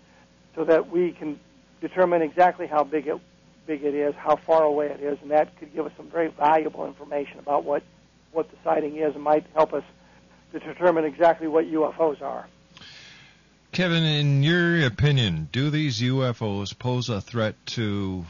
so 0.56 0.64
that 0.64 0.90
we 0.90 1.12
can 1.12 1.40
determine 1.82 2.22
exactly 2.22 2.68
how 2.68 2.84
big 2.84 3.08
it 3.08 3.20
big 3.68 3.84
it 3.84 3.96
is, 3.96 4.14
how 4.14 4.36
far 4.36 4.64
away 4.64 4.86
it 4.86 5.02
is, 5.02 5.18
and 5.24 5.32
that 5.32 5.58
could 5.58 5.74
give 5.74 5.88
us 5.88 5.92
some 5.98 6.08
very 6.08 6.28
valuable 6.28 6.86
information 6.86 7.40
about 7.40 7.64
what 7.64 7.82
what 8.32 8.50
the 8.52 8.58
sighting 8.64 8.98
is, 8.98 9.16
and 9.16 9.24
might 9.24 9.44
help 9.56 9.74
us 9.74 9.84
to 10.52 10.60
determine 10.60 11.04
exactly 11.04 11.48
what 11.48 11.66
UFOs 11.66 12.22
are. 12.22 12.48
Kevin, 13.76 14.06
in 14.06 14.42
your 14.42 14.86
opinion, 14.86 15.50
do 15.52 15.70
these 15.70 16.00
UFOs 16.00 16.80
pose 16.80 17.10
a 17.10 17.20
threat 17.20 17.56
to 17.66 18.26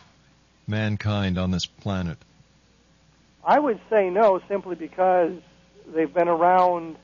mankind 0.66 1.38
on 1.38 1.52
this 1.52 1.68
planet? 1.68 2.18
I 3.46 3.60
would 3.60 3.80
say 3.88 4.10
no, 4.10 4.42
simply 4.48 4.74
because 4.74 5.34
they've 5.94 6.12
been 6.12 6.30
around 6.30 6.96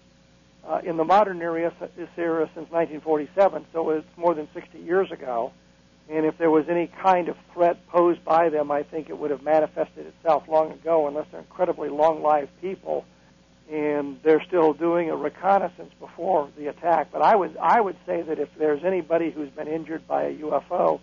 uh, 0.68 0.82
in 0.84 0.98
the 0.98 1.04
modern 1.04 1.38
this 1.38 2.10
era 2.18 2.50
since 2.56 2.72
1947, 2.72 3.68
so 3.72 3.92
it's 3.92 4.08
more 4.18 4.34
than 4.34 4.48
60 4.56 4.80
years 4.80 5.12
ago. 5.12 5.54
And 6.10 6.26
if 6.26 6.36
there 6.40 6.50
was 6.50 6.68
any 6.68 6.88
kind 6.88 7.30
of 7.30 7.38
threat 7.54 7.88
posed 7.90 8.26
by 8.26 8.50
them, 8.50 8.72
I 8.72 8.82
think 8.82 9.12
it 9.12 9.20
would 9.20 9.30
have 9.30 9.44
manifested 9.44 10.08
itself 10.08 10.48
long 10.48 10.72
ago, 10.72 11.08
unless 11.08 11.28
they're 11.30 11.42
incredibly 11.42 11.90
long-lived 11.90 12.60
people, 12.60 13.06
and 13.72 14.20
they're 14.22 14.44
still 14.46 14.74
doing 14.74 15.10
a 15.10 15.16
reconnaissance 15.16 15.92
before 16.00 16.50
the 16.58 16.68
attack. 16.68 17.08
But 17.12 17.22
I 17.22 17.36
would 17.36 17.56
I 17.58 17.80
would 17.80 17.96
say 18.06 18.22
that 18.22 18.38
if 18.38 18.50
there's 18.58 18.84
anybody 18.84 19.32
who's 19.32 19.50
been 19.50 19.68
injured 19.68 20.06
by 20.08 20.24
a 20.24 20.36
UFO, 20.36 21.00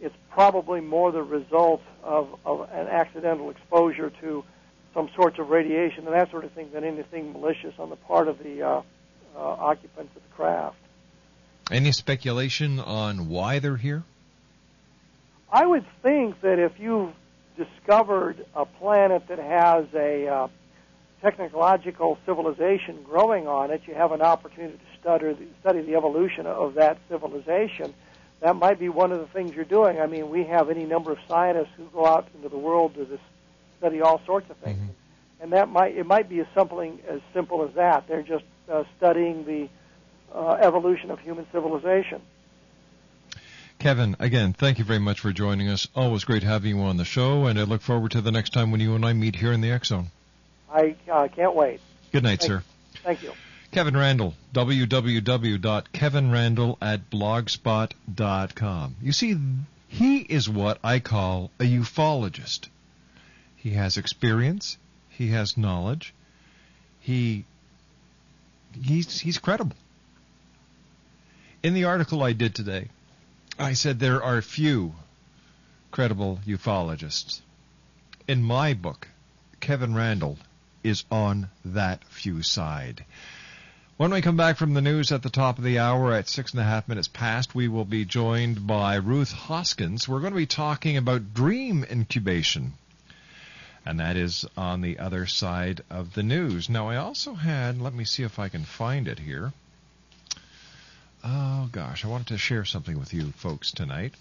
it's 0.00 0.14
probably 0.30 0.80
more 0.80 1.12
the 1.12 1.22
result 1.22 1.80
of, 2.02 2.28
of 2.44 2.68
an 2.72 2.88
accidental 2.88 3.48
exposure 3.48 4.12
to 4.20 4.44
some 4.92 5.08
sorts 5.16 5.38
of 5.38 5.48
radiation 5.48 6.06
and 6.06 6.14
that 6.14 6.30
sort 6.30 6.44
of 6.44 6.52
thing 6.52 6.70
than 6.72 6.84
anything 6.84 7.32
malicious 7.32 7.72
on 7.78 7.88
the 7.88 7.96
part 7.96 8.28
of 8.28 8.38
the 8.38 8.62
uh, 8.62 8.82
uh, 9.34 9.40
occupants 9.40 10.14
of 10.14 10.22
the 10.22 10.34
craft. 10.36 10.76
Any 11.70 11.92
speculation 11.92 12.78
on 12.78 13.30
why 13.30 13.60
they're 13.60 13.78
here? 13.78 14.04
I 15.50 15.64
would 15.64 15.86
think 16.02 16.40
that 16.42 16.58
if 16.58 16.72
you've 16.78 17.14
discovered 17.56 18.44
a 18.54 18.66
planet 18.66 19.28
that 19.28 19.38
has 19.38 19.86
a 19.94 20.28
uh, 20.28 20.48
technological 21.24 22.18
civilization 22.26 23.02
growing 23.02 23.48
on 23.48 23.70
it, 23.70 23.80
you 23.86 23.94
have 23.94 24.12
an 24.12 24.20
opportunity 24.20 24.76
to 24.76 25.00
study, 25.00 25.34
study 25.60 25.80
the 25.80 25.96
evolution 25.96 26.46
of 26.46 26.74
that 26.74 26.98
civilization. 27.08 27.94
That 28.40 28.56
might 28.56 28.78
be 28.78 28.90
one 28.90 29.10
of 29.10 29.20
the 29.20 29.26
things 29.26 29.54
you're 29.54 29.64
doing. 29.64 29.98
I 29.98 30.06
mean, 30.06 30.28
we 30.28 30.44
have 30.44 30.68
any 30.68 30.84
number 30.84 31.12
of 31.12 31.18
scientists 31.26 31.70
who 31.78 31.84
go 31.86 32.06
out 32.06 32.28
into 32.34 32.50
the 32.50 32.58
world 32.58 32.94
to 32.96 33.06
this, 33.06 33.20
study 33.78 34.02
all 34.02 34.20
sorts 34.26 34.50
of 34.50 34.58
things, 34.58 34.78
and 35.40 35.52
that 35.52 35.70
might 35.70 35.96
it 35.96 36.04
might 36.04 36.28
be 36.28 36.40
as 36.40 36.46
something 36.54 37.00
as 37.08 37.20
simple 37.32 37.64
as 37.64 37.74
that. 37.74 38.06
They're 38.06 38.22
just 38.22 38.44
uh, 38.70 38.84
studying 38.98 39.46
the 39.46 39.68
uh, 40.34 40.58
evolution 40.60 41.10
of 41.10 41.20
human 41.20 41.46
civilization. 41.52 42.20
Kevin, 43.78 44.14
again, 44.18 44.52
thank 44.52 44.78
you 44.78 44.84
very 44.84 44.98
much 45.00 45.20
for 45.20 45.32
joining 45.32 45.68
us. 45.68 45.88
Always 45.94 46.24
great 46.24 46.42
having 46.42 46.76
you 46.76 46.82
on 46.82 46.98
the 46.98 47.04
show, 47.04 47.46
and 47.46 47.58
I 47.58 47.62
look 47.62 47.80
forward 47.80 48.10
to 48.12 48.20
the 48.20 48.30
next 48.30 48.52
time 48.52 48.70
when 48.70 48.80
you 48.80 48.94
and 48.94 49.06
I 49.06 49.14
meet 49.14 49.36
here 49.36 49.52
in 49.52 49.62
the 49.62 49.80
Zone. 49.84 50.10
I 50.74 50.96
uh, 51.10 51.28
can't 51.28 51.54
wait. 51.54 51.80
Good 52.12 52.24
night, 52.24 52.40
Thank- 52.40 52.50
sir. 52.50 52.62
Thank 53.04 53.22
you. 53.22 53.32
Kevin 53.70 53.96
Randle, 53.96 54.34
www.kevinrandle 54.52 56.76
at 56.80 57.10
blogspot.com. 57.10 58.96
You 59.02 59.12
see, 59.12 59.36
he 59.88 60.18
is 60.18 60.48
what 60.48 60.78
I 60.84 61.00
call 61.00 61.50
a 61.58 61.64
ufologist. 61.64 62.68
He 63.56 63.70
has 63.70 63.96
experience, 63.96 64.78
he 65.08 65.30
has 65.30 65.56
knowledge, 65.56 66.14
he 67.00 67.44
he's 68.80 69.18
he's 69.20 69.38
credible. 69.38 69.76
In 71.62 71.74
the 71.74 71.84
article 71.84 72.22
I 72.22 72.32
did 72.32 72.54
today, 72.54 72.88
I 73.58 73.72
said 73.72 73.98
there 73.98 74.22
are 74.22 74.40
few 74.42 74.94
credible 75.90 76.38
ufologists. 76.46 77.40
In 78.28 78.42
my 78.42 78.74
book, 78.74 79.08
Kevin 79.60 79.94
Randle 79.94 80.38
is 80.84 81.04
on 81.10 81.48
that 81.64 82.04
few 82.04 82.42
side. 82.42 83.04
When 83.96 84.12
we 84.12 84.22
come 84.22 84.36
back 84.36 84.56
from 84.56 84.74
the 84.74 84.82
news 84.82 85.12
at 85.12 85.22
the 85.22 85.30
top 85.30 85.56
of 85.56 85.64
the 85.64 85.78
hour 85.78 86.12
at 86.12 86.28
six 86.28 86.50
and 86.50 86.60
a 86.60 86.64
half 86.64 86.88
minutes 86.88 87.08
past, 87.08 87.54
we 87.54 87.68
will 87.68 87.84
be 87.84 88.04
joined 88.04 88.66
by 88.66 88.96
Ruth 88.96 89.32
Hoskins. 89.32 90.08
We're 90.08 90.20
going 90.20 90.32
to 90.32 90.36
be 90.36 90.46
talking 90.46 90.96
about 90.96 91.32
dream 91.32 91.84
incubation. 91.88 92.74
And 93.86 94.00
that 94.00 94.16
is 94.16 94.44
on 94.56 94.80
the 94.80 94.98
other 94.98 95.26
side 95.26 95.82
of 95.90 96.14
the 96.14 96.22
news. 96.22 96.68
Now, 96.68 96.88
I 96.88 96.96
also 96.96 97.34
had, 97.34 97.80
let 97.80 97.94
me 97.94 98.04
see 98.04 98.24
if 98.24 98.38
I 98.38 98.48
can 98.48 98.64
find 98.64 99.06
it 99.06 99.20
here. 99.20 99.52
Oh, 101.22 101.68
gosh, 101.70 102.04
I 102.04 102.08
wanted 102.08 102.28
to 102.28 102.38
share 102.38 102.64
something 102.64 102.98
with 102.98 103.14
you 103.14 103.32
folks 103.36 103.70
tonight. 103.70 104.14